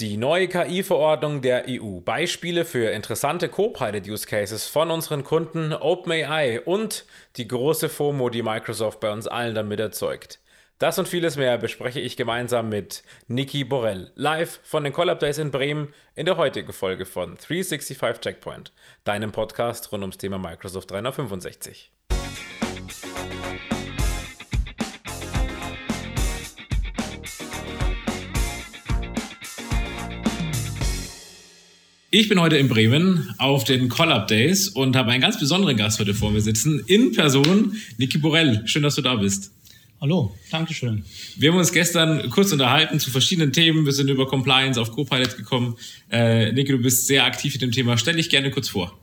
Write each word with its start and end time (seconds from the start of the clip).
Die 0.00 0.16
neue 0.16 0.48
KI-Verordnung 0.48 1.42
der 1.42 1.66
EU. 1.68 2.00
Beispiele 2.00 2.64
für 2.64 2.90
interessante 2.90 3.50
Copilot-Use-Cases 3.50 4.66
von 4.66 4.90
unseren 4.90 5.24
Kunden 5.24 5.74
OpenAI 5.74 6.62
und 6.62 7.04
die 7.36 7.46
große 7.46 7.90
FOMO, 7.90 8.30
die 8.30 8.42
Microsoft 8.42 9.00
bei 9.00 9.12
uns 9.12 9.26
allen 9.26 9.54
damit 9.54 9.78
erzeugt. 9.78 10.40
Das 10.78 10.98
und 10.98 11.06
vieles 11.06 11.36
mehr 11.36 11.58
bespreche 11.58 12.00
ich 12.00 12.16
gemeinsam 12.16 12.70
mit 12.70 13.02
Niki 13.28 13.62
Borell, 13.62 14.10
live 14.14 14.60
von 14.62 14.84
den 14.84 14.94
Collab 14.94 15.20
Days 15.20 15.36
in 15.36 15.50
Bremen 15.50 15.92
in 16.14 16.24
der 16.24 16.38
heutigen 16.38 16.72
Folge 16.72 17.04
von 17.04 17.36
365 17.36 17.98
Checkpoint, 18.22 18.72
deinem 19.04 19.32
Podcast 19.32 19.92
rund 19.92 20.02
ums 20.02 20.16
Thema 20.16 20.38
Microsoft 20.38 20.92
365. 20.92 21.92
Ich 32.12 32.28
bin 32.28 32.40
heute 32.40 32.56
in 32.56 32.66
Bremen 32.66 33.32
auf 33.38 33.62
den 33.62 33.88
Collab 33.88 34.26
Days 34.26 34.68
und 34.68 34.96
habe 34.96 35.12
einen 35.12 35.20
ganz 35.22 35.38
besonderen 35.38 35.76
Gast 35.76 36.00
heute 36.00 36.12
vor 36.12 36.32
mir 36.32 36.40
sitzen. 36.40 36.82
In 36.88 37.12
Person, 37.12 37.76
Niki 37.98 38.18
Borell. 38.18 38.62
Schön, 38.64 38.82
dass 38.82 38.96
du 38.96 39.02
da 39.02 39.14
bist. 39.14 39.52
Hallo, 40.00 40.34
danke 40.50 40.74
schön. 40.74 41.04
Wir 41.36 41.52
haben 41.52 41.58
uns 41.58 41.70
gestern 41.70 42.28
kurz 42.30 42.50
unterhalten 42.50 42.98
zu 42.98 43.12
verschiedenen 43.12 43.52
Themen. 43.52 43.86
Wir 43.86 43.92
sind 43.92 44.10
über 44.10 44.26
Compliance 44.26 44.80
auf 44.80 44.90
Copilot 44.90 45.36
gekommen. 45.36 45.76
Äh, 46.10 46.50
Niki, 46.50 46.72
du 46.72 46.78
bist 46.78 47.06
sehr 47.06 47.24
aktiv 47.24 47.54
in 47.54 47.60
dem 47.60 47.70
Thema. 47.70 47.96
Stell 47.96 48.16
dich 48.16 48.28
gerne 48.28 48.50
kurz 48.50 48.68
vor. 48.68 48.98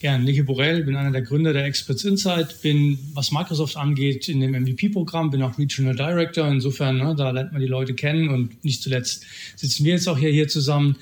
Gerne, 0.00 0.22
Niki 0.22 0.42
Borell, 0.42 0.84
bin 0.84 0.96
einer 0.96 1.12
der 1.12 1.22
Gründer 1.22 1.54
der 1.54 1.64
Experts 1.64 2.04
Insight, 2.04 2.60
bin, 2.60 2.98
was 3.14 3.32
Microsoft 3.32 3.78
angeht, 3.78 4.28
in 4.28 4.40
dem 4.40 4.50
MVP-Programm, 4.50 5.30
bin 5.30 5.40
auch 5.40 5.56
Regional 5.56 5.96
Director. 5.96 6.46
Insofern, 6.46 6.98
ne, 6.98 7.14
da 7.16 7.30
lernt 7.30 7.52
man 7.52 7.62
die 7.62 7.68
Leute 7.68 7.94
kennen 7.94 8.28
und 8.28 8.62
nicht 8.62 8.82
zuletzt 8.82 9.24
sitzen 9.56 9.86
wir 9.86 9.94
jetzt 9.94 10.06
auch 10.08 10.18
hier, 10.18 10.30
hier 10.30 10.46
zusammen. 10.46 10.96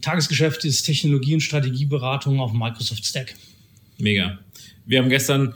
Tagesgeschäft 0.00 0.64
ist 0.64 0.82
Technologie- 0.82 1.34
und 1.34 1.40
Strategieberatung 1.40 2.40
auf 2.40 2.52
Microsoft 2.52 3.04
Stack. 3.04 3.34
Mega. 3.98 4.38
Wir 4.84 5.00
haben 5.00 5.08
gestern 5.08 5.54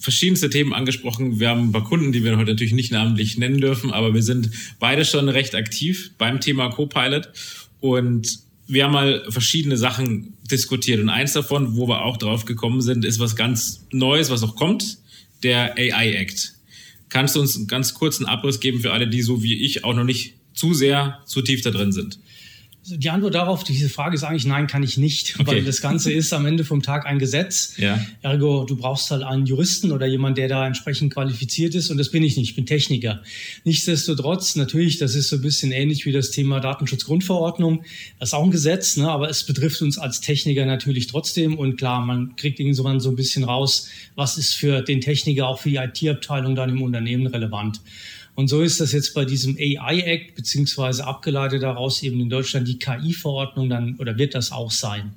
verschiedenste 0.00 0.50
Themen 0.50 0.72
angesprochen. 0.72 1.40
Wir 1.40 1.48
haben 1.48 1.68
ein 1.68 1.72
paar 1.72 1.84
Kunden, 1.84 2.12
die 2.12 2.22
wir 2.22 2.36
heute 2.36 2.52
natürlich 2.52 2.74
nicht 2.74 2.92
namentlich 2.92 3.38
nennen 3.38 3.60
dürfen, 3.60 3.90
aber 3.90 4.14
wir 4.14 4.22
sind 4.22 4.50
beide 4.78 5.04
schon 5.04 5.28
recht 5.28 5.54
aktiv 5.54 6.12
beim 6.18 6.40
Thema 6.40 6.68
Copilot 6.70 7.30
und 7.80 8.38
wir 8.66 8.84
haben 8.84 8.92
mal 8.92 9.24
verschiedene 9.28 9.76
Sachen 9.76 10.34
diskutiert 10.50 11.00
und 11.00 11.08
eins 11.08 11.32
davon, 11.32 11.76
wo 11.76 11.88
wir 11.88 12.04
auch 12.04 12.16
drauf 12.16 12.44
gekommen 12.44 12.80
sind, 12.80 13.04
ist 13.04 13.18
was 13.18 13.36
ganz 13.36 13.86
Neues, 13.92 14.30
was 14.30 14.42
auch 14.42 14.56
kommt, 14.56 14.98
der 15.42 15.76
AI 15.76 16.14
Act. 16.14 16.54
Kannst 17.08 17.36
du 17.36 17.40
uns 17.40 17.56
einen 17.56 17.66
ganz 17.66 17.94
kurzen 17.94 18.26
Abriss 18.26 18.60
geben 18.60 18.80
für 18.80 18.92
alle, 18.92 19.08
die 19.08 19.22
so 19.22 19.42
wie 19.42 19.64
ich 19.64 19.84
auch 19.84 19.94
noch 19.94 20.04
nicht 20.04 20.34
zu 20.54 20.74
sehr, 20.74 21.20
zu 21.26 21.42
tief 21.42 21.62
da 21.62 21.70
drin 21.70 21.92
sind? 21.92 22.18
Also 22.84 22.98
die 22.98 23.08
Antwort 23.08 23.34
darauf, 23.34 23.64
diese 23.64 23.88
Frage 23.88 24.14
ist 24.14 24.24
eigentlich 24.24 24.44
nein, 24.44 24.66
kann 24.66 24.82
ich 24.82 24.98
nicht, 24.98 25.36
okay. 25.40 25.46
weil 25.46 25.64
das 25.64 25.80
Ganze 25.80 26.12
ist 26.12 26.34
am 26.34 26.44
Ende 26.44 26.64
vom 26.64 26.82
Tag 26.82 27.06
ein 27.06 27.18
Gesetz. 27.18 27.78
Ja. 27.78 27.98
Ergo, 28.20 28.64
du 28.64 28.76
brauchst 28.76 29.10
halt 29.10 29.22
einen 29.22 29.46
Juristen 29.46 29.90
oder 29.90 30.04
jemand, 30.04 30.36
der 30.36 30.48
da 30.48 30.66
entsprechend 30.66 31.14
qualifiziert 31.14 31.74
ist 31.74 31.88
und 31.88 31.96
das 31.96 32.10
bin 32.10 32.22
ich 32.22 32.36
nicht, 32.36 32.50
ich 32.50 32.54
bin 32.54 32.66
Techniker. 32.66 33.22
Nichtsdestotrotz, 33.64 34.54
natürlich, 34.56 34.98
das 34.98 35.14
ist 35.14 35.30
so 35.30 35.36
ein 35.36 35.42
bisschen 35.42 35.72
ähnlich 35.72 36.04
wie 36.04 36.12
das 36.12 36.30
Thema 36.30 36.60
Datenschutzgrundverordnung. 36.60 37.84
Das 38.18 38.28
ist 38.28 38.34
auch 38.34 38.44
ein 38.44 38.50
Gesetz, 38.50 38.98
ne, 38.98 39.08
aber 39.10 39.30
es 39.30 39.44
betrifft 39.44 39.80
uns 39.80 39.96
als 39.96 40.20
Techniker 40.20 40.66
natürlich 40.66 41.06
trotzdem 41.06 41.56
und 41.56 41.78
klar, 41.78 42.04
man 42.04 42.36
kriegt 42.36 42.60
irgendwann 42.60 43.00
so 43.00 43.08
ein 43.08 43.16
bisschen 43.16 43.44
raus, 43.44 43.88
was 44.14 44.36
ist 44.36 44.52
für 44.52 44.82
den 44.82 45.00
Techniker, 45.00 45.48
auch 45.48 45.58
für 45.58 45.70
die 45.70 45.76
IT-Abteilung 45.76 46.54
dann 46.54 46.68
im 46.68 46.82
Unternehmen 46.82 47.26
relevant. 47.28 47.80
Und 48.36 48.48
so 48.48 48.62
ist 48.62 48.80
das 48.80 48.92
jetzt 48.92 49.14
bei 49.14 49.24
diesem 49.24 49.56
AI-Act, 49.56 50.34
beziehungsweise 50.34 51.06
abgeleitet 51.06 51.62
daraus 51.62 52.02
eben 52.02 52.20
in 52.20 52.28
Deutschland 52.28 52.66
die 52.66 52.78
KI-Verordnung 52.78 53.68
dann, 53.68 53.96
oder 53.98 54.18
wird 54.18 54.34
das 54.34 54.50
auch 54.50 54.72
sein. 54.72 55.12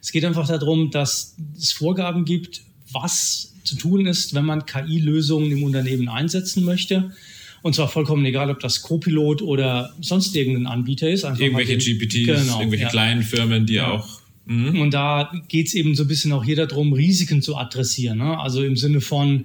Es 0.00 0.10
geht 0.10 0.24
einfach 0.24 0.48
darum, 0.48 0.90
dass 0.90 1.36
es 1.56 1.72
Vorgaben 1.72 2.24
gibt, 2.24 2.62
was 2.90 3.52
zu 3.64 3.76
tun 3.76 4.06
ist, 4.06 4.34
wenn 4.34 4.44
man 4.44 4.64
KI-Lösungen 4.64 5.52
im 5.52 5.62
Unternehmen 5.62 6.08
einsetzen 6.08 6.64
möchte. 6.64 7.12
Und 7.60 7.74
zwar 7.74 7.88
vollkommen 7.88 8.24
egal, 8.24 8.50
ob 8.50 8.58
das 8.60 8.82
Copilot 8.82 9.42
oder 9.42 9.94
sonst 10.00 10.34
irgendein 10.34 10.66
Anbieter 10.66 11.08
ist. 11.08 11.24
Einfach 11.24 11.40
irgendwelche 11.40 11.78
den, 11.78 11.98
GPTs, 11.98 12.26
genau, 12.26 12.58
irgendwelche 12.58 12.84
ja. 12.84 12.90
kleinen 12.90 13.22
Firmen, 13.22 13.66
die 13.66 13.74
ja. 13.74 13.92
auch 13.92 14.20
mhm. 14.46 14.80
und 14.80 14.92
da 14.92 15.30
geht 15.48 15.68
es 15.68 15.74
eben 15.74 15.94
so 15.94 16.02
ein 16.02 16.08
bisschen 16.08 16.32
auch 16.32 16.42
hier 16.42 16.56
darum, 16.56 16.92
Risiken 16.92 17.40
zu 17.40 17.56
adressieren. 17.56 18.18
Ne? 18.18 18.38
Also 18.40 18.64
im 18.64 18.76
Sinne 18.76 19.00
von, 19.00 19.44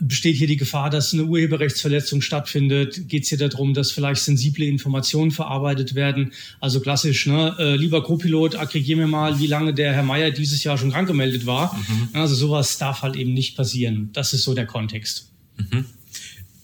besteht 0.00 0.36
hier 0.36 0.46
die 0.46 0.56
Gefahr, 0.56 0.90
dass 0.90 1.12
eine 1.12 1.24
Urheberrechtsverletzung 1.24 2.20
stattfindet? 2.20 3.08
Geht 3.08 3.24
es 3.24 3.28
hier 3.28 3.38
darum, 3.38 3.74
dass 3.74 3.92
vielleicht 3.92 4.22
sensible 4.22 4.64
Informationen 4.64 5.30
verarbeitet 5.30 5.94
werden? 5.94 6.32
Also 6.60 6.80
klassisch, 6.80 7.26
ne? 7.26 7.54
Äh, 7.58 7.76
lieber 7.76 8.02
Copilot, 8.02 8.56
aggregier 8.56 8.96
mir 8.96 9.06
mal, 9.06 9.38
wie 9.38 9.46
lange 9.46 9.74
der 9.74 9.92
Herr 9.92 10.02
Meier 10.02 10.30
dieses 10.30 10.64
Jahr 10.64 10.78
schon 10.78 10.90
krank 10.90 11.08
gemeldet 11.08 11.46
war. 11.46 11.74
Mhm. 11.74 12.08
Also 12.12 12.34
sowas 12.34 12.78
darf 12.78 13.02
halt 13.02 13.16
eben 13.16 13.32
nicht 13.32 13.56
passieren. 13.56 14.10
Das 14.12 14.32
ist 14.32 14.42
so 14.42 14.54
der 14.54 14.66
Kontext. 14.66 15.30
Mhm. 15.56 15.84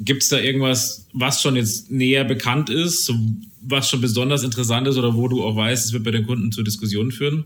Gibt 0.00 0.22
es 0.22 0.28
da 0.30 0.38
irgendwas, 0.38 1.06
was 1.12 1.42
schon 1.42 1.56
jetzt 1.56 1.90
näher 1.90 2.24
bekannt 2.24 2.70
ist, 2.70 3.12
was 3.60 3.88
schon 3.88 4.00
besonders 4.00 4.42
interessant 4.42 4.88
ist 4.88 4.96
oder 4.96 5.14
wo 5.14 5.28
du 5.28 5.44
auch 5.44 5.54
weißt, 5.54 5.84
es 5.84 5.92
wird 5.92 6.04
bei 6.04 6.10
den 6.10 6.26
Kunden 6.26 6.52
zu 6.52 6.62
Diskussionen 6.62 7.12
führen? 7.12 7.44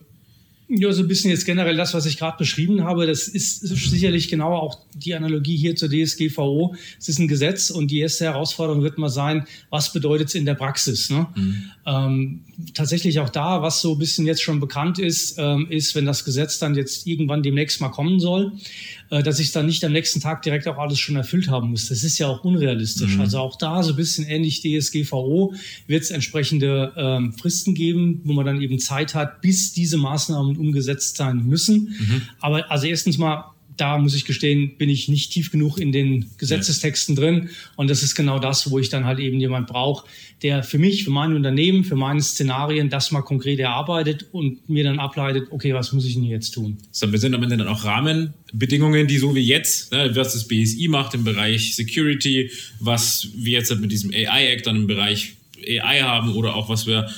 Ja, 0.66 0.90
so 0.92 1.02
ein 1.02 1.08
bisschen 1.08 1.30
jetzt 1.30 1.44
generell 1.44 1.76
das, 1.76 1.92
was 1.92 2.06
ich 2.06 2.16
gerade 2.16 2.38
beschrieben 2.38 2.84
habe. 2.84 3.06
Das 3.06 3.28
ist 3.28 3.60
sicherlich 3.60 4.28
genau 4.28 4.54
auch 4.54 4.78
die 4.94 5.14
Analogie 5.14 5.56
hier 5.56 5.76
zur 5.76 5.90
DSGVO. 5.90 6.74
Es 6.98 7.08
ist 7.08 7.18
ein 7.18 7.28
Gesetz 7.28 7.68
und 7.68 7.90
die 7.90 8.00
erste 8.00 8.24
Herausforderung 8.24 8.82
wird 8.82 8.96
mal 8.96 9.10
sein, 9.10 9.46
was 9.68 9.92
bedeutet 9.92 10.28
es 10.28 10.34
in 10.34 10.46
der 10.46 10.54
Praxis? 10.54 11.10
Ne? 11.10 11.26
Mhm. 11.34 11.70
Ähm, 11.86 12.40
tatsächlich 12.72 13.20
auch 13.20 13.28
da, 13.28 13.60
was 13.60 13.82
so 13.82 13.92
ein 13.92 13.98
bisschen 13.98 14.24
jetzt 14.24 14.42
schon 14.42 14.58
bekannt 14.58 14.98
ist, 14.98 15.36
ähm, 15.38 15.66
ist, 15.68 15.94
wenn 15.94 16.06
das 16.06 16.24
Gesetz 16.24 16.58
dann 16.58 16.74
jetzt 16.74 17.06
irgendwann 17.06 17.42
demnächst 17.42 17.82
mal 17.82 17.90
kommen 17.90 18.18
soll, 18.18 18.52
äh, 19.10 19.22
dass 19.22 19.40
ich 19.40 19.52
dann 19.52 19.66
nicht 19.66 19.84
am 19.84 19.92
nächsten 19.92 20.20
Tag 20.20 20.42
direkt 20.42 20.66
auch 20.66 20.78
alles 20.78 20.98
schon 20.98 21.16
erfüllt 21.16 21.48
haben 21.48 21.70
muss. 21.70 21.88
Das 21.88 22.02
ist 22.02 22.16
ja 22.18 22.26
auch 22.28 22.42
unrealistisch. 22.42 23.16
Mhm. 23.16 23.20
Also 23.20 23.38
auch 23.38 23.56
da 23.56 23.82
so 23.82 23.90
ein 23.90 23.96
bisschen 23.96 24.26
ähnlich 24.26 24.62
DSGVO 24.62 25.54
wird 25.86 26.02
es 26.04 26.10
entsprechende 26.10 26.92
ähm, 26.96 27.34
Fristen 27.34 27.74
geben, 27.74 28.22
wo 28.24 28.32
man 28.32 28.46
dann 28.46 28.62
eben 28.62 28.78
Zeit 28.78 29.14
hat, 29.14 29.42
bis 29.42 29.74
diese 29.74 29.98
Maßnahmen 29.98 30.53
umgesetzt 30.58 31.16
sein 31.16 31.46
müssen. 31.46 31.94
Mhm. 31.98 32.22
Aber 32.40 32.70
also 32.70 32.86
erstens 32.86 33.18
mal 33.18 33.54
da 33.76 33.98
muss 33.98 34.14
ich 34.14 34.24
gestehen, 34.24 34.76
bin 34.78 34.88
ich 34.88 35.08
nicht 35.08 35.32
tief 35.32 35.50
genug 35.50 35.78
in 35.78 35.92
den 35.92 36.26
Gesetzestexten 36.38 37.16
drin. 37.16 37.50
Und 37.76 37.90
das 37.90 38.02
ist 38.02 38.14
genau 38.14 38.38
das, 38.38 38.70
wo 38.70 38.78
ich 38.78 38.88
dann 38.88 39.04
halt 39.04 39.18
eben 39.18 39.40
jemand 39.40 39.66
brauche, 39.66 40.06
der 40.42 40.62
für 40.62 40.78
mich, 40.78 41.04
für 41.04 41.10
mein 41.10 41.34
Unternehmen, 41.34 41.84
für 41.84 41.96
meine 41.96 42.22
Szenarien 42.22 42.90
das 42.90 43.10
mal 43.10 43.22
konkret 43.22 43.58
erarbeitet 43.58 44.26
und 44.32 44.68
mir 44.68 44.84
dann 44.84 44.98
ableitet, 44.98 45.48
okay, 45.50 45.74
was 45.74 45.92
muss 45.92 46.04
ich 46.04 46.14
denn 46.14 46.24
jetzt 46.24 46.52
tun? 46.52 46.78
So, 46.90 47.10
wir 47.10 47.18
sind 47.18 47.34
am 47.34 47.42
Ende 47.42 47.56
dann 47.56 47.68
auch 47.68 47.84
Rahmenbedingungen, 47.84 49.06
die 49.06 49.18
so 49.18 49.34
wie 49.34 49.40
jetzt, 49.40 49.92
ne, 49.92 50.10
was 50.14 50.34
das 50.34 50.46
BSI 50.46 50.88
macht 50.88 51.14
im 51.14 51.24
Bereich 51.24 51.74
Security, 51.74 52.50
was 52.80 53.28
wir 53.34 53.58
jetzt 53.58 53.74
mit 53.80 53.90
diesem 53.90 54.12
AI-Act 54.12 54.66
dann 54.66 54.76
im 54.76 54.86
Bereich 54.86 55.34
AI 55.66 56.02
haben 56.02 56.34
oder 56.34 56.54
auch 56.54 56.68
was 56.68 56.86
wir 56.86 57.08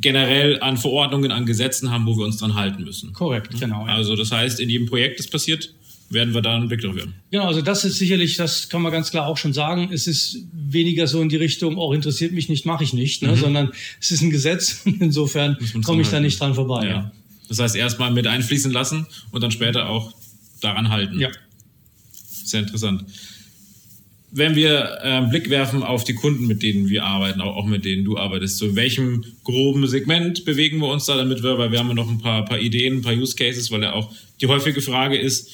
generell 0.00 0.60
an 0.60 0.76
Verordnungen, 0.76 1.30
an 1.30 1.46
Gesetzen 1.46 1.90
haben, 1.90 2.06
wo 2.06 2.16
wir 2.16 2.24
uns 2.24 2.38
dran 2.38 2.54
halten 2.54 2.84
müssen. 2.84 3.12
Korrekt, 3.12 3.58
genau. 3.58 3.86
Ja. 3.86 3.94
Also 3.94 4.16
das 4.16 4.32
heißt, 4.32 4.60
in 4.60 4.70
jedem 4.70 4.86
Projekt, 4.86 5.18
das 5.18 5.26
passiert, 5.26 5.72
werden 6.10 6.34
wir 6.34 6.42
da 6.42 6.56
einen 6.56 6.68
Blick 6.68 6.80
drauf 6.80 6.94
werden. 6.94 7.14
Genau, 7.30 7.46
also 7.46 7.62
das 7.62 7.84
ist 7.84 7.98
sicherlich, 7.98 8.36
das 8.36 8.68
kann 8.68 8.82
man 8.82 8.92
ganz 8.92 9.10
klar 9.10 9.26
auch 9.26 9.36
schon 9.36 9.52
sagen, 9.52 9.90
es 9.92 10.06
ist 10.06 10.38
weniger 10.52 11.06
so 11.06 11.20
in 11.20 11.28
die 11.28 11.36
Richtung, 11.36 11.76
oh, 11.76 11.92
interessiert 11.92 12.32
mich 12.32 12.48
nicht, 12.48 12.66
mache 12.66 12.84
ich 12.84 12.92
nicht, 12.92 13.22
ne? 13.22 13.32
Mhm. 13.32 13.36
sondern 13.36 13.72
es 14.00 14.10
ist 14.10 14.22
ein 14.22 14.30
Gesetz. 14.30 14.82
Insofern 15.00 15.56
komme 15.84 16.02
ich 16.02 16.08
da 16.08 16.20
nicht 16.20 16.38
dran 16.40 16.54
vorbei. 16.54 16.86
Ja. 16.86 16.90
ja. 16.90 17.12
Das 17.48 17.58
heißt, 17.58 17.76
erstmal 17.76 18.10
mit 18.10 18.26
einfließen 18.26 18.72
lassen 18.72 19.06
und 19.30 19.42
dann 19.42 19.50
später 19.50 19.88
auch 19.88 20.14
daran 20.60 20.88
halten. 20.88 21.20
Ja. 21.20 21.30
Sehr 22.44 22.60
interessant. 22.60 23.04
Wenn 24.36 24.56
wir 24.56 25.00
einen 25.00 25.30
Blick 25.30 25.48
werfen 25.48 25.84
auf 25.84 26.02
die 26.02 26.14
Kunden, 26.14 26.48
mit 26.48 26.64
denen 26.64 26.88
wir 26.88 27.04
arbeiten, 27.04 27.40
auch, 27.40 27.66
mit 27.66 27.84
denen 27.84 28.04
du 28.04 28.18
arbeitest, 28.18 28.58
so 28.58 28.66
in 28.66 28.74
welchem 28.74 29.24
groben 29.44 29.86
Segment 29.86 30.44
bewegen 30.44 30.78
wir 30.78 30.88
uns 30.88 31.06
da, 31.06 31.16
damit 31.16 31.44
wir, 31.44 31.56
weil 31.56 31.70
wir 31.70 31.78
haben 31.78 31.86
ja 31.86 31.94
noch 31.94 32.10
ein 32.10 32.18
paar, 32.18 32.44
paar 32.44 32.58
Ideen, 32.58 32.96
ein 32.96 33.02
paar 33.02 33.14
Use 33.14 33.36
Cases, 33.36 33.70
weil 33.70 33.82
ja 33.82 33.92
auch 33.92 34.12
die 34.40 34.48
häufige 34.48 34.80
Frage 34.80 35.16
ist, 35.16 35.52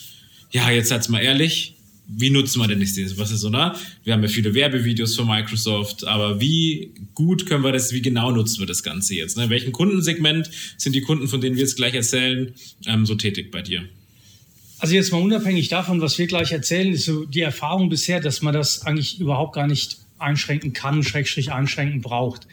ja, 0.50 0.70
jetzt 0.70 0.88
seid's 0.88 1.10
mal 1.10 1.20
ehrlich, 1.20 1.74
wie 2.08 2.30
nutzen 2.30 2.58
wir 2.58 2.68
denn 2.68 2.80
das? 2.80 3.18
Was 3.18 3.30
ist 3.30 3.40
so, 3.40 3.50
ne? 3.50 3.74
Wir 4.02 4.14
haben 4.14 4.22
ja 4.22 4.28
viele 4.28 4.54
Werbevideos 4.54 5.14
von 5.14 5.26
Microsoft, 5.26 6.06
aber 6.06 6.40
wie 6.40 6.92
gut 7.14 7.44
können 7.44 7.62
wir 7.62 7.72
das, 7.72 7.92
wie 7.92 8.00
genau 8.00 8.30
nutzen 8.30 8.60
wir 8.60 8.66
das 8.66 8.82
Ganze 8.82 9.14
jetzt? 9.14 9.36
Ne? 9.36 9.44
In 9.44 9.50
welchem 9.50 9.72
Kundensegment 9.72 10.50
sind 10.78 10.94
die 10.94 11.02
Kunden, 11.02 11.28
von 11.28 11.42
denen 11.42 11.56
wir 11.56 11.62
jetzt 11.62 11.76
gleich 11.76 11.94
erzählen, 11.94 12.54
ähm, 12.86 13.04
so 13.04 13.14
tätig 13.14 13.50
bei 13.50 13.60
dir? 13.60 13.84
Also 14.80 14.94
jetzt 14.94 15.12
mal 15.12 15.20
unabhängig 15.20 15.68
davon, 15.68 16.00
was 16.00 16.18
wir 16.18 16.26
gleich 16.26 16.52
erzählen, 16.52 16.92
ist 16.92 17.04
so 17.04 17.26
die 17.26 17.42
Erfahrung 17.42 17.90
bisher, 17.90 18.20
dass 18.20 18.40
man 18.40 18.54
das 18.54 18.86
eigentlich 18.86 19.20
überhaupt 19.20 19.54
gar 19.54 19.66
nicht 19.66 19.98
einschränken 20.18 20.72
kann, 20.72 21.02
Schrägstrich 21.02 21.52
einschränken 21.52 22.00
braucht. 22.00 22.46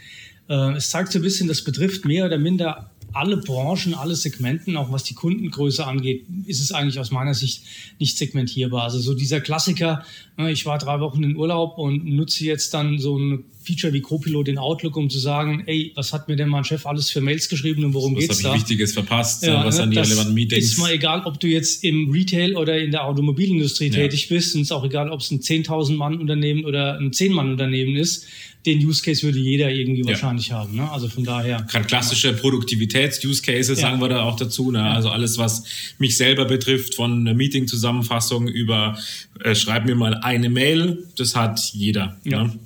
Äh, 0.49 0.73
es 0.73 0.89
zeigt 0.89 1.11
so 1.11 1.19
ein 1.19 1.21
bisschen, 1.21 1.47
das 1.47 1.63
betrifft 1.63 2.03
mehr 2.05 2.25
oder 2.25 2.37
minder 2.37 2.89
alle 3.17 3.37
Branchen, 3.37 3.95
alle 3.95 4.15
Segmenten, 4.15 4.77
auch 4.77 4.91
was 4.91 5.03
die 5.03 5.15
Kundengröße 5.15 5.85
angeht, 5.85 6.25
ist 6.45 6.61
es 6.61 6.71
eigentlich 6.71 6.99
aus 6.99 7.11
meiner 7.11 7.33
Sicht 7.33 7.63
nicht 7.99 8.17
segmentierbar. 8.17 8.83
Also 8.83 8.99
so 8.99 9.15
dieser 9.15 9.41
Klassiker, 9.41 10.05
ne, 10.37 10.51
ich 10.51 10.65
war 10.65 10.77
drei 10.77 10.99
Wochen 10.99 11.23
in 11.23 11.35
Urlaub 11.35 11.77
und 11.77 12.05
nutze 12.05 12.45
jetzt 12.45 12.73
dann 12.73 12.99
so 12.99 13.17
ein 13.17 13.45
Feature 13.61 13.91
wie 13.91 14.01
Copilot 14.01 14.47
in 14.47 14.57
Outlook, 14.57 14.95
um 14.95 15.09
zu 15.09 15.19
sagen, 15.19 15.63
ey, 15.65 15.91
was 15.95 16.13
hat 16.13 16.27
mir 16.27 16.35
denn 16.35 16.47
mein 16.47 16.63
Chef 16.63 16.85
alles 16.85 17.09
für 17.09 17.19
Mails 17.19 17.49
geschrieben 17.49 17.83
und 17.83 17.93
worum 17.93 18.15
was 18.15 18.21
geht's 18.21 18.37
da? 18.37 18.43
Was 18.43 18.45
habe 18.45 18.55
ich 18.57 18.61
Wichtiges 18.61 18.93
verpasst? 18.93 19.43
Ja, 19.43 19.65
was 19.65 19.77
ne, 19.77 19.83
an 19.83 19.91
die 19.91 19.97
relevanten 19.97 20.33
Meetings? 20.33 20.65
Ist 20.65 20.77
mal 20.77 20.93
egal, 20.93 21.23
ob 21.25 21.39
du 21.39 21.47
jetzt 21.47 21.83
im 21.83 22.11
Retail 22.11 22.55
oder 22.55 22.79
in 22.79 22.91
der 22.91 23.03
Automobilindustrie 23.05 23.87
ja. 23.87 23.95
tätig 23.95 24.29
bist. 24.29 24.55
Und 24.55 24.61
es 24.61 24.67
ist 24.67 24.71
auch 24.71 24.85
egal, 24.85 25.09
ob 25.09 25.21
es 25.21 25.31
ein 25.31 25.39
10.000 25.39 25.95
Mann 25.95 26.19
Unternehmen 26.19 26.65
oder 26.65 26.97
ein 26.99 27.11
10 27.11 27.33
Mann 27.33 27.51
Unternehmen 27.51 27.95
ist 27.95 28.27
den 28.65 28.85
Use 28.85 29.01
Case 29.01 29.23
würde 29.23 29.39
jeder 29.39 29.71
irgendwie 29.71 30.01
ja. 30.01 30.09
wahrscheinlich 30.09 30.51
haben. 30.51 30.75
Ne? 30.75 30.89
Also 30.91 31.07
von 31.07 31.23
daher. 31.23 31.65
Gerade 31.69 31.85
klassische 31.85 32.33
Produktivitäts-Use 32.33 33.41
Cases 33.41 33.79
ja. 33.79 33.87
sagen 33.87 34.01
wir 34.01 34.09
da 34.09 34.23
auch 34.23 34.35
dazu. 34.35 34.71
Ne? 34.71 34.79
Ja. 34.79 34.91
Also 34.91 35.09
alles, 35.09 35.37
was 35.37 35.63
mich 35.99 36.17
selber 36.17 36.45
betrifft, 36.45 36.95
von 36.95 37.21
einer 37.21 37.33
Meeting-Zusammenfassung 37.33 38.47
über 38.47 38.97
äh, 39.43 39.55
schreib 39.55 39.85
mir 39.85 39.95
mal 39.95 40.15
eine 40.15 40.49
Mail, 40.49 41.05
das 41.15 41.35
hat 41.35 41.59
jeder. 41.73 42.17
Ne? 42.23 42.59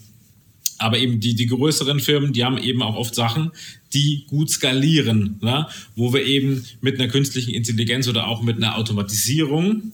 Aber 0.79 0.97
eben 0.97 1.19
die, 1.19 1.35
die 1.35 1.45
größeren 1.45 1.99
Firmen, 1.99 2.33
die 2.33 2.43
haben 2.43 2.57
eben 2.57 2.81
auch 2.81 2.95
oft 2.95 3.13
Sachen, 3.13 3.51
die 3.93 4.25
gut 4.27 4.49
skalieren, 4.49 5.37
ne? 5.41 5.67
wo 5.95 6.13
wir 6.13 6.25
eben 6.25 6.65
mit 6.81 6.99
einer 6.99 7.11
künstlichen 7.11 7.53
Intelligenz 7.53 8.07
oder 8.07 8.27
auch 8.27 8.41
mit 8.41 8.57
einer 8.57 8.77
Automatisierung 8.77 9.91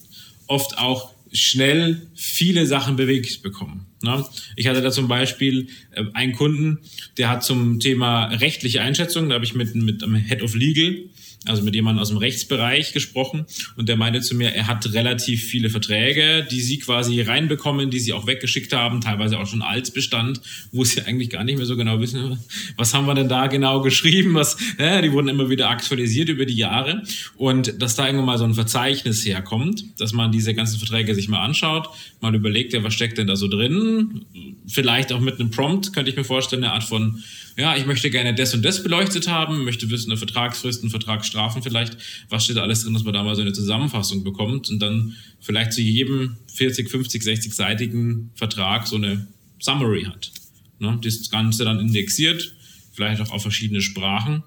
oft 0.48 0.78
auch 0.78 1.12
schnell 1.34 2.08
viele 2.16 2.66
Sachen 2.66 2.96
bewegt 2.96 3.42
bekommen. 3.42 3.87
Ne? 4.04 4.26
Ich 4.56 4.68
hatte 4.68 4.82
da 4.82 4.92
zum 4.92 5.08
Beispiel 5.08 5.68
äh, 5.92 6.04
einen 6.14 6.34
Kunden, 6.34 6.80
der 7.18 7.30
hat 7.30 7.44
zum 7.44 7.80
Thema 7.80 8.26
rechtliche 8.26 8.82
Einschätzung, 8.82 9.30
da 9.30 9.36
habe 9.36 9.46
ich 9.46 9.56
mit, 9.56 9.76
mit 9.76 10.04
einem 10.04 10.16
Head 10.16 10.44
of 10.44 10.56
Legal 10.56 11.04
also 11.46 11.64
mit 11.64 11.76
jemandem 11.76 12.02
aus 12.02 12.10
dem 12.10 12.18
Rechtsbereich 12.18 12.94
gesprochen 12.94 13.46
und 13.76 13.88
der 13.90 13.96
meinte 13.96 14.22
zu 14.22 14.36
mir, 14.36 14.50
er 14.50 14.68
hat 14.68 14.92
relativ 14.94 15.44
viele 15.44 15.70
Verträge, 15.70 16.46
die 16.50 16.60
sie 16.62 16.80
quasi 16.80 17.22
reinbekommen, 17.22 17.90
die 17.90 18.00
sie 18.00 18.14
auch 18.14 18.28
weggeschickt 18.28 18.74
haben, 18.74 19.02
teilweise 19.02 19.40
auch 19.40 19.48
schon 19.48 19.62
Altbestand, 19.62 20.42
wo 20.72 20.84
sie 20.84 21.02
eigentlich 21.02 21.30
gar 21.30 21.44
nicht 21.44 21.58
mehr 21.58 21.66
so 21.66 21.78
genau 21.78 22.00
wissen, 22.00 22.40
was 22.76 22.94
haben 22.94 23.06
wir 23.06 23.16
denn 23.16 23.30
da 23.30 23.48
genau 23.48 23.82
geschrieben, 23.82 24.34
was, 24.34 24.58
äh, 24.78 25.02
die 25.02 25.12
wurden 25.12 25.28
immer 25.28 25.50
wieder 25.50 25.70
aktualisiert 25.70 26.30
über 26.30 26.46
die 26.46 26.56
Jahre. 26.56 27.04
Und 27.36 27.82
dass 27.82 27.96
da 27.96 28.06
irgendwann 28.06 28.26
mal 28.26 28.38
so 28.38 28.46
ein 28.46 28.54
Verzeichnis 28.54 29.26
herkommt, 29.26 29.86
dass 30.00 30.14
man 30.14 30.32
diese 30.32 30.54
ganzen 30.54 30.80
Verträge 30.80 31.16
sich 31.16 31.28
mal 31.28 31.44
anschaut, 31.44 31.90
mal 32.22 32.34
überlegt, 32.34 32.74
ja, 32.74 32.84
was 32.84 32.94
steckt 32.94 33.18
denn 33.18 33.28
da 33.28 33.36
so 33.36 33.48
drin, 33.48 34.26
vielleicht 34.68 35.12
auch 35.14 35.20
mit 35.20 35.40
einem 35.40 35.52
Prompt, 35.52 35.94
könnte 35.94 36.10
ich 36.10 36.18
mir 36.18 36.24
vorstellen, 36.24 36.64
eine 36.64 36.74
Art 36.74 36.84
von 36.84 37.24
ja, 37.58 37.76
ich 37.76 37.88
möchte 37.88 38.12
gerne 38.12 38.36
das 38.36 38.54
und 38.54 38.64
das 38.64 38.84
beleuchtet 38.84 39.28
haben, 39.28 39.66
möchte 39.66 39.90
wissen, 39.90 40.12
eine 40.12 40.18
Vertragsfristen, 40.18 40.92
Vertragsstrafen 40.92 41.64
vielleicht, 41.64 41.98
was 42.30 42.44
steht 42.44 42.58
da 42.58 42.62
alles 42.62 42.84
drin, 42.84 42.94
dass 42.94 43.04
man 43.04 43.16
da 43.16 43.24
mal 43.24 43.36
so 43.36 43.42
eine 43.42 43.52
Zusammenfassung 43.52 44.24
bekommt 44.24 44.70
und 44.70 44.80
dann 44.80 45.16
vielleicht 45.40 45.74
zu 45.74 45.82
jedem 45.82 46.38
40, 46.54 46.90
50, 46.90 47.24
60-seitigen 47.24 48.30
Vertrag 48.36 48.88
so 48.88 48.96
eine 48.96 49.28
Summary 49.60 50.04
hat. 50.04 50.32
Ne? 50.78 51.00
Das 51.02 51.32
Ganze 51.32 51.66
dann 51.66 51.80
indexiert, 51.80 52.54
vielleicht 52.94 53.22
auch 53.22 53.32
auf 53.32 53.42
verschiedene 53.42 53.82
Sprachen. 53.82 54.44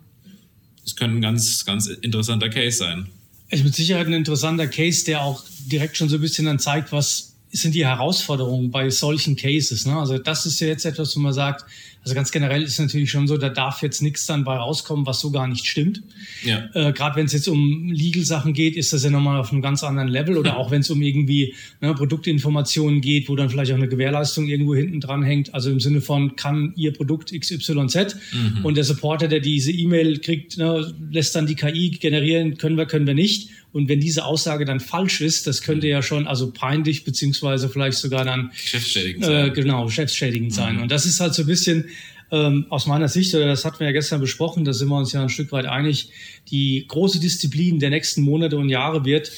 Das 0.85 0.95
könnte 0.95 1.17
ein 1.17 1.21
ganz, 1.21 1.65
ganz 1.65 1.89
interessanter 1.89 2.49
Case 2.49 2.79
sein. 2.79 3.09
Ist 3.49 3.65
mit 3.65 3.75
Sicherheit 3.75 4.07
ein 4.07 4.13
interessanter 4.13 4.69
Case, 4.69 5.05
der 5.05 5.23
auch 5.23 5.43
direkt 5.67 5.97
schon 5.97 6.09
so 6.09 6.17
ein 6.17 6.21
bisschen 6.21 6.45
dann 6.45 6.61
zeigt, 6.61 6.93
was 6.93 7.30
sind 7.53 7.75
die 7.75 7.85
Herausforderungen 7.85 8.71
bei 8.71 8.91
solchen 8.91 9.37
Cases. 9.37 9.85
Ne? 9.87 9.97
Also 9.97 10.19
das 10.19 10.47
ist 10.47 10.61
ja 10.61 10.69
jetzt 10.69 10.85
etwas, 10.85 11.17
wo 11.17 11.21
man 11.21 11.33
sagt, 11.33 11.65
also 12.03 12.15
ganz 12.15 12.31
generell 12.31 12.63
ist 12.63 12.73
es 12.73 12.79
natürlich 12.79 13.11
schon 13.11 13.29
so, 13.29 13.37
da 13.37 13.51
darf 13.51 13.83
jetzt 13.83 14.01
nichts 14.01 14.25
dann 14.25 14.45
bei 14.45 14.57
rauskommen, 14.57 15.05
was 15.05 15.21
so 15.21 15.31
gar 15.31 15.47
nicht 15.47 15.67
stimmt. 15.67 16.03
Ja. 16.43 16.69
Äh, 16.73 16.93
Gerade 16.93 17.17
wenn 17.17 17.27
es 17.27 17.33
jetzt 17.33 17.47
um 17.47 17.91
Legal-Sachen 17.91 18.55
geht, 18.55 18.77
ist 18.77 18.93
das 18.95 19.05
ja 19.05 19.11
nochmal 19.11 19.39
auf 19.39 19.53
einem 19.53 19.61
ganz 19.61 19.83
anderen 19.85 20.09
Level. 20.09 20.39
Oder 20.39 20.57
auch 20.59 20.71
wenn 20.71 20.81
es 20.81 20.89
um 20.89 21.03
irgendwie 21.03 21.55
ne, 21.83 21.93
Produktinformationen 21.93 23.03
geht, 23.03 23.29
wo 23.29 23.37
dann 23.37 23.51
vielleicht 23.51 23.73
auch 23.73 23.77
eine 23.77 23.89
Gewährleistung 23.89 24.47
irgendwo 24.47 24.75
hinten 24.75 25.01
dran 25.01 25.23
hängt. 25.23 25.53
Also 25.53 25.71
im 25.71 25.81
Sinne 25.81 26.01
von, 26.01 26.37
kann 26.37 26.73
Ihr 26.77 26.93
Produkt 26.93 27.39
XYZ 27.39 28.17
mhm. 28.33 28.65
und 28.65 28.77
der 28.77 28.85
Supporter, 28.85 29.29
der 29.29 29.41
diese 29.41 29.71
E-Mail 29.71 30.21
kriegt, 30.21 30.57
ne, 30.57 30.95
lässt 31.11 31.35
dann 31.35 31.47
die 31.47 31.55
KI 31.55 31.91
generieren, 31.91 32.57
können 32.57 32.79
wir, 32.79 32.87
können 32.87 33.07
wir 33.07 33.15
nicht. 33.15 33.51
Und 33.73 33.89
wenn 33.89 34.01
diese 34.01 34.25
Aussage 34.25 34.65
dann 34.65 34.81
falsch 34.81 35.21
ist, 35.21 35.47
das 35.47 35.63
könnte 35.63 35.87
ja 35.87 36.03
schon 36.03 36.27
also 36.27 36.51
peinlich 36.51 37.05
beziehungsweise 37.05 37.69
vielleicht 37.69 37.99
sogar 37.99 38.25
dann 38.25 38.51
geschäftsschädigend 38.51 39.25
sein. 39.25 39.49
Äh, 39.49 39.51
genau, 39.51 39.87
geschäftsschädigend 39.87 40.51
mhm. 40.51 40.55
sein. 40.55 40.79
Und 40.79 40.91
das 40.91 41.07
ist 41.07 41.21
halt 41.21 41.35
so 41.35 41.43
ein 41.43 41.47
bisschen 41.47 41.87
ähm, 42.33 42.67
aus 42.69 42.87
meiner 42.87 43.09
Sicht, 43.09 43.35
oder 43.35 43.47
das 43.47 43.65
hatten 43.65 43.81
wir 43.81 43.87
ja 43.87 43.93
gestern 43.93 44.21
besprochen, 44.21 44.65
da 44.65 44.73
sind 44.73 44.89
wir 44.89 44.97
uns 44.97 45.13
ja 45.13 45.23
ein 45.23 45.29
Stück 45.29 45.53
weit 45.53 45.67
einig, 45.67 46.11
die 46.51 46.85
große 46.89 47.21
Disziplin 47.21 47.79
der 47.79 47.91
nächsten 47.91 48.23
Monate 48.23 48.57
und 48.57 48.69
Jahre 48.69 49.05
wird, 49.05 49.31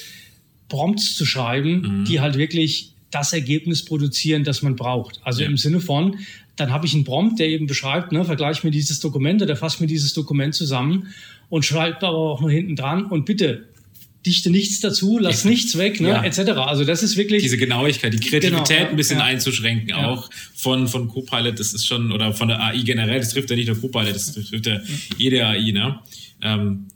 Prompts 0.68 1.16
zu 1.16 1.26
schreiben, 1.26 2.00
mhm. 2.00 2.04
die 2.04 2.20
halt 2.20 2.36
wirklich 2.36 2.94
das 3.10 3.32
Ergebnis 3.32 3.84
produzieren, 3.84 4.44
das 4.44 4.62
man 4.62 4.76
braucht. 4.76 5.20
Also 5.22 5.42
ja. 5.42 5.48
im 5.48 5.58
Sinne 5.58 5.80
von, 5.80 6.16
dann 6.56 6.70
habe 6.70 6.86
ich 6.86 6.94
einen 6.94 7.04
Prompt, 7.04 7.38
der 7.38 7.48
eben 7.48 7.66
beschreibt, 7.66 8.12
ne, 8.12 8.24
vergleich 8.24 8.64
mir 8.64 8.70
dieses 8.70 9.00
Dokument 9.00 9.42
oder 9.42 9.56
fass 9.56 9.80
mir 9.80 9.86
dieses 9.86 10.14
Dokument 10.14 10.54
zusammen 10.54 11.08
und 11.48 11.64
schreibt 11.64 12.04
aber 12.04 12.16
auch 12.16 12.40
nur 12.40 12.50
hinten 12.50 12.76
dran 12.76 13.04
und 13.04 13.26
bitte 13.26 13.68
dichte 14.24 14.50
nichts 14.50 14.80
dazu, 14.80 15.18
lass 15.18 15.44
ja. 15.44 15.50
nichts 15.50 15.76
weg, 15.78 16.00
ne, 16.00 16.08
ja. 16.08 16.24
etc. 16.24 16.52
Also 16.52 16.84
das 16.84 17.02
ist 17.02 17.16
wirklich 17.16 17.42
diese 17.42 17.56
Genauigkeit, 17.56 18.12
die 18.12 18.20
Kreativität 18.20 18.68
genau, 18.68 18.82
ja, 18.84 18.88
ein 18.88 18.96
bisschen 18.96 19.20
einzuschränken, 19.20 19.92
auch 19.94 20.30
von 20.54 20.88
von 20.88 21.08
Copilot. 21.08 21.58
Das 21.58 21.72
ist 21.74 21.86
schon 21.86 22.12
oder 22.12 22.32
von 22.32 22.48
der 22.48 22.62
AI 22.62 22.78
generell. 22.78 23.18
Das 23.18 23.30
trifft 23.30 23.50
ja 23.50 23.56
nicht 23.56 23.68
nur 23.68 23.80
Copilot, 23.80 24.14
das 24.14 24.32
trifft 24.32 24.66
ja 24.66 24.80
jede 25.16 25.46
AI. 25.46 25.72
Ne? 25.72 25.98
Ähm, 26.42 26.86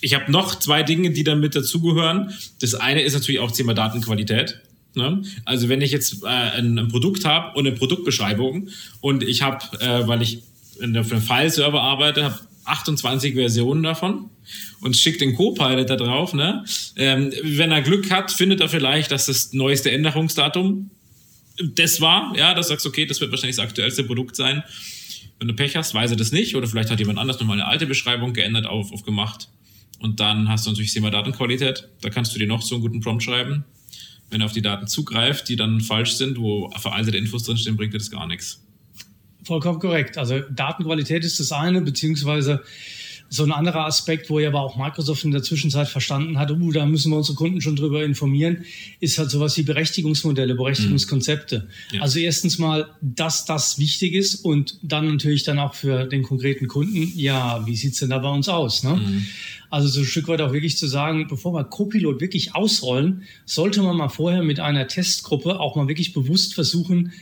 ich 0.00 0.14
habe 0.14 0.30
noch 0.30 0.58
zwei 0.58 0.82
Dinge, 0.82 1.10
die 1.10 1.24
damit 1.24 1.54
dazugehören. 1.54 2.32
Das 2.60 2.74
eine 2.74 3.02
ist 3.02 3.14
natürlich 3.14 3.40
auch 3.40 3.50
Thema 3.50 3.72
Datenqualität. 3.72 4.60
Ne? 4.94 5.22
Also 5.44 5.68
wenn 5.68 5.80
ich 5.80 5.92
jetzt 5.92 6.22
äh, 6.24 6.26
ein, 6.26 6.78
ein 6.78 6.88
Produkt 6.88 7.24
habe 7.24 7.58
und 7.58 7.66
eine 7.66 7.74
Produktbeschreibung 7.74 8.68
und 9.00 9.22
ich 9.22 9.42
habe, 9.42 9.64
äh, 9.80 10.06
weil 10.06 10.22
ich 10.22 10.42
in 10.80 10.96
einem 10.96 11.04
File-Server 11.04 11.80
arbeite, 11.80 12.24
habe 12.24 12.38
28 12.64 13.34
Versionen 13.34 13.82
davon 13.82 14.30
und 14.80 14.96
schickt 14.96 15.20
den 15.20 15.34
Copilot 15.34 15.88
da 15.88 15.96
drauf. 15.96 16.34
Ne? 16.34 16.64
Ähm, 16.96 17.32
wenn 17.42 17.72
er 17.72 17.82
Glück 17.82 18.10
hat, 18.10 18.32
findet 18.32 18.60
er 18.60 18.68
vielleicht, 18.68 19.10
dass 19.10 19.26
das 19.26 19.52
neueste 19.52 19.90
Änderungsdatum 19.90 20.90
das 21.60 22.00
war. 22.00 22.36
Ja, 22.36 22.54
das 22.54 22.68
sagst 22.68 22.86
okay, 22.86 23.06
das 23.06 23.20
wird 23.20 23.30
wahrscheinlich 23.30 23.56
das 23.56 23.64
aktuellste 23.64 24.04
Produkt 24.04 24.36
sein. 24.36 24.62
Wenn 25.38 25.48
du 25.48 25.54
Pech 25.54 25.76
hast, 25.76 25.94
weiß 25.94 26.10
er 26.10 26.16
das 26.16 26.32
nicht. 26.32 26.56
Oder 26.56 26.66
vielleicht 26.66 26.90
hat 26.90 26.98
jemand 26.98 27.18
anders 27.18 27.38
nochmal 27.38 27.58
eine 27.58 27.66
alte 27.66 27.86
Beschreibung 27.86 28.32
geändert, 28.32 28.66
auf, 28.66 28.92
auf 28.92 29.02
gemacht. 29.02 29.48
Und 30.00 30.20
dann 30.20 30.48
hast 30.48 30.66
du 30.66 30.70
natürlich 30.70 30.90
das 30.90 30.94
Thema 30.94 31.10
Datenqualität. 31.10 31.88
Da 32.00 32.10
kannst 32.10 32.34
du 32.34 32.38
dir 32.38 32.46
noch 32.46 32.62
so 32.62 32.74
einen 32.74 32.82
guten 32.82 33.00
Prompt 33.00 33.22
schreiben. 33.22 33.64
Wenn 34.30 34.40
er 34.40 34.46
auf 34.46 34.52
die 34.52 34.62
Daten 34.62 34.86
zugreift, 34.86 35.48
die 35.48 35.56
dann 35.56 35.80
falsch 35.80 36.14
sind, 36.14 36.38
wo 36.38 36.70
veraltete 36.70 37.16
Infos 37.16 37.44
drinstehen, 37.44 37.76
bringt 37.76 37.94
dir 37.94 37.98
das 37.98 38.10
gar 38.10 38.26
nichts. 38.26 38.63
Vollkommen 39.44 39.78
korrekt. 39.78 40.18
Also 40.18 40.40
Datenqualität 40.40 41.24
ist 41.24 41.38
das 41.38 41.52
eine, 41.52 41.80
beziehungsweise 41.82 42.62
so 43.34 43.42
ein 43.42 43.52
anderer 43.52 43.86
Aspekt, 43.86 44.30
wo 44.30 44.38
ja 44.38 44.48
aber 44.48 44.60
auch 44.60 44.76
Microsoft 44.76 45.24
in 45.24 45.32
der 45.32 45.42
Zwischenzeit 45.42 45.88
verstanden 45.88 46.38
hat, 46.38 46.50
uh, 46.50 46.72
da 46.72 46.86
müssen 46.86 47.10
wir 47.10 47.16
unsere 47.16 47.36
Kunden 47.36 47.60
schon 47.60 47.74
drüber 47.74 48.04
informieren, 48.04 48.64
ist 49.00 49.18
halt 49.18 49.30
sowas 49.30 49.56
wie 49.56 49.62
Berechtigungsmodelle, 49.62 50.54
Berechtigungskonzepte. 50.54 51.60
Mhm. 51.90 51.96
Ja. 51.96 52.02
Also 52.02 52.20
erstens 52.20 52.58
mal, 52.58 52.88
dass 53.00 53.44
das 53.44 53.78
wichtig 53.78 54.14
ist 54.14 54.36
und 54.36 54.78
dann 54.82 55.08
natürlich 55.08 55.42
dann 55.42 55.58
auch 55.58 55.74
für 55.74 56.04
den 56.04 56.22
konkreten 56.22 56.68
Kunden, 56.68 57.12
ja, 57.16 57.66
wie 57.66 57.76
sieht's 57.76 57.98
denn 57.98 58.10
da 58.10 58.18
bei 58.18 58.30
uns 58.30 58.48
aus? 58.48 58.84
Ne? 58.84 58.96
Mhm. 58.96 59.26
Also 59.68 59.88
so 59.88 60.00
ein 60.00 60.06
Stück 60.06 60.28
weit 60.28 60.40
auch 60.40 60.52
wirklich 60.52 60.76
zu 60.76 60.86
sagen, 60.86 61.26
bevor 61.28 61.54
wir 61.54 61.64
Copilot 61.64 62.20
wirklich 62.20 62.54
ausrollen, 62.54 63.22
sollte 63.44 63.82
man 63.82 63.96
mal 63.96 64.08
vorher 64.08 64.44
mit 64.44 64.60
einer 64.60 64.86
Testgruppe 64.86 65.58
auch 65.58 65.74
mal 65.74 65.88
wirklich 65.88 66.12
bewusst 66.12 66.54
versuchen, 66.54 67.12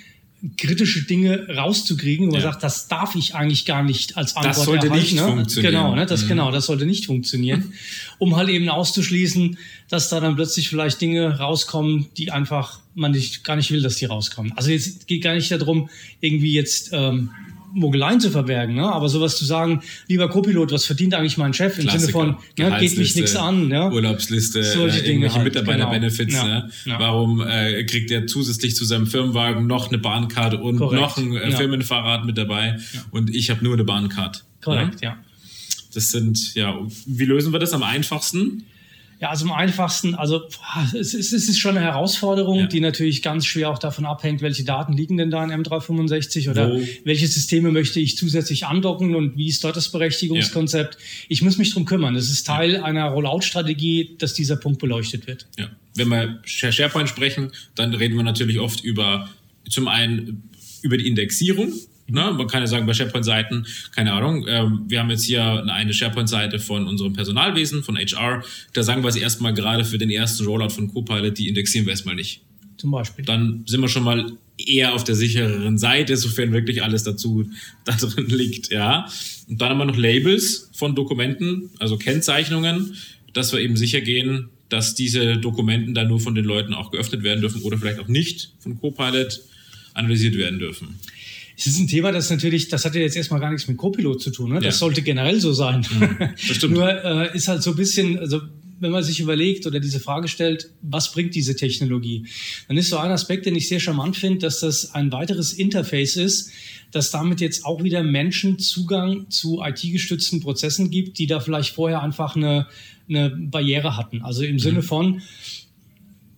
kritische 0.57 1.05
Dinge 1.05 1.47
rauszukriegen, 1.49 2.27
wo 2.27 2.35
ja. 2.35 2.41
man 2.41 2.53
sagt, 2.53 2.65
das 2.65 2.89
darf 2.89 3.15
ich 3.15 3.35
eigentlich 3.35 3.65
gar 3.65 3.85
nicht 3.85 4.17
als 4.17 4.35
Antwort 4.35 4.57
Das 4.57 4.65
sollte 4.65 4.87
erhalten, 4.87 5.05
nicht 5.05 5.15
ne? 5.15 5.23
funktionieren. 5.23 5.73
Genau, 5.73 5.95
ne? 5.95 6.07
das, 6.07 6.25
mhm. 6.25 6.29
genau, 6.29 6.51
das 6.51 6.67
sollte 6.67 6.85
nicht 6.85 7.07
funktionieren, 7.07 7.73
um 8.19 8.35
halt 8.37 8.49
eben 8.49 8.69
auszuschließen, 8.69 9.57
dass 9.89 10.09
da 10.09 10.19
dann 10.19 10.35
plötzlich 10.35 10.69
vielleicht 10.69 11.01
Dinge 11.01 11.39
rauskommen, 11.39 12.07
die 12.17 12.33
einfach 12.33 12.81
man 12.95 13.13
nicht, 13.13 13.45
gar 13.45 13.57
nicht 13.57 13.71
will, 13.71 13.83
dass 13.83 13.97
die 13.97 14.05
rauskommen. 14.07 14.53
Also 14.57 14.71
jetzt 14.71 15.07
geht 15.07 15.23
gar 15.23 15.35
nicht 15.35 15.51
darum, 15.51 15.89
irgendwie 16.21 16.53
jetzt 16.53 16.91
ähm, 16.93 17.31
Mogeleien 17.75 18.21
zu 18.21 18.31
verbergen, 18.31 18.75
ne? 18.75 18.85
aber 18.85 19.09
sowas 19.09 19.37
zu 19.37 19.45
sagen, 19.45 19.83
lieber 20.09 20.29
Copilot, 20.29 20.73
was 20.73 20.85
verdient 20.85 21.15
eigentlich 21.15 21.39
mein 21.39 21.55
Chef 21.55 21.79
im 21.79 21.85
Klassiker. 21.85 22.01
Sinne 22.01 22.13
von, 22.13 22.37
ja, 22.59 22.79
geht 22.79 22.97
mich 22.99 23.17
nichts 23.17 23.37
an. 23.37 23.71
Ja? 23.71 23.91
Urlaubsliste, 23.91 24.63
Solche 24.63 25.01
äh, 25.01 25.09
irgendwelche 25.09 25.37
halt, 25.37 25.45
Mitarbeiter-Benefits. 25.45 26.35
Genau. 26.35 26.45
Ne? 26.45 26.71
Ja. 26.85 26.99
Warum 26.99 27.41
äh, 27.41 27.85
kriegt 27.85 28.11
er 28.11 28.27
zusätzlich 28.27 28.77
zu 28.77 28.85
seinem 28.85 29.07
Firmenwagen 29.07 29.67
noch 29.67 29.89
eine 29.89 29.99
Bahncard 29.99 30.55
und 30.55 30.79
Korrekt. 30.79 31.01
noch 31.01 31.17
ein 31.17 31.37
äh, 31.37 31.51
Firmenfahrrad 31.53 32.25
mit 32.25 32.39
dabei 32.39 32.79
und 33.11 33.35
ich 33.35 33.51
habe 33.51 33.65
nur 33.65 33.75
eine 33.75 33.85
Bahncard. 33.85 34.45
Korrekt, 34.63 35.01
ja. 35.03 35.17
Das 35.95 36.11
sind, 36.11 36.55
ja, 36.55 36.79
wie 37.07 37.25
lösen 37.25 37.53
wir 37.53 37.59
das 37.59 37.73
am 37.73 37.83
einfachsten? 37.83 38.65
Ja, 39.23 39.31
also 39.31 39.45
am 39.45 39.53
einfachsten, 39.53 40.17
also 40.17 40.49
es 40.99 41.15
ist, 41.15 41.33
es 41.33 41.49
ist 41.49 41.61
schon 41.61 41.77
eine 41.77 41.87
Herausforderung, 41.87 42.59
ja. 42.59 42.67
die 42.67 42.81
natürlich 42.81 43.23
ganz 43.23 43.47
schwer 43.47 43.71
auch 43.71 43.79
davon 43.79 44.05
abhängt, 44.05 44.43
welche 44.43 44.65
Daten 44.65 44.95
liegen 44.95 45.17
denn 45.17 45.31
da 45.31 45.45
in 45.45 45.53
M365 45.53 46.51
oder 46.51 46.73
Wo? 46.73 46.83
welche 47.05 47.29
Systeme 47.29 47.71
möchte 47.71 48.01
ich 48.01 48.17
zusätzlich 48.17 48.67
andocken 48.67 49.15
und 49.15 49.37
wie 49.37 49.47
ist 49.47 49.63
dort 49.63 49.77
das 49.77 49.93
Berechtigungskonzept. 49.93 50.95
Ja. 50.95 51.01
Ich 51.29 51.41
muss 51.41 51.57
mich 51.57 51.73
drum 51.73 51.85
kümmern. 51.85 52.15
Das 52.15 52.31
ist 52.31 52.49
Teil 52.49 52.73
ja. 52.73 52.83
einer 52.83 53.11
Rollout-Strategie, 53.11 54.17
dass 54.19 54.35
dieser 54.35 54.57
Punkt 54.57 54.81
beleuchtet 54.81 55.29
wird. 55.29 55.47
Ja. 55.57 55.71
Wenn 55.95 56.09
wir 56.09 56.41
SharePoint 56.45 57.09
sprechen, 57.09 57.53
dann 57.77 57.95
reden 57.95 58.17
wir 58.17 58.25
natürlich 58.25 58.59
oft 58.59 58.83
über 58.83 59.29
zum 59.71 59.87
einen 59.87 60.51
über 60.83 60.97
die 60.97 61.07
Indexierung, 61.07 61.73
Ne? 62.09 62.33
Man 62.33 62.47
kann 62.47 62.61
ja 62.61 62.67
sagen, 62.67 62.87
bei 62.87 62.95
SharePoint-Seiten, 62.95 63.67
keine 63.95 64.13
Ahnung, 64.13 64.47
ähm, 64.49 64.85
wir 64.89 65.01
haben 65.01 65.11
jetzt 65.11 65.25
hier 65.25 65.65
eine 65.67 65.95
SharePoint-Seite 65.95 66.59
von 66.59 66.87
unserem 66.87 67.13
Personalwesen, 67.13 67.83
von 67.83 67.97
HR. 67.97 68.45
Da 68.73 68.83
sagen 68.83 69.03
wir 69.03 69.09
es 69.09 69.17
erstmal 69.17 69.55
gerade 69.55 69.85
für 69.85 69.99
den 69.99 70.11
ersten 70.11 70.45
Rollout 70.45 70.71
von 70.71 70.93
Copilot, 70.93 71.39
die 71.39 71.49
indexieren 71.49 71.87
wir 71.87 71.93
erstmal 71.93 72.15
nicht. 72.15 72.43
Zum 72.77 72.91
Beispiel. 72.91 73.25
Dann 73.25 73.65
sind 73.67 73.81
wir 73.81 73.89
schon 73.89 74.05
mal 74.05 74.33
eher 74.59 74.95
auf 74.95 75.05
der 75.05 75.15
sichereren 75.15 75.79
Seite, 75.79 76.17
sofern 76.17 76.53
wirklich 76.53 76.83
alles 76.83 77.05
dazu 77.05 77.49
da 77.85 77.93
drin 77.93 78.27
liegt, 78.27 78.71
ja. 78.71 79.07
Und 79.49 79.61
dann 79.61 79.71
haben 79.71 79.79
wir 79.79 79.85
noch 79.87 79.97
Labels 79.97 80.71
von 80.75 80.95
Dokumenten, 80.95 81.71
also 81.79 81.97
Kennzeichnungen, 81.97 82.97
dass 83.33 83.53
wir 83.53 83.61
eben 83.61 83.77
sicher 83.77 84.01
gehen, 84.01 84.51
dass 84.69 84.95
diese 84.95 85.37
Dokumenten 85.37 85.95
dann 85.95 86.09
nur 86.09 86.21
von 86.21 86.35
den 86.35 86.45
Leuten 86.45 86.75
auch 86.75 86.91
geöffnet 86.91 87.23
werden 87.23 87.41
dürfen 87.41 87.63
oder 87.63 87.79
vielleicht 87.79 87.99
auch 87.99 88.09
nicht 88.09 88.53
von 88.59 88.81
Copilot 88.81 89.41
analysiert 89.95 90.37
werden 90.37 90.59
dürfen. 90.59 90.99
Es 91.57 91.67
ist 91.67 91.79
ein 91.79 91.89
Thema, 91.89 92.13
das 92.13 92.31
natürlich, 92.31 92.69
das 92.69 92.85
hat 92.85 92.95
ja 92.95 93.01
jetzt 93.01 93.17
erstmal 93.17 93.41
gar 93.41 93.51
nichts 93.51 93.69
mit 93.69 93.77
Copilot 93.77 94.23
zu 94.23 94.31
tun. 94.31 94.51
Ne? 94.51 94.57
Das 94.57 94.65
ja. 94.65 94.73
sollte 94.73 95.03
generell 95.03 95.41
so 95.41 95.53
sein. 95.53 95.87
Mhm. 95.91 96.73
Nur 96.73 96.89
äh, 96.89 97.37
ist 97.37 97.49
halt 97.49 97.63
so 97.63 97.71
ein 97.71 97.77
bisschen, 97.77 98.19
also 98.19 98.41
wenn 98.83 98.91
man 98.91 99.05
sich 99.05 99.21
überlegt 99.21 99.67
oder 99.67 99.79
diese 99.79 100.01
Frage 100.01 100.27
stellt, 100.27 100.71
was 100.83 101.13
bringt 101.13 101.37
diese 101.37 101.55
Technologie, 101.55 102.27
dann 102.67 102.77
ist 102.77 102.91
so 102.91 102.97
ein 102.97 103.13
Aspekt, 103.13 103.47
den 103.47 103.55
ich 103.55 103.69
sehr 103.69 103.79
charmant 103.79 104.17
finde, 104.17 104.41
dass 104.41 104.59
das 104.59 104.93
ein 104.93 105.13
weiteres 105.13 105.53
Interface 105.53 106.17
ist, 106.17 106.51
dass 106.91 107.13
damit 107.13 107.41
jetzt 107.41 107.65
auch 107.65 107.85
wieder 107.85 108.03
Menschen 108.03 108.59
Zugang 108.59 109.31
zu 109.31 109.63
IT-gestützten 109.63 110.41
Prozessen 110.41 110.91
gibt, 110.91 111.19
die 111.19 111.29
da 111.29 111.39
vielleicht 111.39 111.75
vorher 111.75 112.03
einfach 112.03 112.35
eine, 112.35 112.67
eine 113.09 113.31
Barriere 113.31 113.97
hatten. 113.97 114.23
Also 114.23 114.43
im 114.43 114.55
mhm. 114.55 114.59
Sinne 114.59 114.83
von, 114.83 115.23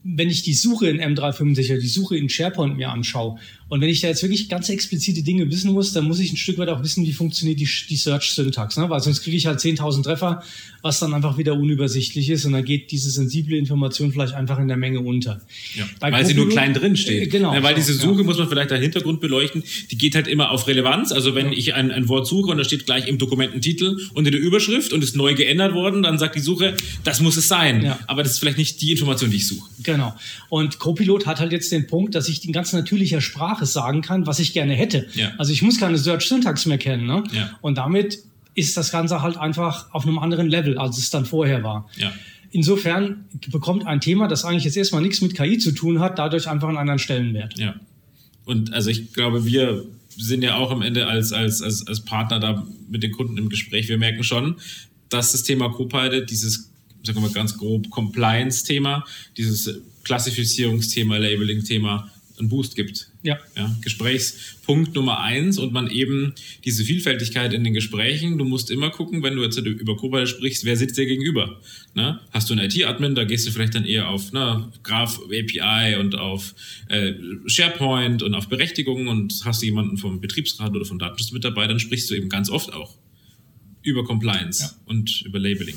wenn 0.05 0.29
ich 0.29 0.43
die 0.43 0.53
Suche 0.53 0.89
in 0.89 1.01
M365, 1.01 1.81
die 1.81 1.89
Suche 1.89 2.19
in 2.19 2.29
SharePoint 2.29 2.77
mir 2.77 2.91
anschaue 2.91 3.39
und 3.75 3.81
wenn 3.81 3.89
ich 3.89 4.01
da 4.01 4.07
jetzt 4.07 4.23
wirklich 4.23 4.49
ganz 4.49 4.69
explizite 4.69 5.25
Dinge 5.25 5.51
wissen 5.51 5.73
muss, 5.73 5.93
dann 5.93 6.05
muss 6.05 6.21
ich 6.21 6.33
ein 6.33 6.37
Stück 6.37 6.59
weit 6.59 6.69
auch 6.69 6.85
wissen, 6.85 7.05
wie 7.05 7.13
funktioniert 7.13 7.59
die, 7.59 7.69
die 7.89 7.97
Search-Syntax, 7.97 8.77
ne? 8.77 8.89
weil 8.89 9.01
sonst 9.01 9.23
kriege 9.23 9.37
ich 9.37 9.47
halt 9.47 9.59
10.000 9.59 10.05
Treffer, 10.05 10.45
was 10.81 11.01
dann 11.01 11.13
einfach 11.13 11.39
wieder 11.39 11.55
unübersichtlich 11.55 12.31
ist 12.31 12.45
und 12.45 12.53
dann 12.53 12.65
geht 12.65 12.93
diese 12.93 13.11
sensible 13.11 13.57
Information 13.57 14.13
vielleicht 14.13 14.35
einfach 14.35 14.61
in 14.61 14.69
der 14.69 14.77
Menge 14.77 15.01
unter. 15.01 15.41
Ja, 15.75 15.87
weil 15.99 16.13
Copilot, 16.13 16.29
sie 16.29 16.35
nur 16.35 16.49
klein 16.51 16.73
drin 16.73 16.97
steht. 16.97 17.23
Äh, 17.23 17.27
genau. 17.27 17.53
Ja, 17.53 17.65
weil 17.65 17.75
diese 17.75 17.95
Suche, 17.95 18.21
ja. 18.21 18.23
muss 18.23 18.39
man 18.39 18.49
vielleicht 18.49 18.71
der 18.71 18.79
Hintergrund 18.79 19.21
beleuchten, 19.21 19.65
die 19.91 19.99
geht 19.99 20.15
halt 20.15 20.29
immer 20.29 20.53
auf 20.53 20.69
Relevanz. 20.69 21.11
Also 21.11 21.35
wenn 21.35 21.51
ich 21.51 21.75
ein, 21.75 21.91
ein 21.91 22.09
Wort 22.09 22.29
suche 22.29 22.53
und 22.53 22.59
da 22.59 22.65
steht 22.65 22.87
gleich 22.87 23.09
im 23.09 23.19
Dokumententitel 23.19 23.97
und 24.15 24.27
in 24.27 24.31
der 24.31 24.41
Überschrift 24.41 24.93
und 24.93 25.03
ist 25.03 25.17
neu 25.17 25.35
geändert 25.35 25.75
worden, 25.75 26.05
dann 26.05 26.17
sagt 26.17 26.37
die 26.37 26.41
Suche, 26.41 26.77
das 27.03 27.21
muss 27.21 27.37
es 27.37 27.49
sein. 27.49 27.93
Aber 28.07 28.23
das 28.23 28.33
ist 28.33 28.39
vielleicht 28.39 28.59
nicht 28.59 28.81
die 28.83 28.93
Information, 28.93 29.31
die 29.31 29.39
ich 29.39 29.49
suche. 29.49 29.69
Genau. 29.83 30.15
Und 30.49 30.79
Copilot 30.79 31.27
hat 31.27 31.41
halt 31.41 31.51
jetzt 31.51 31.73
den 31.73 31.89
Punkt, 31.89 32.15
dass 32.15 32.29
ich 32.29 32.45
in 32.45 32.53
ganz 32.53 32.73
natürlicher 32.73 33.21
Sprache 33.21 33.64
sagen 33.73 34.03
kann, 34.03 34.27
was 34.27 34.39
ich 34.39 34.53
gerne 34.53 34.75
hätte. 34.75 35.07
Ja. 35.15 35.33
Also 35.39 35.53
ich 35.53 35.63
muss 35.63 35.79
keine 35.79 35.99
Search-Syntax 35.99 36.67
mehr 36.67 36.79
kennen. 36.79 37.07
Ne? 37.07 37.25
Ja. 37.33 37.51
Und 37.61 37.79
damit 37.79 38.19
ist 38.55 38.77
das 38.77 38.93
Ganze 38.93 39.23
halt 39.23 39.37
einfach 39.37 39.93
auf 39.93 40.07
einem 40.07 40.19
anderen 40.19 40.49
Level, 40.49 40.79
als 40.79 40.99
es 40.99 41.11
dann 41.11 41.25
vorher 41.25 41.63
war. 41.63 41.89
Ja. 41.97 42.13
Insofern 42.51 43.25
bekommt 43.51 43.87
ein 43.87 44.01
Thema, 44.01 44.29
das 44.29 44.45
eigentlich 44.45 44.65
jetzt 44.65 44.77
erstmal 44.77 45.03
nichts 45.03 45.21
mit 45.21 45.35
KI 45.35 45.59
zu 45.59 45.73
tun 45.73 45.99
hat, 45.99 46.19
dadurch 46.19 46.49
einfach 46.49 46.69
einen 46.69 46.79
anderen 46.79 47.01
Stellenwert. 47.01 47.59
Ja. 47.59 47.75
Und 48.45 48.73
also 48.73 48.91
ich 48.91 49.13
glaube, 49.13 49.45
wir 49.45 49.85
sind 50.17 50.43
ja 50.43 50.57
auch 50.57 50.71
am 50.71 50.83
Ende 50.83 51.07
als, 51.09 51.33
als, 51.33 51.63
als, 51.63 51.87
als 51.87 52.01
Partner 52.03 52.39
da 52.39 52.65
mit 52.89 53.03
den 53.03 53.11
Kunden 53.11 53.37
im 53.39 53.49
Gespräch. 53.49 53.89
Wir 53.89 53.99
merken 53.99 54.23
schon, 54.23 54.57
dass 55.09 55.33
das 55.33 55.43
Thema 55.43 55.69
Copilot, 55.71 56.31
dieses, 56.31 56.71
sagen 57.03 57.19
wir 57.19 57.23
mal 57.23 57.33
ganz 57.33 57.57
grob, 57.59 57.91
Compliance-Thema, 57.91 59.05
dieses 59.37 59.81
Klassifizierungsthema, 60.05 61.17
Labeling-Thema, 61.17 62.11
einen 62.39 62.49
Boost 62.49 62.75
gibt. 62.75 63.09
Ja. 63.23 63.39
ja. 63.57 63.75
Gesprächspunkt 63.81 64.95
Nummer 64.95 65.21
eins 65.21 65.59
und 65.59 65.73
man 65.73 65.89
eben 65.91 66.35
diese 66.65 66.85
Vielfältigkeit 66.85 67.53
in 67.53 67.65
den 67.65 67.75
Gesprächen, 67.75 68.39
du 68.39 68.45
musst 68.45 68.71
immer 68.71 68.91
gucken, 68.91 69.23
wenn 69.23 69.37
du 69.37 69.43
jetzt 69.43 69.57
über 69.59 69.97
Copilot 69.97 70.29
sprichst, 70.29 70.65
wer 70.65 70.77
sitzt 70.77 70.99
dir 70.99 71.07
gegenüber? 71.07 71.61
Ne? 71.95 72.21
Hast 72.33 72.51
du 72.51 72.55
einen 72.55 72.71
IT-Admin, 72.71 73.15
da 73.15 73.25
gehst 73.25 73.47
du 73.47 73.51
vielleicht 73.51 73.75
dann 73.75 73.85
eher 73.85 74.09
auf 74.09 74.33
ne, 74.33 74.71
Graph 74.83 75.21
API 75.27 75.97
und 75.97 76.17
auf 76.17 76.55
äh, 76.89 77.13
SharePoint 77.47 78.23
und 78.23 78.35
auf 78.35 78.49
Berechtigungen 78.49 79.09
und 79.09 79.41
hast 79.45 79.63
du 79.63 79.67
jemanden 79.67 79.97
vom 79.97 80.21
Betriebsrat 80.21 80.75
oder 80.75 80.85
vom 80.85 80.99
Datenschutzmitarbeiter, 80.99 81.69
dann 81.69 81.81
sprichst 81.81 82.11
du 82.11 82.15
eben 82.15 82.29
ganz 82.29 82.51
oft 82.51 82.73
auch 82.73 82.97
über 83.83 84.05
Compliance 84.05 84.63
ja. 84.63 84.71
und 84.87 85.23
über 85.23 85.39
Labeling. 85.39 85.77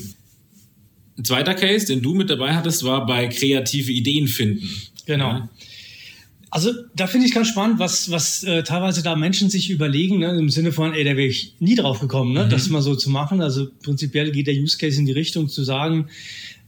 Ein 1.18 1.24
zweiter 1.24 1.54
Case, 1.54 1.86
den 1.86 2.00
du 2.00 2.14
mit 2.14 2.30
dabei 2.30 2.54
hattest, 2.54 2.84
war 2.84 3.04
bei 3.04 3.26
kreative 3.26 3.92
Ideen 3.92 4.28
finden. 4.28 4.68
Genau. 5.04 5.30
Ja? 5.30 5.48
Also 6.50 6.72
da 6.94 7.06
finde 7.06 7.26
ich 7.26 7.34
ganz 7.34 7.48
spannend, 7.48 7.78
was, 7.78 8.10
was 8.10 8.42
äh, 8.42 8.62
teilweise 8.62 9.02
da 9.02 9.16
Menschen 9.16 9.50
sich 9.50 9.70
überlegen, 9.70 10.18
ne, 10.18 10.36
im 10.38 10.48
Sinne 10.48 10.72
von, 10.72 10.94
ey, 10.94 11.04
da 11.04 11.10
wäre 11.10 11.28
ich 11.28 11.54
nie 11.58 11.74
drauf 11.74 12.00
gekommen, 12.00 12.32
ne, 12.32 12.44
mhm. 12.44 12.50
das 12.50 12.68
mal 12.70 12.80
so 12.80 12.94
zu 12.94 13.10
machen. 13.10 13.42
Also 13.42 13.68
prinzipiell 13.82 14.30
geht 14.30 14.46
der 14.46 14.54
Use 14.54 14.78
Case 14.78 14.98
in 14.98 15.06
die 15.06 15.12
Richtung 15.12 15.48
zu 15.48 15.62
sagen, 15.62 16.08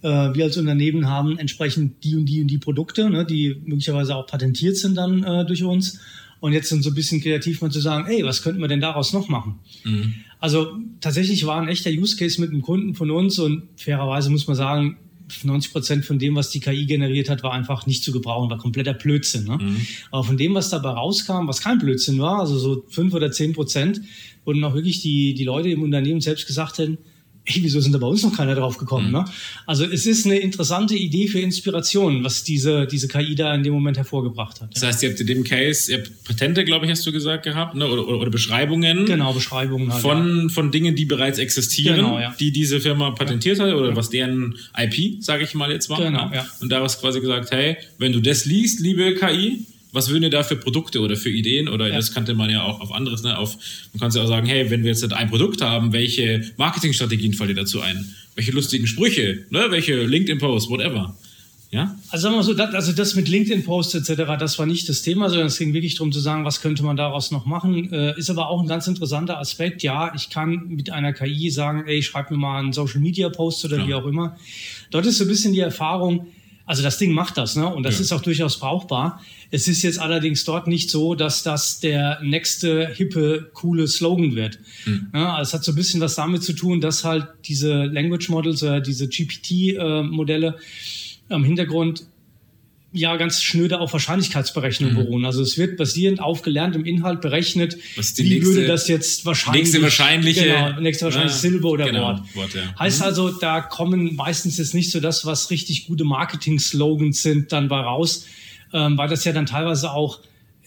äh, 0.03 0.09
wir 0.09 0.45
als 0.45 0.57
Unternehmen 0.57 1.09
haben 1.09 1.39
entsprechend 1.39 2.05
die 2.05 2.17
und 2.17 2.27
die 2.27 2.43
und 2.43 2.49
die 2.49 2.59
Produkte, 2.59 3.09
ne, 3.09 3.25
die 3.25 3.57
möglicherweise 3.65 4.17
auch 4.17 4.27
patentiert 4.27 4.77
sind 4.77 4.97
dann 4.97 5.25
äh, 5.25 5.47
durch 5.47 5.65
uns. 5.65 5.99
Und 6.41 6.55
jetzt 6.55 6.71
sind 6.71 6.83
so 6.83 6.91
ein 6.91 6.95
bisschen 6.95 7.21
kreativ 7.21 7.61
mal 7.61 7.71
zu 7.71 7.81
sagen, 7.81 8.07
ey, 8.09 8.25
was 8.25 8.43
könnten 8.43 8.61
wir 8.61 8.69
denn 8.69 8.81
daraus 8.81 9.13
noch 9.13 9.29
machen? 9.29 9.59
Mhm. 9.85 10.15
Also 10.39 10.79
tatsächlich 11.01 11.45
war 11.45 11.61
ein 11.61 11.69
echter 11.69 11.91
Use 11.91 12.17
Case 12.17 12.41
mit 12.41 12.51
einem 12.51 12.63
Kunden 12.63 12.95
von 12.95 13.11
uns 13.11 13.39
und 13.39 13.65
fairerweise 13.77 14.31
muss 14.31 14.47
man 14.47 14.57
sagen, 14.57 14.97
90 15.43 15.73
Prozent 15.73 16.05
von 16.05 16.19
dem, 16.19 16.35
was 16.35 16.51
die 16.51 16.61
KI 16.61 16.87
generiert 16.87 17.29
hat, 17.29 17.43
war 17.43 17.53
einfach 17.53 17.87
nicht 17.87 18.05
zu 18.05 18.13
gebrauchen, 18.13 18.51
war 18.51 18.59
kompletter 18.59 18.95
Blödsinn. 18.95 19.45
Ne? 19.45 19.59
Mhm. 19.61 19.87
Aber 20.11 20.25
von 20.25 20.37
dem, 20.37 20.55
was 20.55 20.71
dabei 20.71 20.91
rauskam, 20.91 21.47
was 21.47 21.61
kein 21.61 21.79
Blödsinn 21.79 22.19
war, 22.19 22.41
also 22.41 22.59
so 22.59 22.85
fünf 22.89 23.15
oder 23.15 23.31
zehn 23.33 23.53
Prozent, 23.53 24.01
wurden 24.45 24.65
auch 24.65 24.75
wirklich 24.75 25.01
die, 25.03 25.35
die 25.35 25.45
Leute 25.45 25.71
im 25.71 25.83
Unternehmen 25.83 26.21
selbst 26.21 26.47
gesagt 26.47 26.79
haben, 26.79 26.99
hey, 27.51 27.63
wieso 27.63 27.81
sind 27.81 27.93
da 27.93 27.99
bei 27.99 28.07
uns 28.07 28.23
noch 28.23 28.37
keiner 28.37 28.55
drauf 28.55 28.79
gekommen? 28.79 29.09
Mhm. 29.09 29.13
Ne? 29.13 29.25
Also 29.67 29.85
es 29.85 30.07
ist 30.07 30.27
eine 30.27 30.39
interessante 30.39 30.95
Idee 30.95 31.27
für 31.27 31.41
Inspiration, 31.41 32.25
was 32.25 32.45
diese, 32.45 32.87
diese 32.87 33.09
KI 33.09 33.35
da 33.35 33.55
in 33.55 33.63
dem 33.63 33.73
Moment 33.73 33.97
hervorgebracht 33.97 34.61
hat. 34.61 34.75
Das 34.75 34.83
heißt, 34.83 35.03
ihr 35.03 35.11
habt 35.11 35.21
in 35.21 35.27
dem 35.27 35.45
Case, 35.45 35.91
ihr 35.91 35.99
habt 35.99 36.25
Patente, 36.25 36.65
glaube 36.65 36.87
ich, 36.87 36.91
hast 36.91 37.07
du 37.07 37.13
gesagt 37.13 37.45
gehabt, 37.45 37.75
ne? 37.75 37.87
oder, 37.87 38.07
oder, 38.07 38.19
oder 38.19 38.31
Beschreibungen. 38.31 39.05
Genau, 39.05 39.33
Beschreibungen. 39.33 39.93
Halt, 39.93 40.03
von, 40.03 40.43
ja. 40.43 40.49
von 40.49 40.71
Dingen, 40.71 40.95
die 40.95 41.05
bereits 41.05 41.39
existieren, 41.39 41.97
genau, 41.97 42.19
ja. 42.19 42.35
die 42.39 42.53
diese 42.53 42.81
Firma 42.81 43.11
patentiert 43.11 43.59
hat 43.59 43.73
oder 43.75 43.91
ja. 43.91 43.97
was 43.97 44.11
deren 44.11 44.57
IP, 44.77 45.23
sage 45.23 45.45
ich 45.45 45.55
mal 45.55 45.71
jetzt 45.71 45.89
mal. 45.91 45.97
Genau, 45.97 46.29
ne? 46.29 46.37
ja. 46.37 46.47
Und 46.61 46.71
da 46.71 46.81
hast 46.83 47.01
quasi 47.01 47.21
gesagt, 47.21 47.51
hey, 47.51 47.77
wenn 47.99 48.13
du 48.13 48.21
das 48.21 48.45
liest, 48.45 48.81
liebe 48.81 49.15
KI, 49.15 49.67
was 49.93 50.09
würden 50.11 50.25
ihr 50.25 50.31
da 50.31 50.43
für 50.43 50.57
Produkte 50.57 51.01
oder 51.01 51.17
für 51.17 51.31
Ideen 51.31 51.69
oder 51.69 51.89
ja. 51.89 51.97
das 51.97 52.13
kannte 52.13 52.35
man 52.35 52.51
ja 52.51 52.63
auch 52.63 52.81
auf 52.81 52.93
anderes, 52.93 53.23
ne? 53.23 53.37
Auf, 53.37 53.57
man 53.93 54.01
kann 54.01 54.11
ja 54.11 54.23
auch 54.23 54.29
sagen, 54.29 54.47
hey, 54.47 54.71
wenn 54.71 54.83
wir 54.83 54.91
jetzt 54.91 55.13
ein 55.13 55.31
Produkt 55.31 55.63
haben, 55.63 55.93
welche 55.93 56.53
Marketingstrategien 56.57 57.35
fallen 57.35 57.49
dir 57.49 57.63
dazu 57.63 57.81
ein? 57.81 58.15
Welche 58.35 58.53
lustigen 58.53 58.87
Sprüche, 58.87 59.47
ne? 59.51 59.67
Welche 59.71 60.05
LinkedIn-Posts, 60.05 60.71
whatever. 60.71 61.17
Ja? 61.71 61.97
Also 62.09 62.25
sagen 62.25 62.35
wir 62.35 62.43
so, 62.43 62.55
das, 62.55 62.75
also 62.75 62.93
das 62.93 63.15
mit 63.15 63.29
LinkedIn-Posts 63.29 63.95
etc., 63.95 64.23
das 64.39 64.59
war 64.59 64.67
nicht 64.67 64.89
das 64.89 65.03
Thema, 65.03 65.29
sondern 65.29 65.47
es 65.47 65.59
ging 65.59 65.73
wirklich 65.73 65.95
darum 65.95 66.11
zu 66.11 66.19
sagen, 66.19 66.45
was 66.45 66.61
könnte 66.61 66.83
man 66.83 66.97
daraus 66.97 67.31
noch 67.31 67.47
machen. 67.47 67.93
Äh, 67.93 68.19
ist 68.19 68.29
aber 68.29 68.49
auch 68.49 68.61
ein 68.61 68.67
ganz 68.67 68.89
interessanter 68.89 69.39
Aspekt. 69.39 69.83
Ja, 69.85 70.13
ich 70.15 70.31
kann 70.31 70.67
mit 70.69 70.91
einer 70.91 71.13
KI 71.13 71.51
sagen, 71.51 71.85
ey, 71.87 72.03
schreib 72.03 72.31
mir 72.31 72.37
mal 72.37 72.59
einen 72.59 72.73
Social-Media-Post 72.73 73.67
oder 73.67 73.79
ja. 73.79 73.87
wie 73.87 73.95
auch 73.95 74.07
immer. 74.07 74.37
Dort 74.91 75.07
ist 75.07 75.19
so 75.19 75.25
ein 75.25 75.29
bisschen 75.29 75.53
die 75.53 75.61
Erfahrung, 75.61 76.27
also 76.67 76.83
das 76.83 76.99
Ding 76.99 77.13
macht 77.13 77.37
das, 77.37 77.55
ne? 77.55 77.73
Und 77.73 77.85
das 77.85 77.97
ja. 77.97 78.03
ist 78.03 78.13
auch 78.13 78.23
durchaus 78.23 78.59
brauchbar. 78.59 79.21
Es 79.51 79.67
ist 79.67 79.83
jetzt 79.83 79.99
allerdings 79.99 80.45
dort 80.45 80.69
nicht 80.69 80.91
so, 80.91 81.15
dass 81.15 81.43
das 81.43 81.81
der 81.81 82.21
nächste 82.23 82.89
hippe, 82.89 83.51
coole 83.53 83.89
Slogan 83.89 84.37
wird. 84.37 84.59
Mhm. 84.85 85.09
Ja, 85.13 85.41
es 85.41 85.53
hat 85.53 85.65
so 85.65 85.73
ein 85.73 85.75
bisschen 85.75 86.01
was 86.01 86.15
damit 86.15 86.43
zu 86.43 86.53
tun, 86.53 86.81
dass 86.81 87.05
halt 87.05 87.27
diese 87.47 87.85
Language 87.85 88.29
Models 88.29 88.63
oder 88.63 88.81
diese 88.81 89.09
GPT-Modelle 89.09 90.57
äh, 91.29 91.35
am 91.35 91.45
Hintergrund 91.45 92.05
ja 92.93 93.17
ganz 93.17 93.43
schnöde 93.43 93.79
auf 93.79 93.93
Wahrscheinlichkeitsberechnung 93.93 94.93
mhm. 94.93 94.97
beruhen. 94.97 95.25
Also 95.25 95.43
es 95.43 95.57
wird 95.59 95.77
basierend 95.77 96.21
auf 96.21 96.43
gelerntem 96.43 96.85
Inhalt 96.85 97.21
berechnet, 97.21 97.77
wie 97.77 98.01
nächste, 98.01 98.55
würde 98.55 98.67
das 98.67 98.89
jetzt 98.89 99.25
wahrscheinlich 99.25 99.65
nächste 99.65 99.83
wahrscheinliche 99.83 100.45
genau, 100.45 100.81
nächste 100.81 101.05
wahrscheinliche 101.07 101.37
ja, 101.37 101.41
Silbe 101.41 101.69
oder 101.69 101.85
genau, 101.87 102.03
Wort. 102.03 102.35
Wort 102.35 102.55
ja. 102.55 102.75
Heißt 102.79 103.01
mhm. 103.01 103.07
also, 103.07 103.31
da 103.31 103.61
kommen 103.61 104.17
meistens 104.17 104.59
jetzt 104.59 104.75
nicht 104.75 104.91
so 104.91 105.01
das, 105.01 105.25
was 105.25 105.51
richtig 105.51 105.87
gute 105.87 106.05
Marketing-Slogans 106.05 107.23
sind, 107.23 107.53
dann 107.53 107.69
bei 107.69 107.79
raus, 107.79 108.27
ähm, 108.73 108.97
weil 108.99 109.09
das 109.09 109.25
ja 109.25 109.33
dann 109.33 109.47
teilweise 109.47 109.93
auch 109.93 110.21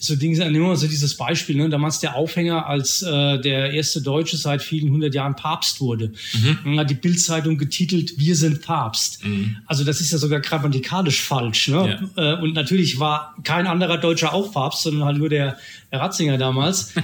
so 0.04 0.16
Dinge, 0.16 0.38
nehmen 0.38 0.56
wir 0.56 0.68
mal 0.70 0.76
so 0.76 0.88
dieses 0.88 1.16
Beispiel, 1.16 1.56
ne? 1.56 1.70
damals 1.70 2.00
der 2.00 2.16
Aufhänger, 2.16 2.68
als 2.68 3.02
äh, 3.04 3.40
der 3.40 3.72
erste 3.72 4.02
Deutsche 4.02 4.36
seit 4.36 4.62
vielen 4.62 4.92
hundert 4.92 5.16
Jahren 5.16 5.36
Papst 5.36 5.80
wurde. 5.80 6.12
Mhm. 6.34 6.60
Dann 6.66 6.80
hat 6.80 6.90
die 6.90 6.96
Bildzeitung 6.96 7.58
getitelt, 7.58 8.18
wir 8.18 8.36
sind 8.36 8.62
Papst. 8.62 9.26
Mhm. 9.26 9.58
Also 9.66 9.84
das 9.86 10.02
ist 10.02 10.12
ja 10.12 10.18
sogar 10.18 10.42
grammatikalisch 10.42 11.22
falsch. 11.22 11.70
Ne? 11.70 12.00
Ja. 12.18 12.34
Äh, 12.34 12.42
und 12.42 12.54
natürlich 12.54 13.00
war 13.00 13.36
kein 13.44 13.66
anderer 13.66 13.98
Deutscher 13.98 14.34
auch 14.34 14.52
Papst, 14.52 14.84
sondern 14.84 15.06
halt 15.06 15.18
nur 15.18 15.30
der, 15.30 15.58
der 15.92 16.02
Ratzinger 16.02 16.38
damals. 16.38 16.94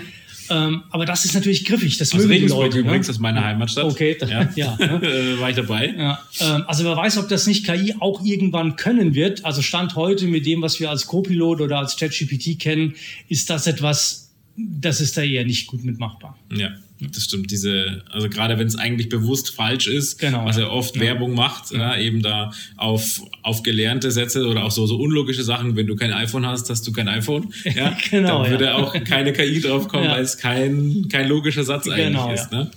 Ähm, 0.50 0.84
aber 0.89 1.06
das 1.06 1.25
ist 1.25 1.34
natürlich 1.34 1.65
griffig. 1.65 1.98
Das 1.98 2.13
Aus 2.13 2.25
mögen 2.25 2.48
die 2.48 2.48
Leute. 2.48 2.79
übrigens, 2.79 3.08
ne? 3.08 3.10
das 3.10 3.15
ist 3.18 3.22
meine 3.22 3.44
Heimatstadt. 3.44 3.86
Okay, 3.86 4.18
ja, 4.27 4.50
ja 4.56 4.77
ne? 4.77 5.01
war 5.39 5.50
ich 5.50 5.56
dabei. 5.56 5.94
Ja, 5.98 6.20
ähm, 6.39 6.63
also 6.68 6.84
wer 6.84 6.96
weiß, 6.96 7.18
ob 7.18 7.29
das 7.29 7.48
nicht 7.48 7.65
KI 7.65 7.96
auch 8.00 8.24
irgendwann 8.24 8.75
können 8.75 9.13
wird. 9.13 9.46
Also 9.46 9.62
Stand 9.62 9.96
heute 9.96 10.25
mit 10.25 10.46
dem, 10.46 10.62
was 10.62 10.79
wir 10.79 10.89
als 10.89 11.06
Copilot 11.08 11.62
oder 11.62 11.77
als 11.79 11.98
ChatGPT 11.98 12.60
kennen, 12.60 12.96
ist 13.27 13.50
das 13.50 13.68
etwas, 13.68 14.32
das 14.56 15.01
ist 15.01 15.18
da 15.18 15.22
eher 15.22 15.46
nicht 15.46 15.68
gut 15.68 15.84
mitmachbar. 15.84 16.38
Ja. 16.51 16.72
Das 17.01 17.24
stimmt, 17.24 17.50
diese, 17.51 18.03
also 18.12 18.29
gerade 18.29 18.60
wenn 18.60 18.68
es 18.68 18.75
eigentlich 18.75 19.10
bewusst 19.10 19.51
falsch 19.51 19.88
ist, 19.88 20.20
genau, 20.20 20.46
was 20.46 20.58
er 20.58 20.72
oft 20.72 20.96
ja. 20.96 21.01
Werbung 21.01 21.34
macht, 21.34 21.72
ja. 21.72 21.79
Ja, 21.79 21.98
eben 21.98 22.22
da 22.22 22.51
auf, 22.75 23.22
auf 23.41 23.63
gelernte 23.63 24.12
Sätze 24.12 24.46
oder 24.48 24.65
auch 24.65 24.72
so, 24.72 24.86
so 24.86 24.98
unlogische 24.98 25.44
Sachen, 25.44 25.75
wenn 25.75 25.88
du 25.88 25.96
kein 25.96 26.12
iPhone 26.12 26.46
hast, 26.46 26.70
hast 26.70 26.86
du 26.88 26.91
kein 26.91 27.08
iPhone. 27.08 27.53
Ja, 27.75 27.96
genau, 28.10 28.44
dann 28.44 28.51
würde 28.51 28.75
auch 28.75 28.94
keine 29.03 29.32
KI 29.32 29.62
drauf 29.62 29.88
kommen, 29.88 30.10
weil 30.10 30.24
es 30.24 30.38
kein, 30.38 31.08
kein 31.08 31.27
logischer 31.27 31.63
Satz 31.63 31.88
eigentlich 31.88 32.08
genau, 32.08 32.34
ist. 32.34 32.51
Ne? 32.51 32.72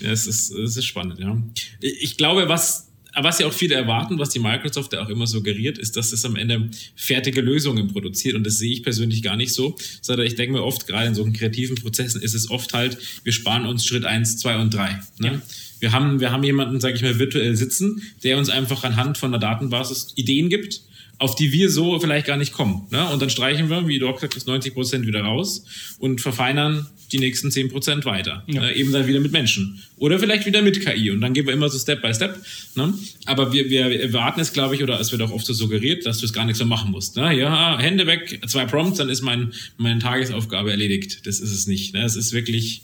Ja. 0.00 0.10
es 0.10 0.26
ist, 0.26 0.50
es 0.50 0.76
ist 0.76 0.86
spannend, 0.86 1.20
ja. 1.20 1.36
Ich 1.80 2.16
glaube, 2.16 2.48
was 2.48 2.89
was 3.14 3.38
ja 3.38 3.46
auch 3.46 3.52
viele 3.52 3.74
erwarten, 3.74 4.18
was 4.18 4.30
die 4.30 4.38
Microsoft 4.38 4.92
ja 4.92 5.02
auch 5.02 5.08
immer 5.08 5.26
suggeriert, 5.26 5.78
ist, 5.78 5.96
dass 5.96 6.12
es 6.12 6.24
am 6.24 6.36
Ende 6.36 6.68
fertige 6.94 7.40
Lösungen 7.40 7.88
produziert. 7.88 8.34
Und 8.34 8.44
das 8.44 8.58
sehe 8.58 8.72
ich 8.72 8.82
persönlich 8.82 9.22
gar 9.22 9.36
nicht 9.36 9.52
so, 9.52 9.76
sondern 10.00 10.26
ich 10.26 10.34
denke 10.34 10.52
mir 10.52 10.62
oft, 10.62 10.86
gerade 10.86 11.06
in 11.06 11.14
solchen 11.14 11.32
kreativen 11.32 11.76
Prozessen 11.76 12.22
ist 12.22 12.34
es 12.34 12.50
oft 12.50 12.74
halt, 12.74 12.98
wir 13.24 13.32
sparen 13.32 13.66
uns 13.66 13.84
Schritt 13.84 14.04
eins, 14.04 14.38
zwei 14.38 14.56
und 14.56 14.74
drei. 14.74 15.00
Ne? 15.18 15.32
Ja. 15.32 15.42
Wir 15.80 15.92
haben, 15.92 16.20
wir 16.20 16.30
haben 16.30 16.44
jemanden, 16.44 16.78
sage 16.78 16.94
ich 16.94 17.02
mal, 17.02 17.18
virtuell 17.18 17.56
sitzen, 17.56 18.02
der 18.22 18.36
uns 18.36 18.50
einfach 18.50 18.84
anhand 18.84 19.16
von 19.16 19.30
der 19.30 19.40
Datenbasis 19.40 20.12
Ideen 20.14 20.50
gibt 20.50 20.82
auf 21.20 21.34
die 21.34 21.52
wir 21.52 21.70
so 21.70 22.00
vielleicht 22.00 22.26
gar 22.26 22.38
nicht 22.38 22.54
kommen. 22.54 22.86
Ne? 22.90 23.06
Und 23.10 23.20
dann 23.20 23.28
streichen 23.28 23.68
wir, 23.68 23.86
wie 23.86 23.98
du 23.98 24.08
auch 24.08 24.14
gesagt 24.14 24.36
hast, 24.36 24.46
90 24.46 24.72
Prozent 24.72 25.06
wieder 25.06 25.20
raus 25.20 25.64
und 25.98 26.22
verfeinern 26.22 26.86
die 27.12 27.18
nächsten 27.18 27.50
10 27.50 27.68
Prozent 27.68 28.06
weiter. 28.06 28.42
Ja. 28.46 28.62
Ne? 28.62 28.74
Eben 28.74 28.90
dann 28.90 29.06
wieder 29.06 29.20
mit 29.20 29.30
Menschen. 29.30 29.82
Oder 29.98 30.18
vielleicht 30.18 30.46
wieder 30.46 30.62
mit 30.62 30.80
KI. 30.80 31.10
Und 31.10 31.20
dann 31.20 31.34
gehen 31.34 31.46
wir 31.46 31.52
immer 31.52 31.68
so 31.68 31.78
Step 31.78 32.00
by 32.00 32.14
Step. 32.14 32.42
Ne? 32.74 32.94
Aber 33.26 33.52
wir, 33.52 33.68
wir 33.68 34.00
erwarten 34.00 34.40
es, 34.40 34.54
glaube 34.54 34.74
ich, 34.74 34.82
oder 34.82 34.98
es 34.98 35.12
wird 35.12 35.20
auch 35.20 35.30
oft 35.30 35.44
so 35.44 35.52
suggeriert, 35.52 36.06
dass 36.06 36.18
du 36.18 36.24
es 36.24 36.32
gar 36.32 36.46
nicht 36.46 36.56
so 36.56 36.64
machen 36.64 36.90
musst. 36.90 37.16
Ne? 37.16 37.38
Ja, 37.38 37.78
Hände 37.78 38.06
weg, 38.06 38.40
zwei 38.46 38.64
Prompts, 38.64 38.96
dann 38.96 39.10
ist 39.10 39.20
mein, 39.20 39.52
meine 39.76 40.00
Tagesaufgabe 40.00 40.70
erledigt. 40.70 41.26
Das 41.26 41.38
ist 41.38 41.52
es 41.52 41.66
nicht. 41.66 41.92
Ne? 41.92 42.02
Es 42.02 42.16
ist 42.16 42.32
wirklich 42.32 42.80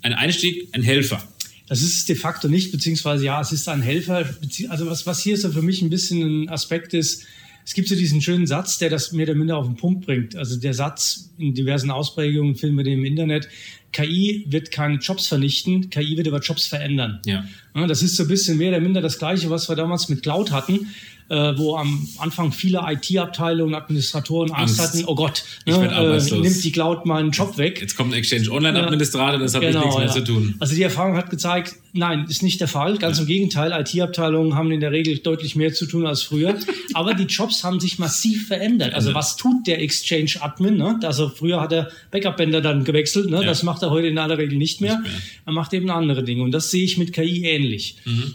ein 0.00 0.14
Einstieg, 0.14 0.68
ein 0.72 0.82
Helfer. 0.82 1.22
Das 1.66 1.82
ist 1.82 1.98
es 1.98 2.04
de 2.06 2.16
facto 2.16 2.48
nicht, 2.48 2.72
beziehungsweise 2.72 3.26
ja, 3.26 3.42
es 3.42 3.52
ist 3.52 3.68
ein 3.68 3.82
Helfer. 3.82 4.26
Also 4.70 4.86
was, 4.86 5.06
was 5.06 5.20
hier 5.20 5.36
so 5.36 5.50
für 5.50 5.60
mich 5.60 5.82
ein 5.82 5.90
bisschen 5.90 6.44
ein 6.44 6.48
Aspekt 6.48 6.94
ist, 6.94 7.26
es 7.68 7.74
gibt 7.74 7.86
so 7.86 7.94
diesen 7.94 8.22
schönen 8.22 8.46
Satz, 8.46 8.78
der 8.78 8.88
das 8.88 9.12
mehr 9.12 9.26
oder 9.26 9.34
minder 9.34 9.58
auf 9.58 9.66
den 9.66 9.76
Punkt 9.76 10.06
bringt. 10.06 10.34
Also 10.34 10.58
der 10.58 10.72
Satz 10.72 11.34
in 11.36 11.52
diversen 11.52 11.90
Ausprägungen 11.90 12.56
finden 12.56 12.78
wir 12.78 12.84
den 12.84 13.00
im 13.00 13.04
Internet. 13.04 13.46
KI 13.92 14.46
wird 14.48 14.70
keine 14.70 14.96
Jobs 14.96 15.26
vernichten, 15.26 15.90
KI 15.90 16.16
wird 16.16 16.28
aber 16.28 16.40
Jobs 16.40 16.66
verändern. 16.66 17.20
Ja. 17.26 17.44
Das 17.74 18.00
ist 18.02 18.16
so 18.16 18.22
ein 18.22 18.28
bisschen 18.30 18.56
mehr 18.56 18.70
oder 18.70 18.80
minder 18.80 19.02
das 19.02 19.18
Gleiche, 19.18 19.50
was 19.50 19.68
wir 19.68 19.76
damals 19.76 20.08
mit 20.08 20.22
Cloud 20.22 20.50
hatten 20.50 20.86
äh, 21.28 21.52
wo 21.56 21.76
am 21.76 22.08
Anfang 22.18 22.52
viele 22.52 22.80
IT-Abteilungen, 22.86 23.74
Administratoren 23.74 24.50
Angst, 24.50 24.80
Angst, 24.80 24.94
hatten, 24.94 25.04
oh 25.06 25.14
Gott, 25.14 25.44
ne, 25.66 25.74
äh, 25.74 26.40
nimmt 26.40 26.64
die 26.64 26.72
Cloud 26.72 27.04
meinen 27.06 27.30
Job 27.30 27.58
weg. 27.58 27.80
Jetzt 27.80 27.96
kommt 27.96 28.12
ein 28.12 28.18
Exchange 28.18 28.50
Online-Administrator, 28.50 29.38
das 29.38 29.54
hat 29.54 29.60
genau, 29.60 29.80
nichts 29.80 29.96
mehr 29.96 30.06
ja. 30.06 30.12
zu 30.12 30.24
tun. 30.24 30.54
Also 30.58 30.74
die 30.74 30.82
Erfahrung 30.82 31.16
hat 31.16 31.30
gezeigt, 31.30 31.76
nein, 31.92 32.26
ist 32.28 32.42
nicht 32.42 32.60
der 32.60 32.68
Fall. 32.68 32.98
Ganz 32.98 33.18
ja. 33.18 33.22
im 33.22 33.28
Gegenteil, 33.28 33.72
IT-Abteilungen 33.72 34.54
haben 34.54 34.70
in 34.70 34.80
der 34.80 34.92
Regel 34.92 35.18
deutlich 35.18 35.54
mehr 35.54 35.72
zu 35.74 35.86
tun 35.86 36.06
als 36.06 36.22
früher. 36.22 36.54
Aber 36.94 37.14
die 37.14 37.24
Jobs 37.24 37.62
haben 37.62 37.80
sich 37.80 37.98
massiv 37.98 38.46
verändert. 38.46 38.94
Also 38.94 39.14
was 39.14 39.36
tut 39.36 39.66
der 39.66 39.80
Exchange-Admin? 39.82 40.76
Ne? 40.76 40.98
Also 41.02 41.28
früher 41.28 41.60
hat 41.60 41.72
er 41.72 41.90
Backup-Bänder 42.10 42.60
dann 42.60 42.84
gewechselt. 42.84 43.30
Ne? 43.30 43.38
Ja. 43.38 43.44
Das 43.44 43.62
macht 43.62 43.82
er 43.82 43.90
heute 43.90 44.06
in 44.06 44.18
aller 44.18 44.38
Regel 44.38 44.56
nicht 44.56 44.80
mehr. 44.80 44.98
nicht 44.98 45.02
mehr. 45.02 45.20
Er 45.46 45.52
macht 45.52 45.72
eben 45.72 45.90
andere 45.90 46.24
Dinge. 46.24 46.42
Und 46.42 46.52
das 46.52 46.70
sehe 46.70 46.84
ich 46.84 46.98
mit 46.98 47.12
KI 47.12 47.44
ähnlich. 47.44 47.96
Mhm. 48.04 48.34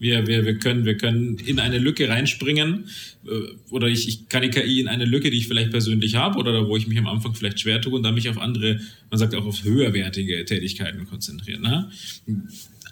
Wir, 0.00 0.26
wir, 0.26 0.46
wir, 0.46 0.58
können, 0.58 0.86
wir 0.86 0.96
können 0.96 1.36
in 1.36 1.60
eine 1.60 1.76
Lücke 1.76 2.08
reinspringen 2.08 2.86
äh, 3.26 3.30
oder 3.68 3.86
ich, 3.86 4.08
ich 4.08 4.30
kann 4.30 4.40
die 4.40 4.48
KI 4.48 4.80
in 4.80 4.88
eine 4.88 5.04
Lücke, 5.04 5.30
die 5.30 5.36
ich 5.36 5.46
vielleicht 5.46 5.70
persönlich 5.70 6.14
habe 6.14 6.38
oder 6.38 6.66
wo 6.66 6.74
ich 6.78 6.86
mich 6.86 6.96
am 6.98 7.06
Anfang 7.06 7.34
vielleicht 7.34 7.60
schwer 7.60 7.82
tue 7.82 7.92
und 7.92 8.02
dann 8.02 8.14
mich 8.14 8.30
auf 8.30 8.38
andere, 8.38 8.80
man 9.10 9.18
sagt 9.18 9.34
auch 9.34 9.44
auf 9.44 9.62
höherwertige 9.62 10.42
Tätigkeiten 10.46 11.06
konzentrieren. 11.06 11.60
Ne? 11.60 11.90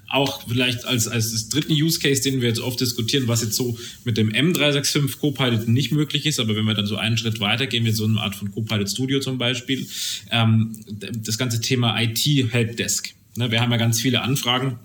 Auch 0.07 0.47
vielleicht 0.47 0.85
als, 0.85 1.09
als 1.09 1.33
das 1.33 1.49
dritten 1.49 1.73
Use 1.73 1.99
Case, 1.99 2.23
den 2.23 2.43
wir 2.43 2.49
jetzt 2.49 2.61
oft 2.61 2.79
diskutieren, 2.79 3.27
was 3.27 3.41
jetzt 3.41 3.55
so 3.55 3.79
mit 4.05 4.19
dem 4.19 4.31
M365 4.31 5.19
Copilot 5.19 5.67
nicht 5.67 5.93
möglich 5.93 6.27
ist, 6.27 6.39
aber 6.39 6.57
wenn 6.57 6.67
wir 6.67 6.75
dann 6.75 6.87
so 6.87 6.97
einen 6.97 7.17
Schritt 7.17 7.41
weiter 7.41 7.67
gehen, 7.67 7.85
mit 7.85 7.97
so 7.97 8.05
einer 8.05 8.21
Art 8.21 8.35
von 8.35 8.51
Copilot 8.51 8.91
Studio 8.91 9.21
zum 9.21 9.39
Beispiel, 9.39 9.89
ähm, 10.31 10.77
das 11.25 11.39
ganze 11.39 11.63
Thema 11.63 11.99
IT 11.99 12.53
Helpdesk. 12.53 13.15
Ne? 13.39 13.51
Wir 13.51 13.63
haben 13.63 13.71
ja 13.71 13.79
ganz 13.79 13.99
viele 13.99 14.21
Anfragen 14.21 14.79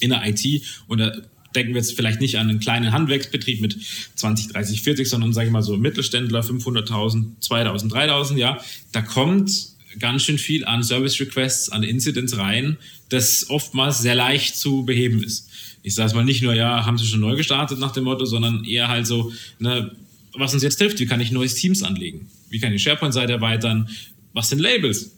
in 0.00 0.10
der 0.10 0.28
IT 0.28 0.62
und 0.88 0.98
da 0.98 1.12
denken 1.54 1.74
wir 1.74 1.80
jetzt 1.80 1.94
vielleicht 1.94 2.20
nicht 2.20 2.38
an 2.38 2.48
einen 2.48 2.60
kleinen 2.60 2.92
Handwerksbetrieb 2.92 3.60
mit 3.60 3.76
20, 4.14 4.48
30, 4.48 4.82
40, 4.82 5.08
sondern 5.08 5.32
sage 5.32 5.46
ich 5.46 5.52
mal 5.52 5.62
so 5.62 5.76
Mittelständler, 5.76 6.40
500.000, 6.40 7.40
2.000, 7.40 7.90
3.000, 7.90 8.36
ja, 8.36 8.58
da 8.92 9.02
kommt 9.02 9.50
ganz 9.98 10.24
schön 10.24 10.38
viel 10.38 10.64
an 10.64 10.82
Service 10.82 11.20
Requests, 11.20 11.70
an 11.70 11.82
Incidents 11.82 12.36
rein, 12.36 12.76
das 13.08 13.48
oftmals 13.48 14.00
sehr 14.00 14.14
leicht 14.14 14.56
zu 14.56 14.84
beheben 14.84 15.22
ist. 15.22 15.48
Ich 15.82 15.94
sage 15.94 16.08
es 16.08 16.14
mal 16.14 16.24
nicht 16.24 16.42
nur, 16.42 16.54
ja, 16.54 16.84
haben 16.84 16.98
sie 16.98 17.06
schon 17.06 17.20
neu 17.20 17.36
gestartet 17.36 17.78
nach 17.78 17.92
dem 17.92 18.04
Motto, 18.04 18.24
sondern 18.24 18.64
eher 18.64 18.88
halt 18.88 19.06
so, 19.06 19.32
ne, 19.58 19.92
was 20.36 20.52
uns 20.52 20.62
jetzt 20.62 20.76
trifft, 20.76 20.98
wie 20.98 21.06
kann 21.06 21.20
ich 21.20 21.30
neues 21.30 21.54
Teams 21.54 21.82
anlegen? 21.82 22.28
Wie 22.50 22.58
kann 22.58 22.72
ich 22.72 22.82
SharePoint-Seite 22.82 23.32
erweitern? 23.32 23.88
Was 24.32 24.48
sind 24.48 24.58
Labels? 24.58 25.12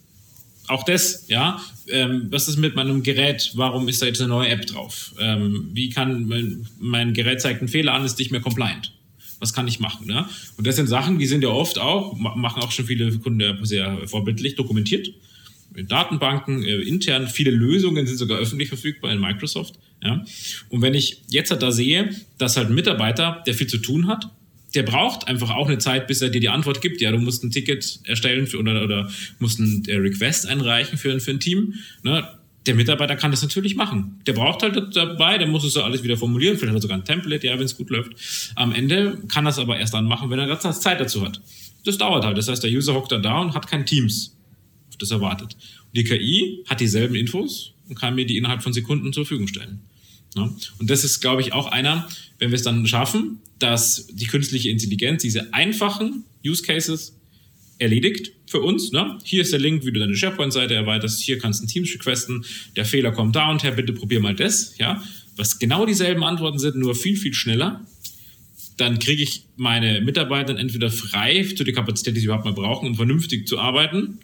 auch 0.67 0.83
das, 0.83 1.25
ja, 1.27 1.61
ähm, 1.89 2.27
was 2.29 2.47
ist 2.47 2.57
mit 2.57 2.75
meinem 2.75 3.03
Gerät? 3.03 3.51
Warum 3.55 3.87
ist 3.87 4.01
da 4.01 4.05
jetzt 4.05 4.21
eine 4.21 4.29
neue 4.29 4.49
App 4.49 4.65
drauf? 4.65 5.13
Ähm, 5.19 5.69
wie 5.73 5.89
kann 5.89 6.27
mein, 6.27 6.67
mein, 6.79 7.13
Gerät 7.13 7.41
zeigt 7.41 7.61
einen 7.61 7.69
Fehler 7.69 7.93
an, 7.93 8.05
ist 8.05 8.19
nicht 8.19 8.31
mehr 8.31 8.41
compliant? 8.41 8.93
Was 9.39 9.53
kann 9.53 9.67
ich 9.67 9.79
machen? 9.79 10.07
Ne? 10.07 10.25
Und 10.57 10.65
das 10.65 10.75
sind 10.75 10.87
Sachen, 10.87 11.19
die 11.19 11.27
sind 11.27 11.43
ja 11.43 11.49
oft 11.49 11.77
auch, 11.79 12.17
machen 12.17 12.61
auch 12.61 12.71
schon 12.71 12.85
viele 12.85 13.11
Kunden 13.19 13.65
sehr 13.65 14.07
vorbildlich 14.07 14.55
dokumentiert. 14.55 15.13
In 15.75 15.87
Datenbanken, 15.87 16.63
äh, 16.63 16.77
intern, 16.81 17.27
viele 17.27 17.51
Lösungen 17.51 18.07
sind 18.07 18.17
sogar 18.17 18.39
öffentlich 18.39 18.69
verfügbar 18.69 19.11
in 19.11 19.19
Microsoft. 19.19 19.75
Ja? 20.03 20.25
Und 20.69 20.81
wenn 20.81 20.93
ich 20.93 21.21
jetzt 21.29 21.51
halt 21.51 21.61
da 21.61 21.71
sehe, 21.71 22.09
dass 22.37 22.57
halt 22.57 22.69
ein 22.69 22.75
Mitarbeiter, 22.75 23.43
der 23.45 23.53
viel 23.53 23.67
zu 23.67 23.77
tun 23.77 24.07
hat, 24.07 24.29
der 24.75 24.83
braucht 24.83 25.27
einfach 25.27 25.49
auch 25.51 25.67
eine 25.67 25.77
Zeit, 25.77 26.07
bis 26.07 26.21
er 26.21 26.29
dir 26.29 26.41
die 26.41 26.49
Antwort 26.49 26.81
gibt. 26.81 27.01
Ja, 27.01 27.11
du 27.11 27.17
musst 27.17 27.43
ein 27.43 27.51
Ticket 27.51 27.99
erstellen 28.03 28.47
für, 28.47 28.59
oder, 28.59 28.83
oder 28.83 29.09
musst 29.39 29.59
einen 29.59 29.83
Request 29.85 30.47
einreichen 30.47 30.97
für, 30.97 31.19
für 31.19 31.31
ein 31.31 31.39
Team. 31.39 31.75
Ne? 32.03 32.27
Der 32.65 32.75
Mitarbeiter 32.75 33.15
kann 33.15 33.31
das 33.31 33.41
natürlich 33.41 33.75
machen. 33.77 34.19
Der 34.27 34.33
braucht 34.33 34.61
halt 34.61 34.95
dabei, 34.95 35.37
der 35.37 35.47
muss 35.47 35.63
es 35.63 35.73
so 35.73 35.83
alles 35.83 36.03
wieder 36.03 36.17
formulieren, 36.17 36.57
vielleicht 36.57 36.71
hat 36.71 36.79
er 36.79 36.81
sogar 36.81 36.97
ein 36.97 37.05
Template, 37.05 37.47
ja, 37.47 37.57
wenn 37.57 37.65
es 37.65 37.77
gut 37.77 37.89
läuft. 37.89 38.11
Am 38.55 38.73
Ende 38.73 39.19
kann 39.29 39.45
das 39.45 39.57
aber 39.57 39.77
erst 39.77 39.93
dann 39.93 40.05
machen, 40.05 40.29
wenn 40.29 40.39
er 40.39 40.47
ganz 40.47 40.81
Zeit 40.81 40.99
dazu 40.99 41.25
hat. 41.25 41.41
Das 41.85 41.97
dauert 41.97 42.25
halt. 42.25 42.37
Das 42.37 42.49
heißt, 42.49 42.61
der 42.61 42.71
User 42.71 42.93
hockt 42.93 43.13
dann 43.13 43.23
da 43.23 43.39
und 43.39 43.53
hat 43.53 43.67
kein 43.67 43.85
Teams, 43.85 44.35
auf 44.89 44.97
das 44.97 45.11
er 45.11 45.21
wartet. 45.21 45.53
Und 45.53 45.95
die 45.95 46.03
KI 46.03 46.65
hat 46.67 46.81
dieselben 46.81 47.15
Infos 47.15 47.73
und 47.87 47.95
kann 47.95 48.15
mir 48.15 48.25
die 48.25 48.35
innerhalb 48.35 48.61
von 48.61 48.73
Sekunden 48.73 49.13
zur 49.13 49.25
Verfügung 49.25 49.47
stellen. 49.47 49.79
Und 50.35 50.89
das 50.89 51.03
ist, 51.03 51.19
glaube 51.19 51.41
ich, 51.41 51.53
auch 51.53 51.67
einer, 51.67 52.07
wenn 52.39 52.51
wir 52.51 52.55
es 52.55 52.63
dann 52.63 52.85
schaffen, 52.85 53.39
dass 53.59 54.07
die 54.11 54.27
künstliche 54.27 54.69
Intelligenz 54.69 55.23
diese 55.23 55.53
einfachen 55.53 56.25
Use 56.45 56.63
Cases 56.63 57.15
erledigt 57.79 58.31
für 58.47 58.61
uns. 58.61 58.91
Ne? 58.91 59.17
Hier 59.23 59.41
ist 59.41 59.51
der 59.51 59.59
Link, 59.59 59.85
wie 59.85 59.91
du 59.91 59.99
deine 59.99 60.15
SharePoint-Seite 60.15 60.73
erweiterst. 60.73 61.21
Hier 61.21 61.37
kannst 61.39 61.61
du 61.61 61.65
ein 61.65 61.67
Teams 61.67 61.93
requesten. 61.93 62.45
Der 62.75 62.85
Fehler 62.85 63.11
kommt 63.11 63.35
da 63.35 63.49
und 63.49 63.63
her. 63.63 63.71
Bitte 63.71 63.93
probier 63.93 64.19
mal 64.19 64.35
das. 64.35 64.77
Ja, 64.77 65.03
was 65.35 65.59
genau 65.59 65.85
dieselben 65.85 66.23
Antworten 66.23 66.59
sind, 66.59 66.75
nur 66.75 66.95
viel 66.95 67.17
viel 67.17 67.33
schneller. 67.33 67.85
Dann 68.77 68.99
kriege 68.99 69.23
ich 69.23 69.43
meine 69.55 70.01
Mitarbeiter 70.01 70.57
entweder 70.57 70.91
frei 70.91 71.43
zu 71.43 71.63
der 71.63 71.73
Kapazität, 71.73 72.15
die 72.15 72.19
sie 72.19 72.25
überhaupt 72.25 72.45
mal 72.45 72.53
brauchen, 72.53 72.87
um 72.87 72.95
vernünftig 72.95 73.47
zu 73.47 73.59
arbeiten, 73.59 74.19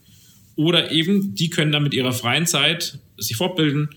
oder 0.56 0.92
eben 0.92 1.34
die 1.34 1.50
können 1.50 1.72
dann 1.72 1.82
mit 1.82 1.96
ihrer 1.96 2.14
freien 2.14 2.46
Zeit 2.46 3.00
sich 3.18 3.36
fortbilden, 3.36 3.90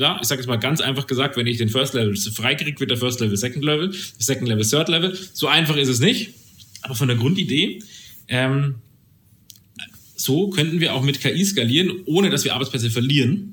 ja, 0.00 0.18
ich 0.22 0.28
sage 0.28 0.40
jetzt 0.40 0.48
mal 0.48 0.56
ganz 0.56 0.80
einfach 0.80 1.06
gesagt, 1.06 1.36
wenn 1.36 1.46
ich 1.46 1.58
den 1.58 1.68
First 1.68 1.92
Level 1.92 2.16
freikriege, 2.16 2.80
wird 2.80 2.90
der 2.90 2.96
First 2.96 3.20
Level 3.20 3.36
Second 3.36 3.62
Level, 3.62 3.92
Second 4.18 4.48
Level 4.48 4.64
Third 4.64 4.88
Level. 4.88 5.18
So 5.34 5.46
einfach 5.46 5.76
ist 5.76 5.88
es 5.88 6.00
nicht. 6.00 6.30
Aber 6.80 6.94
von 6.94 7.08
der 7.08 7.18
Grundidee, 7.18 7.82
ähm, 8.28 8.76
so 10.16 10.48
könnten 10.48 10.80
wir 10.80 10.94
auch 10.94 11.02
mit 11.02 11.20
KI 11.20 11.44
skalieren, 11.44 11.92
ohne 12.06 12.30
dass 12.30 12.44
wir 12.44 12.54
Arbeitsplätze 12.54 12.90
verlieren, 12.90 13.52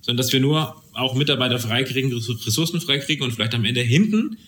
sondern 0.00 0.16
dass 0.16 0.32
wir 0.32 0.40
nur 0.40 0.82
auch 0.94 1.14
Mitarbeiter 1.14 1.58
freikriegen, 1.58 2.10
Ressourcen 2.14 2.80
freikriegen 2.80 3.22
und 3.22 3.32
vielleicht 3.32 3.54
am 3.54 3.66
Ende 3.66 3.82
hinten 3.82 4.38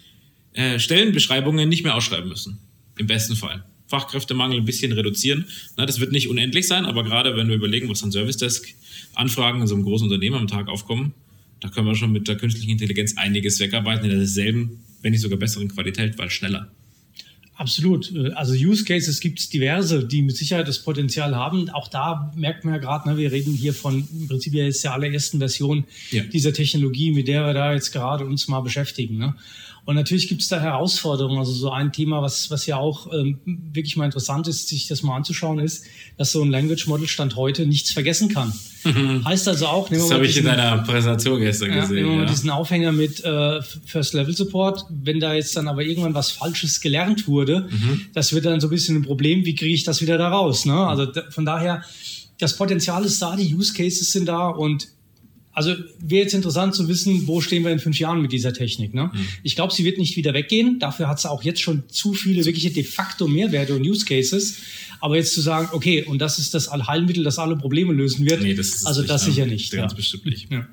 äh, 0.55 0.79
Stellenbeschreibungen 0.79 1.69
nicht 1.69 1.85
mehr 1.85 1.97
ausschreiben 1.97 2.31
müssen. 2.31 2.61
Im 2.97 3.07
besten 3.07 3.37
Fall. 3.37 3.63
Fachkräftemangel 3.89 4.61
ein 4.61 4.65
bisschen 4.65 4.93
reduzieren. 4.93 5.45
Na, 5.77 5.85
das 5.85 6.01
wird 6.01 6.13
nicht 6.13 6.29
unendlich 6.29 6.67
sein, 6.67 6.87
aber 6.87 7.05
gerade 7.05 7.37
wenn 7.37 7.49
wir 7.49 7.57
überlegen, 7.57 7.91
was 7.91 8.03
an 8.03 8.11
Service 8.11 8.39
Desk 8.39 8.67
Anfragen 9.15 9.61
in 9.61 9.67
so 9.67 9.75
einem 9.75 9.85
großen 9.85 10.07
Unternehmen 10.07 10.37
am 10.37 10.49
Tag 10.49 10.69
aufkommen, 10.69 11.13
da 11.61 11.69
können 11.69 11.87
wir 11.87 11.95
schon 11.95 12.13
mit 12.13 12.29
der 12.29 12.37
künstlichen 12.37 12.71
Intelligenz 12.71 13.17
einiges 13.17 13.59
wegarbeiten 13.61 14.11
in 14.11 14.17
derselben, 14.17 14.83
wenn 15.03 15.13
nicht 15.13 15.23
sogar 15.23 15.39
besseren 15.39 15.69
Qualität, 15.69 16.19
weil 16.19 16.31
schneller. 16.31 16.71
Absolut. 17.57 18.15
Also 18.35 18.53
Use 18.53 18.85
Cases 18.85 19.19
gibt 19.19 19.39
es 19.39 19.49
diverse, 19.49 20.05
die 20.05 20.21
mit 20.21 20.37
Sicherheit 20.37 20.69
das 20.69 20.83
Potenzial 20.83 21.35
haben. 21.35 21.71
Auch 21.71 21.89
da 21.89 22.31
merkt 22.37 22.67
man 22.67 22.75
ja 22.75 22.81
gerade, 22.81 23.09
ne, 23.09 23.17
wir 23.17 23.33
reden 23.33 23.55
hier 23.55 23.73
von 23.73 24.07
im 24.13 24.29
Prinzip 24.29 24.53
ja 24.53 24.65
jetzt 24.65 24.85
der 24.85 24.93
allerersten 24.93 25.39
Version 25.39 25.85
ja. 26.11 26.23
dieser 26.25 26.53
Technologie, 26.53 27.13
mit 27.13 27.29
der 27.29 27.47
wir 27.47 27.55
da 27.55 27.73
jetzt 27.73 27.93
gerade 27.93 28.27
uns 28.27 28.47
mal 28.49 28.61
beschäftigen. 28.61 29.17
Ne? 29.17 29.35
Und 29.87 29.95
natürlich 29.95 30.27
gibt 30.27 30.43
es 30.43 30.49
da 30.49 30.61
Herausforderungen. 30.61 31.39
Also 31.39 31.53
so 31.53 31.71
ein 31.71 31.93
Thema, 31.93 32.21
was, 32.21 32.51
was 32.51 32.67
ja 32.67 32.77
auch 32.77 33.13
ähm, 33.13 33.39
wirklich 33.73 33.97
mal 33.97 34.05
interessant 34.05 34.49
ist, 34.49 34.69
sich 34.69 34.89
das 34.89 35.05
mal 35.05 35.17
anzuschauen, 35.17 35.61
ist, 35.61 35.85
dass 36.19 36.33
so 36.33 36.43
ein 36.43 36.51
Language 36.51 36.89
Model 36.89 37.07
Stand 37.07 37.37
heute 37.37 37.67
nichts 37.67 37.93
vergessen 37.93 38.29
kann. 38.29 38.53
Mhm. 38.83 39.25
Heißt 39.25 39.47
also 39.47 39.67
auch, 39.67 39.89
nehmen 39.89 40.03
wir 40.03 40.09
das 40.09 40.15
habe 40.17 40.27
ich 40.27 40.37
in 40.37 40.45
deiner 40.45 40.79
Präsentation 40.79 41.39
gestern 41.39 41.71
ja, 41.71 41.83
gesehen. 41.83 41.97
Nehmen 41.97 42.09
wir 42.09 42.17
ja. 42.17 42.23
mal 42.25 42.27
diesen 42.27 42.51
Aufhänger 42.51 42.91
mit 42.91 43.25
äh, 43.25 43.63
First 43.63 44.15
Level 44.15 44.35
Support. 44.35 44.87
Wenn 44.91 45.21
da 45.21 45.35
jetzt 45.35 45.57
dann 45.57 45.69
aber 45.69 45.83
irgendwann 45.83 46.15
was 46.15 46.33
Falsches 46.33 46.81
gelernt 46.81 47.29
wurde, 47.29 47.69
mhm. 47.71 48.07
das 48.13 48.33
wird 48.33 48.45
dann 48.45 48.61
so 48.61 48.67
ein 48.67 48.71
bisschen 48.71 48.97
ein 48.97 49.03
Problem. 49.03 49.45
Wie 49.45 49.55
kriege 49.55 49.73
ich 49.73 49.85
das 49.85 50.03
wieder 50.03 50.19
da 50.19 50.31
raus? 50.31 50.65
Ne? 50.65 50.75
Also 50.75 51.13
von 51.31 51.45
daher, 51.45 51.85
das 52.39 52.57
Potenzial 52.57 53.05
ist 53.05 53.23
da, 53.23 53.37
die 53.37 53.55
Use 53.55 53.73
Cases 53.73 54.11
sind 54.11 54.27
da 54.27 54.49
und 54.49 54.89
also 55.57 55.75
wäre 56.01 56.25
jetzt 56.25 56.35
interessant 56.35 56.75
zu 56.75 56.87
wissen, 56.87 57.27
wo 57.27 57.41
stehen 57.41 57.65
wir 57.65 57.73
in 57.73 57.79
fünf 57.79 57.99
Jahren 57.99 58.21
mit 58.21 58.31
dieser 58.31 58.53
Technik. 58.53 58.93
Ne? 58.93 59.11
Mhm. 59.11 59.27
Ich 59.43 59.57
glaube, 59.57 59.73
sie 59.73 59.87
wird 59.87 59.97
nicht 59.97 60.15
wieder 60.15 60.35
weggehen. 60.35 60.79
Dafür 60.79 61.09
hat 61.09 61.19
sie 61.19 61.31
auch 61.31 61.43
jetzt 61.43 61.63
schon 61.63 61.85
zu 61.89 62.13
viele 62.13 62.45
wirkliche 62.45 62.71
de 62.71 62.85
facto 62.85 63.27
Mehrwerte 63.27 63.75
und 63.75 63.81
Use 63.81 64.05
Cases. 64.05 64.59
Aber 65.01 65.17
jetzt 65.17 65.33
zu 65.33 65.41
sagen, 65.41 65.71
okay, 65.73 66.03
und 66.03 66.19
das 66.19 66.39
ist 66.39 66.53
das 66.53 66.69
Allheilmittel, 66.69 67.25
das 67.25 67.39
alle 67.39 67.57
Probleme 67.57 67.95
lösen 67.95 68.29
wird, 68.29 68.43
nee, 68.43 68.53
das 68.53 68.85
also 68.85 69.03
das 69.03 69.25
nicht, 69.27 69.35
sicher 69.35 69.47
nicht. 69.47 69.73
Ganz 69.73 69.93
ja. 69.93 69.97
bestimmt 69.97 70.27
nicht. 70.27 70.53
Ja. 70.53 70.69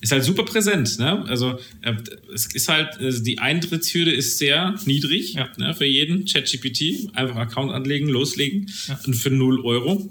Ist 0.00 0.12
halt 0.12 0.24
super 0.24 0.46
präsent. 0.46 0.98
Ne? 0.98 1.26
Also 1.26 1.58
äh, 1.82 1.92
es 2.32 2.46
ist 2.46 2.68
halt, 2.68 2.96
also 2.98 3.22
die 3.22 3.38
Eintrittshürde 3.38 4.12
ist 4.12 4.38
sehr 4.38 4.76
niedrig 4.86 5.34
ja. 5.34 5.50
ne, 5.58 5.74
für 5.74 5.84
jeden. 5.84 6.24
ChatGPT, 6.24 7.14
einfach 7.14 7.36
Account 7.36 7.70
anlegen, 7.70 8.08
loslegen 8.08 8.72
und 9.06 9.12
für 9.12 9.28
0 9.28 9.60
Euro. 9.60 10.10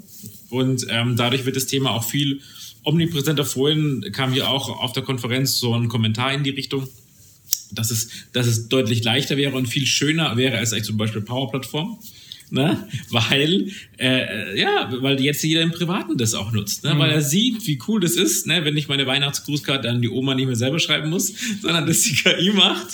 Und 0.51 0.85
ähm, 0.89 1.15
dadurch 1.15 1.45
wird 1.45 1.55
das 1.55 1.65
Thema 1.65 1.89
auch 1.89 2.03
viel 2.03 2.41
omnipräsenter. 2.83 3.45
Vorhin 3.45 4.05
kam 4.11 4.33
hier 4.33 4.49
auch 4.49 4.69
auf 4.69 4.93
der 4.93 5.03
Konferenz 5.03 5.57
so 5.57 5.73
ein 5.73 5.87
Kommentar 5.87 6.33
in 6.33 6.43
die 6.43 6.49
Richtung, 6.49 6.87
dass 7.71 7.91
es, 7.91 8.09
dass 8.33 8.47
es 8.47 8.69
deutlich 8.69 9.03
leichter 9.03 9.37
wäre 9.37 9.55
und 9.55 9.67
viel 9.67 9.85
schöner 9.85 10.35
wäre 10.37 10.57
als 10.57 10.71
zum 10.83 10.97
Beispiel 10.97 11.21
Power-Plattform 11.21 11.99
ne? 12.51 12.87
weil 13.09 13.71
äh, 13.97 14.59
ja, 14.59 14.91
weil 14.99 15.19
jetzt 15.21 15.43
jeder 15.43 15.61
im 15.61 15.71
Privaten 15.71 16.17
das 16.17 16.33
auch 16.33 16.51
nutzt, 16.51 16.83
ne? 16.83 16.93
Mhm. 16.93 16.99
weil 16.99 17.11
er 17.11 17.21
sieht, 17.21 17.65
wie 17.67 17.79
cool 17.87 17.99
das 17.99 18.13
ist, 18.13 18.47
ne? 18.47 18.65
wenn 18.65 18.75
ich 18.77 18.87
meine 18.87 19.07
Weihnachtsgrußkarte 19.07 19.89
an 19.89 20.01
die 20.01 20.09
Oma 20.09 20.35
nicht 20.35 20.47
mehr 20.47 20.55
selber 20.55 20.79
schreiben 20.79 21.09
muss, 21.09 21.33
sondern 21.61 21.85
das 21.85 22.01
die 22.01 22.15
KI 22.15 22.51
macht. 22.51 22.93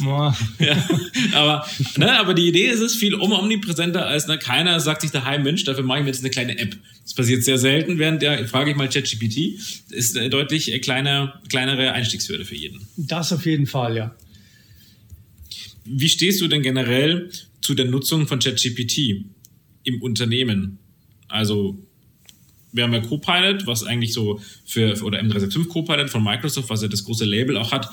Ja, 0.60 0.88
aber, 1.34 1.68
ne? 1.98 2.20
aber 2.20 2.34
die 2.34 2.48
Idee 2.48 2.68
ist 2.68 2.82
es 2.82 2.96
viel 2.96 3.16
omnipräsenter 3.16 4.06
als 4.06 4.28
ne? 4.28 4.38
keiner 4.38 4.80
sagt 4.80 5.02
sich 5.02 5.12
daheim, 5.12 5.44
Mensch, 5.44 5.64
dafür 5.64 5.84
mache 5.84 6.00
ich 6.00 6.04
mir 6.04 6.12
jetzt 6.12 6.22
eine 6.22 6.30
kleine 6.30 6.58
App. 6.58 6.78
Das 7.04 7.14
passiert 7.14 7.44
sehr 7.44 7.58
selten, 7.58 8.00
während 8.00 8.22
der, 8.22 8.48
frage 8.48 8.72
ich 8.72 8.78
mal 8.78 8.90
ChatGPT, 8.90 9.60
ist 9.92 10.18
eine 10.18 10.30
deutlich 10.30 10.74
äh, 10.74 10.80
kleiner, 10.80 11.42
kleinere 11.50 11.94
Einstiegshürde 11.94 12.46
für 12.46 12.56
jeden. 12.56 12.82
Das 12.98 13.32
auf 13.32 13.46
jeden 13.46 13.66
Fall, 13.66 13.96
ja. 13.96 14.16
Wie 15.86 16.10
stehst 16.10 16.42
du 16.42 16.50
denn 16.50 16.62
generell 16.62 17.30
zu 17.62 17.74
der 17.74 17.86
Nutzung 17.86 18.28
von 18.28 18.40
ChatGPT? 18.40 19.24
Im 19.88 20.02
Unternehmen. 20.02 20.80
Also 21.28 21.78
wir 22.74 22.84
haben 22.84 22.94
ja 22.94 23.00
Copilot, 23.00 23.66
was 23.66 23.84
eigentlich 23.84 24.14
so 24.14 24.42
für, 24.66 25.02
oder 25.04 25.20
M365 25.22 25.68
Copilot 25.68 26.10
von 26.10 26.24
Microsoft, 26.24 26.70
was 26.70 26.82
ja 26.82 26.88
das 26.88 27.06
große 27.06 27.26
Label 27.26 27.58
auch 27.58 27.72
hat, 27.72 27.90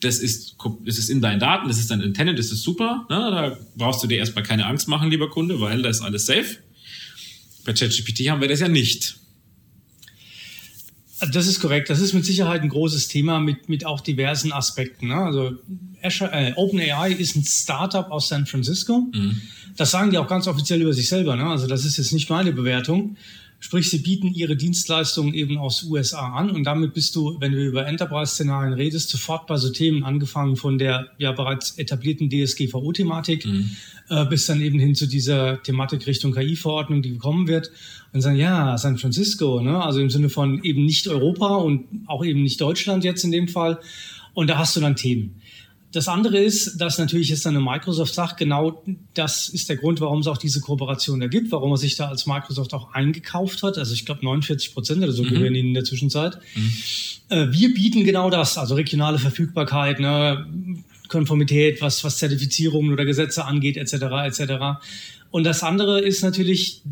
das 0.00 0.18
ist, 0.18 0.56
das 0.84 0.98
ist 0.98 1.08
in 1.08 1.20
deinen 1.20 1.40
Daten, 1.40 1.68
das 1.68 1.78
ist 1.78 1.90
dein 1.90 2.00
Internet, 2.00 2.38
das 2.38 2.50
ist 2.50 2.62
super. 2.62 3.06
Ne? 3.08 3.16
Da 3.16 3.58
brauchst 3.76 4.02
du 4.02 4.06
dir 4.06 4.18
erstmal 4.18 4.44
keine 4.44 4.66
Angst 4.66 4.88
machen, 4.88 5.10
lieber 5.10 5.30
Kunde, 5.30 5.60
weil 5.60 5.82
da 5.82 5.88
ist 5.88 6.00
alles 6.00 6.26
safe. 6.26 6.58
Bei 7.64 7.72
ChatGPT 7.72 8.28
haben 8.28 8.40
wir 8.40 8.48
das 8.48 8.60
ja 8.60 8.68
nicht. 8.68 9.16
Das 11.32 11.46
ist 11.46 11.60
korrekt. 11.60 11.88
Das 11.88 12.00
ist 12.00 12.12
mit 12.12 12.26
Sicherheit 12.26 12.62
ein 12.62 12.68
großes 12.68 13.08
Thema 13.08 13.40
mit, 13.40 13.68
mit 13.68 13.86
auch 13.86 14.00
diversen 14.00 14.52
Aspekten. 14.52 15.08
Ne? 15.08 15.16
Also 15.16 15.52
Azure, 16.02 16.32
äh, 16.32 16.52
OpenAI 16.56 17.12
ist 17.12 17.36
ein 17.36 17.44
Startup 17.44 18.10
aus 18.10 18.28
San 18.28 18.46
Francisco. 18.46 19.08
Mhm. 19.12 19.40
Das 19.76 19.90
sagen 19.90 20.10
die 20.10 20.18
auch 20.18 20.28
ganz 20.28 20.46
offiziell 20.46 20.80
über 20.82 20.92
sich 20.92 21.08
selber. 21.08 21.36
Ne? 21.36 21.44
Also 21.44 21.66
das 21.66 21.84
ist 21.84 21.96
jetzt 21.96 22.12
nicht 22.12 22.30
meine 22.30 22.52
Bewertung. 22.52 23.16
Sprich, 23.64 23.88
sie 23.88 24.00
bieten 24.00 24.34
ihre 24.34 24.56
Dienstleistungen 24.56 25.32
eben 25.32 25.56
aus 25.56 25.84
USA 25.84 26.34
an 26.34 26.50
und 26.50 26.64
damit 26.64 26.92
bist 26.92 27.16
du, 27.16 27.40
wenn 27.40 27.52
du 27.52 27.64
über 27.64 27.86
Enterprise-Szenarien 27.86 28.74
redest, 28.74 29.08
sofort 29.08 29.46
bei 29.46 29.56
so 29.56 29.70
Themen 29.70 30.04
angefangen 30.04 30.56
von 30.56 30.76
der 30.76 31.06
ja 31.16 31.32
bereits 31.32 31.78
etablierten 31.78 32.28
DSGVO-Thematik 32.28 33.46
mhm. 33.46 33.70
äh, 34.10 34.26
bis 34.26 34.44
dann 34.44 34.60
eben 34.60 34.78
hin 34.78 34.94
zu 34.94 35.06
dieser 35.06 35.62
Thematik 35.62 36.06
Richtung 36.06 36.32
KI-Verordnung, 36.32 37.00
die 37.00 37.12
gekommen 37.12 37.48
wird 37.48 37.70
und 38.12 38.20
sagen, 38.20 38.36
ja, 38.36 38.76
San 38.76 38.98
Francisco, 38.98 39.62
ne? 39.62 39.82
also 39.82 39.98
im 39.98 40.10
Sinne 40.10 40.28
von 40.28 40.62
eben 40.62 40.84
nicht 40.84 41.08
Europa 41.08 41.56
und 41.56 41.86
auch 42.06 42.22
eben 42.22 42.42
nicht 42.42 42.60
Deutschland 42.60 43.02
jetzt 43.02 43.24
in 43.24 43.32
dem 43.32 43.48
Fall 43.48 43.80
und 44.34 44.50
da 44.50 44.58
hast 44.58 44.76
du 44.76 44.80
dann 44.80 44.94
Themen. 44.94 45.40
Das 45.94 46.08
andere 46.08 46.42
ist, 46.42 46.80
dass 46.80 46.98
natürlich 46.98 47.28
jetzt 47.28 47.46
dann 47.46 47.54
eine 47.54 47.64
Microsoft 47.64 48.14
sagt, 48.14 48.36
genau 48.36 48.82
das 49.14 49.48
ist 49.48 49.68
der 49.68 49.76
Grund, 49.76 50.00
warum 50.00 50.18
es 50.18 50.26
auch 50.26 50.38
diese 50.38 50.60
Kooperation 50.60 51.20
da 51.20 51.28
gibt, 51.28 51.52
warum 51.52 51.70
er 51.70 51.76
sich 51.76 51.94
da 51.94 52.08
als 52.08 52.26
Microsoft 52.26 52.74
auch 52.74 52.92
eingekauft 52.94 53.62
hat. 53.62 53.78
Also 53.78 53.94
ich 53.94 54.04
glaube 54.04 54.24
49 54.24 54.74
Prozent 54.74 55.04
oder 55.04 55.12
so 55.12 55.22
mhm. 55.22 55.28
gehören 55.28 55.54
ihnen 55.54 55.68
in 55.68 55.74
der 55.74 55.84
Zwischenzeit. 55.84 56.36
Mhm. 56.56 56.72
Äh, 57.28 57.52
wir 57.52 57.72
bieten 57.72 58.02
genau 58.02 58.28
das, 58.28 58.58
also 58.58 58.74
regionale 58.74 59.20
Verfügbarkeit, 59.20 60.00
ne, 60.00 60.44
Konformität, 61.06 61.80
was, 61.80 62.02
was 62.02 62.18
Zertifizierungen 62.18 62.92
oder 62.92 63.04
Gesetze 63.04 63.44
angeht, 63.44 63.76
etc. 63.76 63.92
etc. 64.26 64.52
Und 65.30 65.44
das 65.44 65.62
andere 65.62 66.00
ist 66.00 66.24
natürlich, 66.24 66.82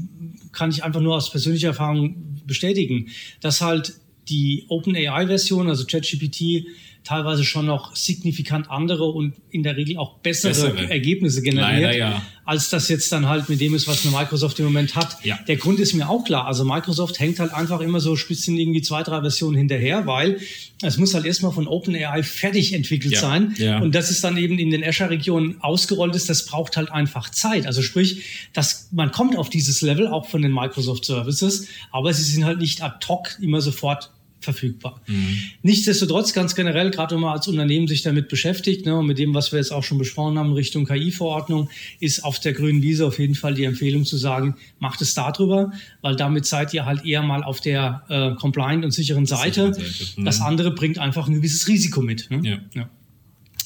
kann 0.52 0.70
ich 0.70 0.84
einfach 0.84 1.00
nur 1.00 1.16
aus 1.16 1.28
persönlicher 1.32 1.68
Erfahrung 1.68 2.40
bestätigen, 2.46 3.08
dass 3.40 3.62
halt 3.62 3.94
die 4.28 4.66
OpenAI-Version, 4.68 5.68
also 5.68 5.86
ChatGPT, 5.86 6.66
teilweise 7.04 7.44
schon 7.44 7.66
noch 7.66 7.96
signifikant 7.96 8.70
andere 8.70 9.04
und 9.04 9.34
in 9.50 9.62
der 9.62 9.76
Regel 9.76 9.98
auch 9.98 10.18
bessere, 10.18 10.50
bessere. 10.50 10.90
Ergebnisse 10.90 11.42
generiert, 11.42 11.82
Leider, 11.82 11.96
ja. 11.96 12.22
als 12.44 12.70
das 12.70 12.88
jetzt 12.88 13.10
dann 13.10 13.28
halt 13.28 13.48
mit 13.48 13.60
dem 13.60 13.74
ist, 13.74 13.88
was 13.88 14.06
eine 14.06 14.16
Microsoft 14.16 14.58
im 14.60 14.66
Moment 14.66 14.94
hat. 14.94 15.16
Ja. 15.24 15.38
Der 15.48 15.56
Grund 15.56 15.80
ist 15.80 15.94
mir 15.94 16.08
auch 16.08 16.24
klar. 16.24 16.46
Also 16.46 16.64
Microsoft 16.64 17.18
hängt 17.18 17.40
halt 17.40 17.52
einfach 17.52 17.80
immer 17.80 18.00
so 18.00 18.14
spitzen 18.14 18.56
irgendwie 18.56 18.82
zwei, 18.82 19.02
drei 19.02 19.20
Versionen 19.20 19.56
hinterher, 19.56 20.06
weil 20.06 20.38
es 20.82 20.96
muss 20.96 21.14
halt 21.14 21.24
erstmal 21.24 21.52
von 21.52 21.66
OpenAI 21.66 22.22
fertig 22.22 22.72
entwickelt 22.72 23.14
ja. 23.14 23.20
sein. 23.20 23.54
Und 23.82 23.94
das 23.94 24.10
ist 24.10 24.22
dann 24.22 24.36
eben 24.36 24.58
in 24.58 24.70
den 24.70 24.84
Azure-Regionen 24.84 25.60
ausgerollt 25.60 26.14
ist, 26.14 26.28
das 26.28 26.46
braucht 26.46 26.76
halt 26.76 26.90
einfach 26.90 27.30
Zeit. 27.30 27.66
Also 27.66 27.82
sprich, 27.82 28.48
dass 28.52 28.88
man 28.92 29.10
kommt 29.10 29.36
auf 29.36 29.50
dieses 29.50 29.82
Level 29.82 30.06
auch 30.06 30.26
von 30.26 30.42
den 30.42 30.52
Microsoft 30.52 31.04
Services, 31.04 31.68
aber 31.90 32.12
sie 32.12 32.22
sind 32.22 32.44
halt 32.44 32.58
nicht 32.58 32.82
ad 32.82 33.04
hoc 33.08 33.38
immer 33.40 33.60
sofort 33.60 34.10
verfügbar. 34.44 35.00
Mhm. 35.06 35.38
Nichtsdestotrotz 35.62 36.32
ganz 36.32 36.54
generell, 36.54 36.90
gerade 36.90 37.14
wenn 37.14 37.22
man 37.22 37.32
als 37.32 37.48
Unternehmen 37.48 37.88
sich 37.88 38.02
damit 38.02 38.28
beschäftigt 38.28 38.86
ne, 38.86 38.96
und 38.96 39.06
mit 39.06 39.18
dem, 39.18 39.34
was 39.34 39.52
wir 39.52 39.58
jetzt 39.58 39.72
auch 39.72 39.84
schon 39.84 39.98
besprochen 39.98 40.38
haben 40.38 40.52
Richtung 40.52 40.84
KI-Verordnung, 40.84 41.70
ist 42.00 42.24
auf 42.24 42.40
der 42.40 42.52
grünen 42.52 42.82
Wiese 42.82 43.06
auf 43.06 43.18
jeden 43.18 43.34
Fall 43.34 43.54
die 43.54 43.64
Empfehlung 43.64 44.04
zu 44.04 44.16
sagen, 44.16 44.56
macht 44.78 45.00
es 45.02 45.14
darüber, 45.14 45.72
weil 46.00 46.16
damit 46.16 46.46
seid 46.46 46.74
ihr 46.74 46.84
halt 46.84 47.04
eher 47.04 47.22
mal 47.22 47.42
auf 47.44 47.60
der 47.60 48.02
äh, 48.08 48.34
compliant 48.34 48.84
und 48.84 48.90
sicheren 48.90 49.26
Seite. 49.26 49.74
Seite. 49.74 49.82
Mhm. 50.16 50.24
Das 50.24 50.40
andere 50.40 50.72
bringt 50.72 50.98
einfach 50.98 51.26
ein 51.26 51.34
gewisses 51.34 51.68
Risiko 51.68 52.02
mit. 52.02 52.30
Ne? 52.30 52.40
Ja. 52.42 52.58
ja. 52.74 52.90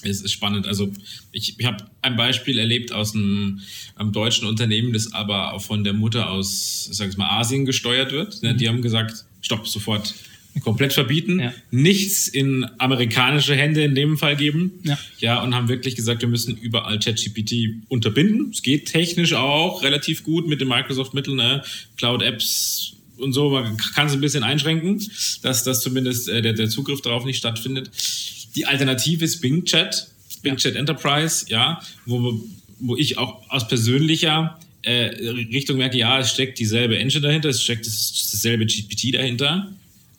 Es 0.03 0.21
ist 0.21 0.31
spannend. 0.31 0.67
Also 0.67 0.91
ich, 1.31 1.59
ich 1.59 1.65
habe 1.65 1.85
ein 2.01 2.15
Beispiel 2.15 2.59
erlebt 2.59 2.91
aus 2.91 3.15
einem, 3.15 3.61
einem, 3.95 4.11
deutschen 4.11 4.47
Unternehmen, 4.47 4.93
das 4.93 5.13
aber 5.13 5.53
auch 5.53 5.61
von 5.61 5.83
der 5.83 5.93
Mutter 5.93 6.29
aus, 6.29 6.87
sag 6.91 7.09
ich 7.09 7.17
mal, 7.17 7.29
Asien 7.39 7.65
gesteuert 7.65 8.11
wird. 8.11 8.41
Mhm. 8.43 8.57
Die 8.57 8.67
haben 8.67 8.81
gesagt, 8.81 9.25
stopp, 9.41 9.67
sofort 9.67 10.13
komplett 10.61 10.93
verbieten, 10.93 11.39
ja. 11.39 11.53
nichts 11.71 12.27
in 12.27 12.65
amerikanische 12.77 13.55
Hände 13.55 13.83
in 13.83 13.95
dem 13.95 14.17
Fall 14.17 14.35
geben. 14.35 14.79
Ja. 14.83 14.97
ja, 15.19 15.43
und 15.43 15.55
haben 15.55 15.69
wirklich 15.69 15.95
gesagt, 15.95 16.21
wir 16.21 16.29
müssen 16.29 16.57
überall 16.57 16.99
ChatGPT 16.99 17.83
unterbinden. 17.87 18.51
Es 18.51 18.61
geht 18.61 18.85
technisch 18.85 19.33
auch 19.33 19.83
relativ 19.83 20.23
gut 20.23 20.47
mit 20.47 20.61
den 20.61 20.67
Microsoft-Mitteln, 20.67 21.37
ne? 21.37 21.63
Cloud-Apps 21.97 22.93
und 23.17 23.33
so. 23.33 23.49
Man 23.49 23.77
kann 23.77 24.07
es 24.07 24.13
ein 24.13 24.21
bisschen 24.21 24.43
einschränken, 24.43 25.01
dass, 25.41 25.63
dass 25.63 25.81
zumindest 25.81 26.29
äh, 26.29 26.41
der, 26.41 26.53
der 26.53 26.69
Zugriff 26.69 27.01
darauf 27.01 27.25
nicht 27.25 27.37
stattfindet. 27.37 27.89
Die 28.55 28.65
Alternative 28.65 29.23
ist 29.23 29.41
Bing 29.41 29.65
Chat, 29.65 30.07
Bing 30.41 30.53
ja. 30.53 30.57
Chat 30.57 30.75
Enterprise, 30.75 31.45
ja, 31.49 31.81
wo, 32.05 32.41
wo 32.79 32.95
ich 32.95 33.17
auch 33.17 33.49
aus 33.49 33.67
persönlicher 33.67 34.59
äh, 34.81 35.05
Richtung 35.51 35.77
merke, 35.77 35.97
ja, 35.97 36.19
es 36.19 36.31
steckt 36.31 36.59
dieselbe 36.59 36.97
Engine 36.97 37.21
dahinter, 37.21 37.49
es 37.49 37.61
steckt 37.61 37.85
das, 37.85 38.29
dasselbe 38.31 38.65
GPT 38.65 39.13
dahinter 39.13 39.71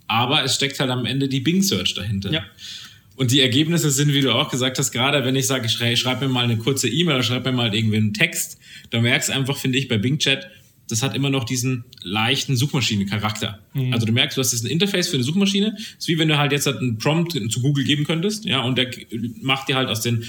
aber 0.09 0.43
es 0.43 0.55
steckt 0.55 0.81
halt 0.81 0.91
am 0.91 1.05
Ende 1.05 1.29
die 1.29 1.41
Bing 1.41 1.63
Search 1.63 1.95
dahinter. 1.95 2.33
Ja. 2.33 2.45
Und 3.17 3.33
die 3.33 3.41
Ergebnisse 3.41 3.91
sind, 3.91 4.13
wie 4.15 4.21
du 4.21 4.33
auch 4.33 4.49
gesagt 4.49 4.79
hast, 4.79 4.93
gerade 4.93 5.25
wenn 5.25 5.37
ich 5.37 5.47
sage, 5.47 5.67
ich 5.67 6.01
schreibe 6.01 6.27
mir 6.27 6.33
mal 6.33 6.45
eine 6.45 6.57
kurze 6.57 6.89
E-Mail 6.89 7.17
oder 7.17 7.25
schreibe 7.25 7.51
mir 7.51 7.57
mal 7.57 7.75
irgendwie 7.75 7.97
einen 7.97 8.15
Text, 8.15 8.59
dann 8.91 9.03
merkst 9.03 9.29
du 9.29 9.33
einfach, 9.33 9.57
finde 9.57 9.79
ich, 9.79 9.89
bei 9.89 9.99
Bing 9.99 10.19
Chat, 10.19 10.49
das 10.89 11.03
hat 11.03 11.15
immer 11.15 11.29
noch 11.29 11.45
diesen 11.45 11.85
leichten 12.03 12.57
Suchmaschinencharakter. 12.57 13.59
Mhm. 13.75 13.93
Also 13.93 14.07
du 14.07 14.13
merkst, 14.13 14.37
du 14.37 14.41
hast 14.41 14.53
jetzt 14.53 14.65
ein 14.65 14.71
Interface 14.71 15.09
für 15.09 15.17
eine 15.17 15.25
Suchmaschine. 15.25 15.73
Das 15.73 15.83
ist 15.99 16.09
wie 16.09 16.19
wenn 16.19 16.29
du 16.29 16.39
halt 16.39 16.53
jetzt 16.53 16.67
halt 16.67 16.79
einen 16.79 16.99
Prompt 16.99 17.33
zu 17.33 17.61
Google 17.61 17.85
geben 17.85 18.05
könntest, 18.05 18.45
ja, 18.45 18.61
und 18.61 18.79
der 18.79 18.91
macht 19.43 19.69
dir 19.69 19.77
halt 19.77 19.89
aus 19.89 20.01
den 20.01 20.25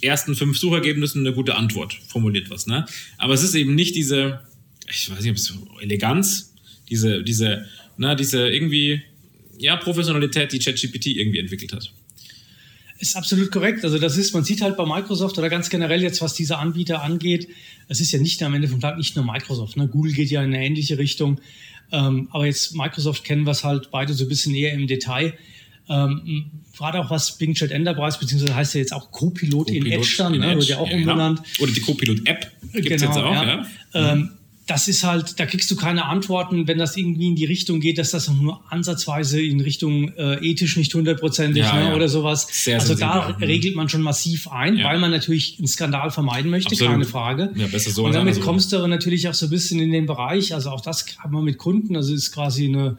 ersten 0.00 0.34
fünf 0.34 0.58
Suchergebnissen 0.58 1.26
eine 1.26 1.34
gute 1.34 1.56
Antwort, 1.56 1.98
formuliert 2.06 2.50
was, 2.50 2.66
ne? 2.66 2.86
Aber 3.18 3.34
es 3.34 3.42
ist 3.42 3.54
eben 3.54 3.74
nicht 3.74 3.94
diese, 3.94 4.40
ich 4.88 5.10
weiß 5.10 5.20
nicht, 5.20 5.30
ob 5.30 5.36
es 5.36 5.52
Eleganz, 5.80 6.54
diese, 6.88 7.22
diese, 7.22 7.66
na, 7.98 8.14
diese 8.14 8.48
irgendwie, 8.48 9.02
ja, 9.58 9.76
Professionalität, 9.76 10.52
die 10.52 10.58
ChatGPT 10.58 11.06
irgendwie 11.06 11.38
entwickelt 11.38 11.72
hat. 11.72 11.92
Ist 13.00 13.16
absolut 13.16 13.52
korrekt. 13.52 13.84
Also 13.84 13.98
das 13.98 14.16
ist, 14.16 14.34
man 14.34 14.42
sieht 14.42 14.60
halt 14.60 14.76
bei 14.76 14.84
Microsoft 14.84 15.38
oder 15.38 15.48
ganz 15.48 15.70
generell 15.70 16.02
jetzt, 16.02 16.20
was 16.20 16.34
diese 16.34 16.58
Anbieter 16.58 17.02
angeht, 17.02 17.48
es 17.86 18.00
ist 18.00 18.10
ja 18.10 18.18
nicht 18.18 18.42
am 18.42 18.54
Ende 18.54 18.66
vom 18.66 18.80
Tag 18.80 18.98
nicht 18.98 19.14
nur 19.14 19.24
Microsoft. 19.24 19.76
Ne? 19.76 19.86
Google 19.86 20.12
geht 20.12 20.30
ja 20.30 20.42
in 20.42 20.52
eine 20.52 20.64
ähnliche 20.64 20.98
Richtung. 20.98 21.40
Ähm, 21.92 22.28
aber 22.32 22.46
jetzt 22.46 22.74
Microsoft 22.74 23.24
kennen 23.24 23.44
wir 23.44 23.52
es 23.52 23.62
halt 23.62 23.90
beide 23.92 24.12
so 24.14 24.24
ein 24.24 24.28
bisschen 24.28 24.54
eher 24.54 24.72
im 24.72 24.88
Detail. 24.88 25.34
Ähm, 25.88 26.50
gerade 26.76 27.00
auch 27.00 27.10
was 27.10 27.38
Bing 27.38 27.54
Chat 27.54 27.70
Enterprise, 27.70 28.18
beziehungsweise 28.18 28.54
heißt 28.54 28.74
ja 28.74 28.80
jetzt 28.80 28.92
auch 28.92 29.10
Copilot, 29.10 29.68
Co 29.68 29.72
in 29.72 29.86
Edge 29.86 30.14
dann, 30.18 30.38
ne? 30.38 30.56
wird 30.56 30.68
ja 30.68 30.78
auch 30.78 30.90
ja, 30.90 30.96
umbenannt. 30.96 31.42
Genau. 31.42 31.64
Oder 31.64 31.72
die 31.72 31.80
Copilot-App 31.80 32.52
gibt 32.72 32.90
es 32.90 33.00
genau, 33.00 33.14
jetzt 33.14 33.24
auch, 33.24 33.32
ja. 33.32 33.66
ja. 33.94 34.12
Ähm, 34.12 34.30
das 34.68 34.86
ist 34.86 35.02
halt, 35.02 35.40
da 35.40 35.46
kriegst 35.46 35.70
du 35.70 35.76
keine 35.76 36.04
Antworten, 36.04 36.68
wenn 36.68 36.76
das 36.76 36.96
irgendwie 36.96 37.26
in 37.28 37.34
die 37.34 37.46
Richtung 37.46 37.80
geht, 37.80 37.96
dass 37.96 38.10
das 38.10 38.28
nur 38.28 38.60
ansatzweise 38.70 39.40
in 39.40 39.60
Richtung 39.60 40.10
äh, 40.10 40.34
ethisch 40.46 40.76
nicht 40.76 40.94
hundertprozentig 40.94 41.64
ja, 41.64 41.74
ne, 41.74 41.88
ja. 41.88 41.94
oder 41.96 42.08
sowas. 42.08 42.46
Sehr 42.50 42.78
also 42.78 42.94
da 42.94 43.34
mhm. 43.38 43.42
regelt 43.42 43.76
man 43.76 43.88
schon 43.88 44.02
massiv 44.02 44.48
ein, 44.48 44.76
ja. 44.76 44.84
weil 44.84 44.98
man 44.98 45.10
natürlich 45.10 45.56
einen 45.58 45.66
Skandal 45.66 46.10
vermeiden 46.10 46.50
möchte, 46.50 46.72
Absolut. 46.72 46.92
keine 46.92 47.04
Frage. 47.06 47.50
Ja, 47.56 47.66
besser 47.66 47.90
so 47.90 48.04
Und 48.04 48.14
damit 48.14 48.40
kommst 48.42 48.70
du 48.72 48.86
natürlich 48.86 49.26
auch 49.26 49.34
so 49.34 49.46
ein 49.46 49.50
bisschen 49.50 49.80
in 49.80 49.90
den 49.90 50.04
Bereich, 50.04 50.52
also 50.52 50.68
auch 50.68 50.82
das 50.82 51.06
haben 51.18 51.32
wir 51.32 51.42
mit 51.42 51.56
Kunden, 51.56 51.96
also 51.96 52.12
ist 52.12 52.30
quasi 52.30 52.66
eine 52.66 52.98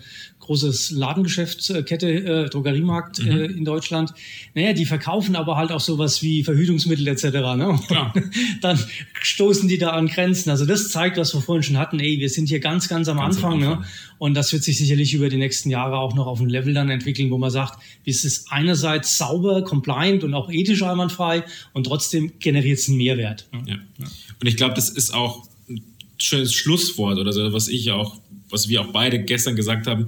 großes 0.50 0.90
Ladengeschäftskette, 0.90 2.08
äh, 2.10 2.50
Drogeriemarkt 2.50 3.20
äh, 3.20 3.24
mhm. 3.24 3.30
äh, 3.30 3.46
in 3.46 3.66
Deutschland. 3.66 4.16
Naja, 4.56 4.74
die 4.74 4.88
verkaufen 4.88 5.36
aber 5.36 5.58
halt 5.58 5.72
auch 5.72 5.80
sowas 5.80 6.24
wie 6.24 6.44
Verhütungsmittel 6.44 7.08
etc. 7.08 7.24
Ne? 7.56 7.80
Ja. 7.92 8.12
Dann 8.62 8.80
stoßen 9.22 9.70
die 9.70 9.78
da 9.78 9.92
an 9.92 10.08
Grenzen. 10.08 10.50
Also 10.50 10.66
das 10.66 10.90
zeigt, 10.90 11.18
was 11.18 11.36
wir 11.36 11.42
vorhin 11.42 11.62
schon 11.62 11.78
hatten. 11.78 12.00
Ey, 12.00 12.20
wir 12.20 12.30
sind 12.30 12.50
hier 12.50 12.60
ganz, 12.60 12.90
ganz 12.90 13.08
am 13.08 13.18
ganz 13.18 13.36
Anfang. 13.36 13.62
Am 13.62 13.70
Anfang. 13.70 13.82
Ne? 13.82 13.88
Und 14.18 14.34
das 14.34 14.52
wird 14.52 14.64
sich 14.64 14.80
sicherlich 14.80 15.14
über 15.14 15.30
die 15.30 15.38
nächsten 15.38 15.70
Jahre 15.70 15.98
auch 15.98 16.16
noch 16.16 16.26
auf 16.26 16.40
ein 16.40 16.50
Level 16.50 16.74
dann 16.74 16.90
entwickeln, 16.90 17.30
wo 17.30 17.38
man 17.38 17.52
sagt, 17.52 17.80
es 18.04 18.26
ist 18.26 18.52
einerseits 18.52 19.20
sauber, 19.20 19.64
compliant 19.64 20.24
und 20.24 20.34
auch 20.34 20.52
ethisch 20.52 20.82
einwandfrei 20.82 21.44
und 21.74 21.84
trotzdem 21.84 22.32
generiert 22.40 22.80
es 22.80 22.88
einen 22.88 22.98
Mehrwert. 22.98 23.48
Ne? 23.54 23.64
Ja. 23.68 24.06
Und 24.42 24.48
ich 24.48 24.58
glaube, 24.58 24.74
das 24.74 24.90
ist 24.90 25.14
auch 25.14 25.48
ein 25.70 25.84
schönes 26.18 26.56
Schlusswort 26.56 27.20
oder 27.20 27.34
so, 27.34 27.54
was 27.54 27.68
ich 27.68 27.92
auch, 27.92 28.20
was 28.50 28.68
wir 28.68 28.82
auch 28.82 28.92
beide 28.92 29.20
gestern 29.20 29.56
gesagt 29.56 29.86
haben 29.86 30.08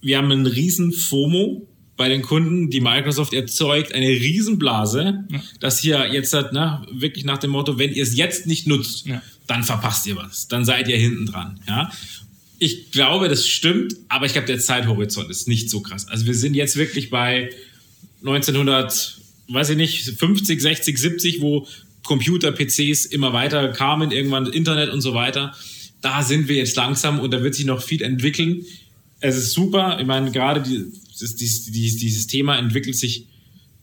wir 0.00 0.18
haben 0.18 0.30
einen 0.30 0.46
riesen 0.46 0.92
FOMO 0.92 1.66
bei 1.96 2.08
den 2.08 2.22
Kunden, 2.22 2.70
die 2.70 2.80
Microsoft 2.80 3.32
erzeugt 3.32 3.94
eine 3.94 4.08
Riesenblase, 4.08 5.24
ja. 5.30 5.42
dass 5.60 5.80
hier 5.80 6.12
jetzt 6.12 6.34
na, 6.34 6.50
ne, 6.52 6.86
wirklich 6.92 7.24
nach 7.24 7.38
dem 7.38 7.50
Motto, 7.50 7.78
wenn 7.78 7.92
ihr 7.92 8.02
es 8.02 8.16
jetzt 8.16 8.46
nicht 8.46 8.66
nutzt, 8.66 9.06
ja. 9.06 9.22
dann 9.46 9.64
verpasst 9.64 10.06
ihr 10.06 10.16
was, 10.16 10.48
dann 10.48 10.64
seid 10.64 10.88
ihr 10.88 10.98
hinten 10.98 11.26
dran, 11.26 11.60
ja. 11.66 11.90
Ich 12.58 12.90
glaube, 12.90 13.28
das 13.28 13.46
stimmt, 13.46 13.96
aber 14.08 14.24
ich 14.24 14.32
glaube, 14.32 14.46
der 14.46 14.58
Zeithorizont 14.58 15.28
ist 15.30 15.46
nicht 15.46 15.68
so 15.68 15.80
krass. 15.80 16.08
Also 16.08 16.24
wir 16.24 16.32
sind 16.32 16.54
jetzt 16.54 16.76
wirklich 16.76 17.10
bei 17.10 17.50
1900, 18.20 19.18
weiß 19.48 19.70
ich 19.70 19.76
nicht, 19.76 20.04
50, 20.18 20.62
60, 20.62 20.98
70, 20.98 21.40
wo 21.42 21.66
Computer, 22.02 22.52
PCs 22.52 23.04
immer 23.04 23.34
weiter 23.34 23.68
kamen, 23.68 24.10
irgendwann 24.10 24.46
Internet 24.46 24.88
und 24.88 25.02
so 25.02 25.12
weiter. 25.12 25.54
Da 26.00 26.22
sind 26.22 26.48
wir 26.48 26.56
jetzt 26.56 26.76
langsam 26.76 27.20
und 27.20 27.30
da 27.34 27.42
wird 27.42 27.54
sich 27.54 27.66
noch 27.66 27.82
viel 27.82 28.00
entwickeln 28.00 28.64
es 29.20 29.36
ist 29.36 29.52
super. 29.52 29.98
Ich 30.00 30.06
meine, 30.06 30.30
gerade 30.30 30.62
die, 30.62 30.84
dieses, 31.18 31.66
dieses 31.66 32.26
Thema 32.26 32.56
entwickelt 32.56 32.96
sich 32.96 33.26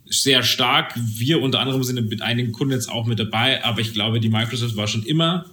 sehr 0.05 0.43
stark. 0.43 0.93
Wir 0.95 1.41
unter 1.41 1.59
anderem 1.59 1.83
sind 1.83 2.09
mit 2.09 2.21
einigen 2.21 2.51
Kunden 2.51 2.73
jetzt 2.73 2.89
auch 2.89 3.05
mit 3.05 3.19
dabei, 3.19 3.63
aber 3.63 3.81
ich 3.81 3.93
glaube, 3.93 4.19
die 4.19 4.29
Microsoft 4.29 4.75
war 4.75 4.87
schon 4.87 5.03
immer 5.03 5.45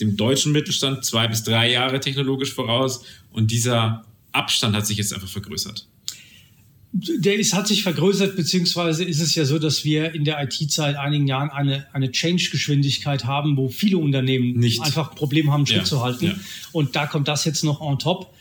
dem 0.00 0.16
deutschen 0.16 0.52
Mittelstand 0.52 1.04
zwei 1.04 1.26
bis 1.28 1.42
drei 1.42 1.70
Jahre 1.70 2.00
technologisch 2.00 2.52
voraus 2.52 3.04
und 3.32 3.50
dieser 3.50 4.04
Abstand 4.32 4.76
hat 4.76 4.86
sich 4.86 4.98
jetzt 4.98 5.12
einfach 5.12 5.28
vergrößert. 5.28 5.86
Der 6.92 7.38
ist, 7.38 7.52
hat 7.52 7.68
sich 7.68 7.82
vergrößert, 7.82 8.34
beziehungsweise 8.34 9.04
ist 9.04 9.20
es 9.20 9.34
ja 9.34 9.44
so, 9.44 9.58
dass 9.58 9.84
wir 9.84 10.14
in 10.14 10.24
der 10.24 10.42
IT 10.42 10.72
seit 10.72 10.96
einigen 10.96 11.26
Jahren 11.26 11.50
eine, 11.50 11.86
eine 11.92 12.10
Change-Geschwindigkeit 12.10 13.26
haben, 13.26 13.56
wo 13.56 13.68
viele 13.68 13.98
Unternehmen 13.98 14.58
Nicht. 14.58 14.80
einfach 14.80 15.14
Probleme 15.14 15.52
haben, 15.52 15.66
Schritt 15.66 15.78
ja, 15.78 15.84
zu 15.84 16.02
halten. 16.02 16.26
Ja. 16.26 16.34
Und 16.72 16.96
da 16.96 17.06
kommt 17.06 17.28
das 17.28 17.44
jetzt 17.44 17.62
noch 17.62 17.80
on 17.80 17.98
top. 17.98 18.32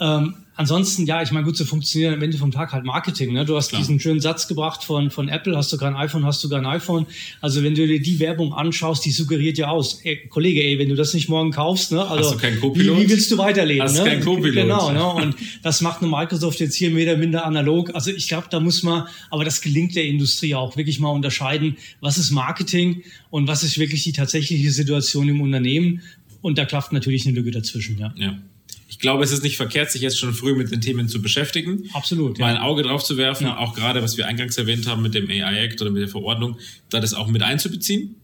Ähm, 0.00 0.34
ansonsten, 0.54 1.04
ja, 1.04 1.22
ich 1.22 1.30
meine, 1.30 1.44
gut, 1.44 1.58
so 1.58 1.66
funktioniert 1.66 2.14
am 2.14 2.22
Ende 2.22 2.38
vom 2.38 2.50
Tag 2.50 2.72
halt 2.72 2.84
Marketing. 2.84 3.34
Ne? 3.34 3.44
Du 3.44 3.54
hast 3.56 3.68
Klar. 3.68 3.80
diesen 3.80 4.00
schönen 4.00 4.20
Satz 4.20 4.48
gebracht 4.48 4.82
von, 4.82 5.10
von 5.10 5.28
Apple, 5.28 5.54
hast 5.56 5.70
du 5.72 5.76
kein 5.76 5.94
iPhone, 5.94 6.24
hast 6.24 6.42
du 6.42 6.48
kein 6.48 6.64
iPhone. 6.64 7.06
Also 7.42 7.62
wenn 7.62 7.74
du 7.74 7.86
dir 7.86 8.00
die 8.00 8.18
Werbung 8.18 8.54
anschaust, 8.54 9.04
die 9.04 9.10
suggeriert 9.10 9.58
ja 9.58 9.68
aus, 9.68 10.00
ey, 10.04 10.26
Kollege, 10.28 10.62
ey, 10.62 10.78
wenn 10.78 10.88
du 10.88 10.94
das 10.94 11.12
nicht 11.12 11.28
morgen 11.28 11.50
kaufst, 11.50 11.92
ne, 11.92 12.06
also 12.06 12.40
wie, 12.40 12.76
wie, 12.76 13.08
willst 13.10 13.30
du 13.30 13.36
weiterleben? 13.36 13.82
Hast 13.82 13.98
ne? 13.98 14.04
kein 14.04 14.20
Co-Pilot. 14.22 14.54
Genau, 14.54 14.90
ne? 14.90 15.06
und 15.06 15.36
das 15.62 15.82
macht 15.82 16.02
eine 16.02 16.10
Microsoft 16.10 16.60
jetzt 16.60 16.76
hier 16.76 16.90
mehr 16.90 17.12
oder 17.12 17.18
minder 17.18 17.44
analog. 17.44 17.94
Also 17.94 18.10
ich 18.10 18.26
glaube, 18.26 18.46
da 18.50 18.58
muss 18.58 18.82
man, 18.82 19.06
aber 19.30 19.44
das 19.44 19.60
gelingt 19.60 19.94
der 19.96 20.04
Industrie 20.04 20.54
auch, 20.54 20.76
wirklich 20.76 20.98
mal 20.98 21.10
unterscheiden, 21.10 21.76
was 22.00 22.16
ist 22.16 22.30
Marketing 22.30 23.02
und 23.28 23.48
was 23.48 23.62
ist 23.62 23.78
wirklich 23.78 24.04
die 24.04 24.12
tatsächliche 24.12 24.70
Situation 24.70 25.28
im 25.28 25.42
Unternehmen. 25.42 26.00
Und 26.42 26.56
da 26.56 26.64
klafft 26.64 26.92
natürlich 26.92 27.26
eine 27.26 27.34
Lücke 27.36 27.50
dazwischen, 27.50 27.98
ja. 27.98 28.14
ja 28.16 28.38
ich 28.88 28.98
glaube, 28.98 29.24
es 29.24 29.32
ist 29.32 29.42
nicht 29.42 29.56
verkehrt, 29.56 29.90
sich 29.90 30.02
jetzt 30.02 30.18
schon 30.18 30.34
früh 30.34 30.54
mit 30.54 30.70
den 30.70 30.80
Themen 30.80 31.08
zu 31.08 31.22
beschäftigen. 31.22 31.88
Absolut. 31.94 32.38
Ja. 32.38 32.46
Mal 32.46 32.56
ein 32.56 32.60
Auge 32.60 32.82
drauf 32.82 33.02
zu 33.02 33.16
werfen, 33.16 33.46
ja. 33.46 33.56
auch 33.56 33.74
gerade, 33.74 34.02
was 34.02 34.16
wir 34.16 34.26
eingangs 34.26 34.58
erwähnt 34.58 34.86
haben 34.86 35.02
mit 35.02 35.14
dem 35.14 35.30
AI 35.30 35.64
Act 35.64 35.80
oder 35.80 35.90
mit 35.90 36.02
der 36.02 36.08
Verordnung, 36.08 36.58
da 36.90 37.00
das 37.00 37.14
auch 37.14 37.28
mit 37.28 37.42
einzubeziehen. 37.42 38.16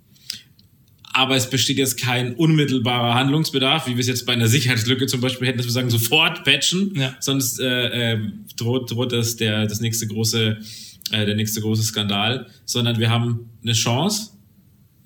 Aber 1.14 1.35
es 1.35 1.48
besteht 1.48 1.78
jetzt 1.78 1.98
kein 1.98 2.35
unmittelbarer 2.35 3.14
Handlungsbedarf, 3.14 3.87
wie 3.87 3.92
wir 3.92 4.00
es 4.00 4.06
jetzt 4.06 4.26
bei 4.26 4.35
einer 4.35 4.48
Sicherheitslücke 4.48 5.06
zum 5.06 5.22
Beispiel 5.22 5.48
hätten, 5.48 5.56
dass 5.56 5.66
wir 5.66 5.72
sagen, 5.72 5.88
sofort 5.88 6.44
patchen, 6.44 6.92
ja. 6.94 7.16
sonst 7.20 7.59
äh, 7.59 8.12
äh, 8.12 8.18
droht, 8.59 8.90
droht 8.90 9.12
das 9.12 9.37
der, 9.37 9.66
das 9.66 9.80
nächste 9.80 10.06
große, 10.06 10.59
äh, 11.12 11.24
der 11.24 11.37
nächste 11.37 11.62
große 11.62 11.85
Skandal, 11.85 12.48
sondern 12.66 12.98
wir 12.98 13.09
haben 13.09 13.48
eine 13.62 13.72
Chance, 13.72 14.32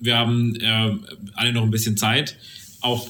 wir 0.01 0.17
haben 0.17 0.57
äh, 0.57 0.97
alle 1.35 1.53
noch 1.53 1.63
ein 1.63 1.71
bisschen 1.71 1.95
Zeit, 1.95 2.35
auch 2.81 3.09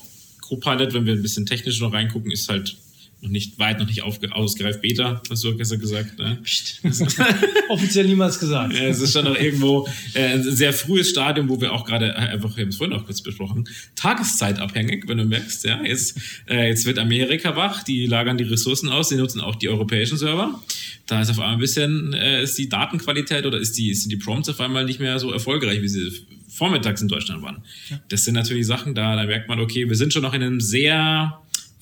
Copilot, 0.51 0.93
wenn 0.93 1.05
wir 1.05 1.13
ein 1.13 1.21
bisschen 1.21 1.45
technisch 1.45 1.79
noch 1.79 1.93
reingucken, 1.93 2.29
ist 2.29 2.49
halt 2.49 2.75
noch 3.21 3.29
nicht 3.29 3.59
weit, 3.59 3.79
noch 3.79 3.87
nicht 3.87 4.03
ausgereift. 4.03 4.81
Beta, 4.81 5.21
hast 5.29 5.43
du 5.43 5.55
gestern 5.55 5.79
gesagt. 5.79 6.17
Ne? 6.17 6.39
Offiziell 7.69 8.05
niemals 8.05 8.39
gesagt. 8.39 8.73
Es 8.73 8.99
ist 8.99 9.13
schon 9.13 9.25
noch 9.25 9.37
irgendwo 9.39 9.87
äh, 10.15 10.33
ein 10.33 10.43
sehr 10.43 10.73
frühes 10.73 11.09
Stadium, 11.09 11.47
wo 11.47 11.61
wir 11.61 11.71
auch 11.71 11.85
gerade 11.85 12.09
äh, 12.09 12.13
einfach, 12.13 12.55
wir 12.57 12.63
haben 12.63 12.69
es 12.69 12.77
vorhin 12.77 12.95
auch 12.97 13.05
kurz 13.05 13.21
besprochen, 13.21 13.67
tageszeitabhängig, 13.95 15.07
wenn 15.07 15.19
du 15.19 15.25
merkst, 15.25 15.65
ja, 15.65 15.83
jetzt, 15.83 16.19
äh, 16.49 16.69
jetzt 16.69 16.85
wird 16.85 16.97
Amerika 16.97 17.55
wach, 17.55 17.83
die 17.83 18.07
lagern 18.07 18.37
die 18.37 18.43
Ressourcen 18.43 18.89
aus, 18.89 19.09
die 19.09 19.15
nutzen 19.15 19.39
auch 19.39 19.55
die 19.55 19.69
europäischen 19.69 20.17
Server. 20.17 20.59
Da 21.05 21.21
ist 21.21 21.29
auf 21.29 21.39
einmal 21.39 21.53
ein 21.53 21.59
bisschen, 21.59 22.13
äh, 22.13 22.41
ist 22.43 22.57
die 22.57 22.69
Datenqualität 22.69 23.45
oder 23.45 23.59
ist 23.59 23.77
die, 23.77 23.93
sind 23.93 24.09
die 24.11 24.17
Prompts 24.17 24.49
auf 24.49 24.59
einmal 24.59 24.85
nicht 24.85 24.99
mehr 24.99 25.19
so 25.19 25.31
erfolgreich, 25.31 25.81
wie 25.81 25.89
sie 25.89 26.11
vormittags 26.49 27.01
in 27.01 27.07
Deutschland 27.07 27.43
waren. 27.43 27.63
Ja. 27.89 27.99
Das 28.09 28.23
sind 28.23 28.33
natürlich 28.33 28.65
Sachen, 28.67 28.95
da, 28.95 29.15
da 29.15 29.25
merkt 29.25 29.47
man, 29.47 29.59
okay, 29.59 29.87
wir 29.87 29.95
sind 29.95 30.11
schon 30.11 30.21
noch 30.21 30.33
in 30.33 30.41
einem 30.41 30.59
sehr 30.59 31.41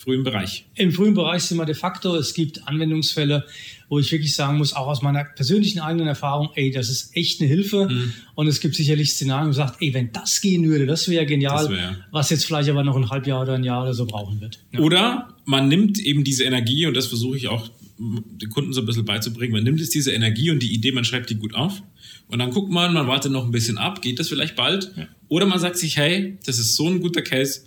frühen 0.09 0.23
Bereich. 0.23 0.65
Im 0.73 0.91
frühen 0.91 1.13
Bereich 1.13 1.43
sind 1.43 1.57
wir 1.57 1.65
de 1.65 1.75
facto. 1.75 2.15
Es 2.15 2.33
gibt 2.33 2.67
Anwendungsfälle, 2.67 3.45
wo 3.89 3.99
ich 3.99 4.11
wirklich 4.11 4.33
sagen 4.33 4.57
muss, 4.57 4.73
auch 4.73 4.87
aus 4.87 5.03
meiner 5.03 5.23
persönlichen 5.23 5.79
eigenen 5.79 6.07
Erfahrung, 6.07 6.49
ey, 6.55 6.71
das 6.71 6.89
ist 6.89 7.15
echt 7.15 7.39
eine 7.39 7.47
Hilfe. 7.47 7.87
Mhm. 7.87 8.13
Und 8.33 8.47
es 8.47 8.59
gibt 8.59 8.73
sicherlich 8.73 9.11
Szenarien, 9.11 9.53
wo 9.53 9.59
man 9.59 9.67
sagt, 9.67 9.81
ey, 9.81 9.93
wenn 9.93 10.11
das 10.11 10.41
gehen 10.41 10.67
würde, 10.67 10.87
das 10.87 11.07
wäre 11.09 11.27
genial, 11.27 11.65
das 11.65 11.69
wär. 11.69 11.95
was 12.09 12.31
jetzt 12.31 12.45
vielleicht 12.45 12.69
aber 12.69 12.83
noch 12.83 12.95
ein 12.95 13.07
Halbjahr 13.07 13.43
oder 13.43 13.53
ein 13.53 13.63
Jahr 13.63 13.83
oder 13.83 13.93
so 13.93 14.07
brauchen 14.07 14.41
wird. 14.41 14.59
Ja. 14.71 14.79
Oder 14.79 15.35
man 15.45 15.67
nimmt 15.67 15.99
eben 15.99 16.23
diese 16.23 16.43
Energie, 16.43 16.87
und 16.87 16.97
das 16.97 17.05
versuche 17.05 17.37
ich 17.37 17.47
auch 17.47 17.69
den 17.99 18.49
Kunden 18.49 18.73
so 18.73 18.81
ein 18.81 18.85
bisschen 18.87 19.05
beizubringen, 19.05 19.53
man 19.53 19.63
nimmt 19.63 19.79
jetzt 19.79 19.93
diese 19.93 20.11
Energie 20.11 20.49
und 20.49 20.63
die 20.63 20.73
Idee, 20.73 20.91
man 20.91 21.03
schreibt 21.03 21.29
die 21.29 21.35
gut 21.35 21.53
auf 21.53 21.83
und 22.29 22.39
dann 22.39 22.49
guckt 22.49 22.71
man, 22.71 22.93
man 22.93 23.07
wartet 23.07 23.31
noch 23.31 23.45
ein 23.45 23.51
bisschen 23.51 23.77
ab, 23.77 24.01
geht 24.01 24.19
das 24.19 24.29
vielleicht 24.29 24.55
bald? 24.55 24.91
Ja. 24.95 25.07
Oder 25.27 25.45
man 25.45 25.59
sagt 25.59 25.77
sich, 25.77 25.97
hey, 25.97 26.37
das 26.45 26.57
ist 26.57 26.75
so 26.75 26.87
ein 26.87 27.01
guter 27.01 27.21
Case, 27.21 27.61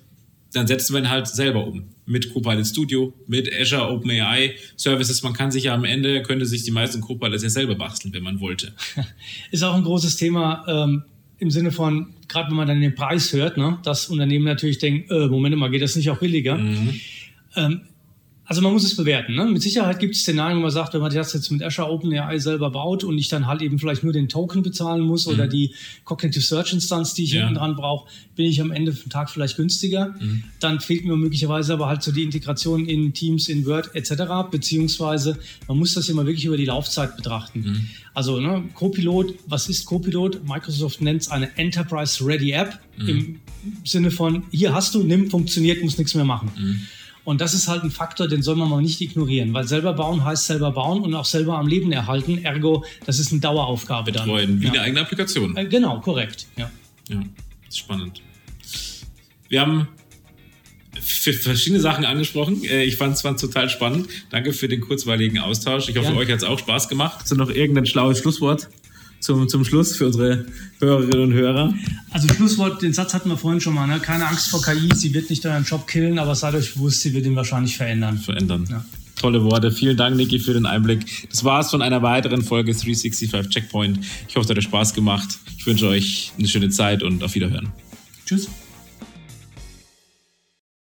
dann 0.52 0.66
setzen 0.66 0.94
wir 0.94 1.00
ihn 1.00 1.10
halt 1.10 1.26
selber 1.26 1.66
um. 1.66 1.84
Mit 2.04 2.32
Copilot 2.32 2.66
Studio, 2.66 3.14
mit 3.26 3.50
Azure 3.52 3.90
OpenAI 3.90 4.54
Services. 4.76 5.22
Man 5.22 5.32
kann 5.32 5.50
sich 5.50 5.64
ja 5.64 5.74
am 5.74 5.84
Ende, 5.84 6.22
könnte 6.22 6.46
sich 6.46 6.62
die 6.64 6.70
meisten 6.70 7.00
Copilots 7.00 7.42
ja 7.42 7.48
selber 7.48 7.74
basteln, 7.74 8.12
wenn 8.12 8.22
man 8.22 8.40
wollte. 8.40 8.72
Ist 9.50 9.62
auch 9.62 9.74
ein 9.74 9.84
großes 9.84 10.16
Thema 10.16 10.64
ähm, 10.66 11.04
im 11.38 11.50
Sinne 11.50 11.72
von, 11.72 12.14
gerade 12.28 12.50
wenn 12.50 12.56
man 12.56 12.68
dann 12.68 12.80
den 12.80 12.94
Preis 12.94 13.32
hört, 13.32 13.56
ne, 13.56 13.78
dass 13.82 14.08
Unternehmen 14.08 14.44
natürlich 14.44 14.78
denken, 14.78 15.12
äh, 15.12 15.28
Moment 15.28 15.56
mal, 15.56 15.70
geht 15.70 15.82
das 15.82 15.96
nicht 15.96 16.10
auch 16.10 16.18
billiger? 16.18 16.56
Mhm. 16.56 17.00
Ähm, 17.56 17.80
Also 18.52 18.60
man 18.60 18.74
muss 18.74 18.84
es 18.84 18.96
bewerten. 18.96 19.34
Ne? 19.34 19.46
Mit 19.46 19.62
Sicherheit 19.62 19.98
gibt 19.98 20.14
es 20.14 20.20
Szenarien, 20.20 20.58
wo 20.58 20.60
man 20.60 20.70
sagt, 20.70 20.92
wenn 20.92 21.00
man 21.00 21.10
das 21.10 21.32
jetzt 21.32 21.50
mit 21.50 21.62
Azure 21.62 21.90
OpenAI 21.90 22.38
selber 22.38 22.70
baut 22.70 23.02
und 23.02 23.16
ich 23.16 23.28
dann 23.28 23.46
halt 23.46 23.62
eben 23.62 23.78
vielleicht 23.78 24.04
nur 24.04 24.12
den 24.12 24.28
Token 24.28 24.62
bezahlen 24.62 25.00
muss 25.00 25.26
mhm. 25.26 25.32
oder 25.32 25.46
die 25.48 25.72
Cognitive 26.04 26.44
Search 26.44 26.74
Instanz, 26.74 27.14
die 27.14 27.24
ich 27.24 27.32
ja. 27.32 27.40
hinten 27.40 27.54
dran 27.54 27.76
brauche, 27.76 28.10
bin 28.36 28.44
ich 28.44 28.60
am 28.60 28.70
Ende 28.70 28.92
vom 28.92 29.10
Tag 29.10 29.30
vielleicht 29.30 29.56
günstiger. 29.56 30.14
Mhm. 30.20 30.44
Dann 30.60 30.80
fehlt 30.80 31.06
mir 31.06 31.16
möglicherweise 31.16 31.72
aber 31.72 31.86
halt 31.86 32.02
so 32.02 32.12
die 32.12 32.24
Integration 32.24 32.84
in 32.84 33.14
Teams, 33.14 33.48
in 33.48 33.64
Word 33.64 33.94
etc. 33.94 34.50
Beziehungsweise 34.50 35.38
man 35.66 35.78
muss 35.78 35.94
das 35.94 36.10
immer 36.10 36.26
wirklich 36.26 36.44
über 36.44 36.58
die 36.58 36.66
Laufzeit 36.66 37.16
betrachten. 37.16 37.60
Mhm. 37.60 37.88
Also 38.12 38.38
ne, 38.38 38.64
Copilot, 38.74 39.32
was 39.46 39.70
ist 39.70 39.86
Copilot? 39.86 40.46
Microsoft 40.46 41.00
nennt 41.00 41.22
es 41.22 41.30
eine 41.30 41.56
Enterprise 41.56 42.22
Ready 42.22 42.50
App 42.50 42.78
mhm. 42.98 43.08
im 43.08 43.40
Sinne 43.84 44.10
von, 44.10 44.42
hier 44.50 44.74
hast 44.74 44.94
du, 44.94 45.02
nimm, 45.02 45.30
funktioniert, 45.30 45.82
muss 45.82 45.96
nichts 45.96 46.14
mehr 46.14 46.26
machen. 46.26 46.50
Und 47.24 47.40
das 47.40 47.54
ist 47.54 47.68
halt 47.68 47.84
ein 47.84 47.90
Faktor, 47.90 48.26
den 48.26 48.42
soll 48.42 48.56
man 48.56 48.68
mal 48.68 48.82
nicht 48.82 49.00
ignorieren, 49.00 49.54
weil 49.54 49.66
selber 49.68 49.92
bauen 49.92 50.24
heißt 50.24 50.46
selber 50.46 50.72
bauen 50.72 51.02
und 51.02 51.14
auch 51.14 51.24
selber 51.24 51.56
am 51.56 51.68
Leben 51.68 51.92
erhalten. 51.92 52.44
Ergo, 52.44 52.84
das 53.06 53.18
ist 53.18 53.30
eine 53.30 53.40
Daueraufgabe 53.40 54.10
Betreuen, 54.10 54.48
dann. 54.48 54.60
wie 54.60 54.66
ja. 54.66 54.72
eine 54.72 54.82
eigene 54.82 55.00
Applikation. 55.02 55.56
Äh, 55.56 55.66
genau, 55.66 56.00
korrekt. 56.00 56.46
Ja. 56.56 56.70
ja, 57.08 57.16
das 57.16 57.74
ist 57.74 57.78
spannend. 57.78 58.22
Wir 59.48 59.60
haben 59.60 59.88
verschiedene 61.00 61.80
Sachen 61.80 62.04
angesprochen. 62.04 62.64
Äh, 62.64 62.84
ich 62.84 62.96
fand 62.96 63.16
es 63.16 63.22
total 63.22 63.68
spannend. 63.68 64.08
Danke 64.30 64.52
für 64.52 64.68
den 64.68 64.80
kurzweiligen 64.80 65.38
Austausch. 65.38 65.88
Ich 65.88 65.96
hoffe, 65.96 66.12
ja. 66.12 66.16
euch 66.16 66.28
hat 66.28 66.38
es 66.38 66.44
auch 66.44 66.58
Spaß 66.58 66.88
gemacht. 66.88 67.18
Hast 67.20 67.30
du 67.30 67.36
noch 67.36 67.50
irgendein 67.50 67.86
schlaues 67.86 68.18
Schlusswort? 68.18 68.68
Zum, 69.22 69.48
zum 69.48 69.64
Schluss 69.64 69.96
für 69.96 70.06
unsere 70.06 70.44
Hörerinnen 70.80 71.20
und 71.20 71.32
Hörer? 71.32 71.72
Also 72.10 72.28
Schlusswort, 72.28 72.82
den 72.82 72.92
Satz 72.92 73.14
hatten 73.14 73.30
wir 73.30 73.38
vorhin 73.38 73.60
schon 73.60 73.74
mal. 73.74 73.86
Ne? 73.86 74.00
Keine 74.00 74.26
Angst 74.26 74.48
vor 74.48 74.60
KI, 74.60 74.90
sie 74.94 75.14
wird 75.14 75.30
nicht 75.30 75.46
euren 75.46 75.64
Job 75.64 75.86
killen, 75.86 76.18
aber 76.18 76.34
seid 76.34 76.54
euch 76.54 76.74
bewusst, 76.74 77.00
sie 77.00 77.14
wird 77.14 77.24
ihn 77.24 77.36
wahrscheinlich 77.36 77.76
verändern. 77.76 78.18
Verändern. 78.18 78.66
Ja. 78.68 78.84
Tolle 79.16 79.44
Worte. 79.44 79.70
Vielen 79.70 79.96
Dank, 79.96 80.16
Niki, 80.16 80.40
für 80.40 80.52
den 80.52 80.66
Einblick. 80.66 81.28
Das 81.30 81.44
war 81.44 81.60
es 81.60 81.70
von 81.70 81.80
einer 81.80 82.02
weiteren 82.02 82.42
Folge 82.42 82.72
365 82.72 83.30
Checkpoint. 83.50 84.00
Ich 84.28 84.34
hoffe, 84.34 84.44
es 84.44 84.50
hat 84.50 84.58
euch 84.58 84.64
Spaß 84.64 84.94
gemacht. 84.94 85.38
Ich 85.56 85.66
wünsche 85.66 85.86
euch 85.86 86.32
eine 86.36 86.48
schöne 86.48 86.70
Zeit 86.70 87.04
und 87.04 87.22
auf 87.22 87.34
Wiederhören. 87.34 87.68
Tschüss. 88.26 88.48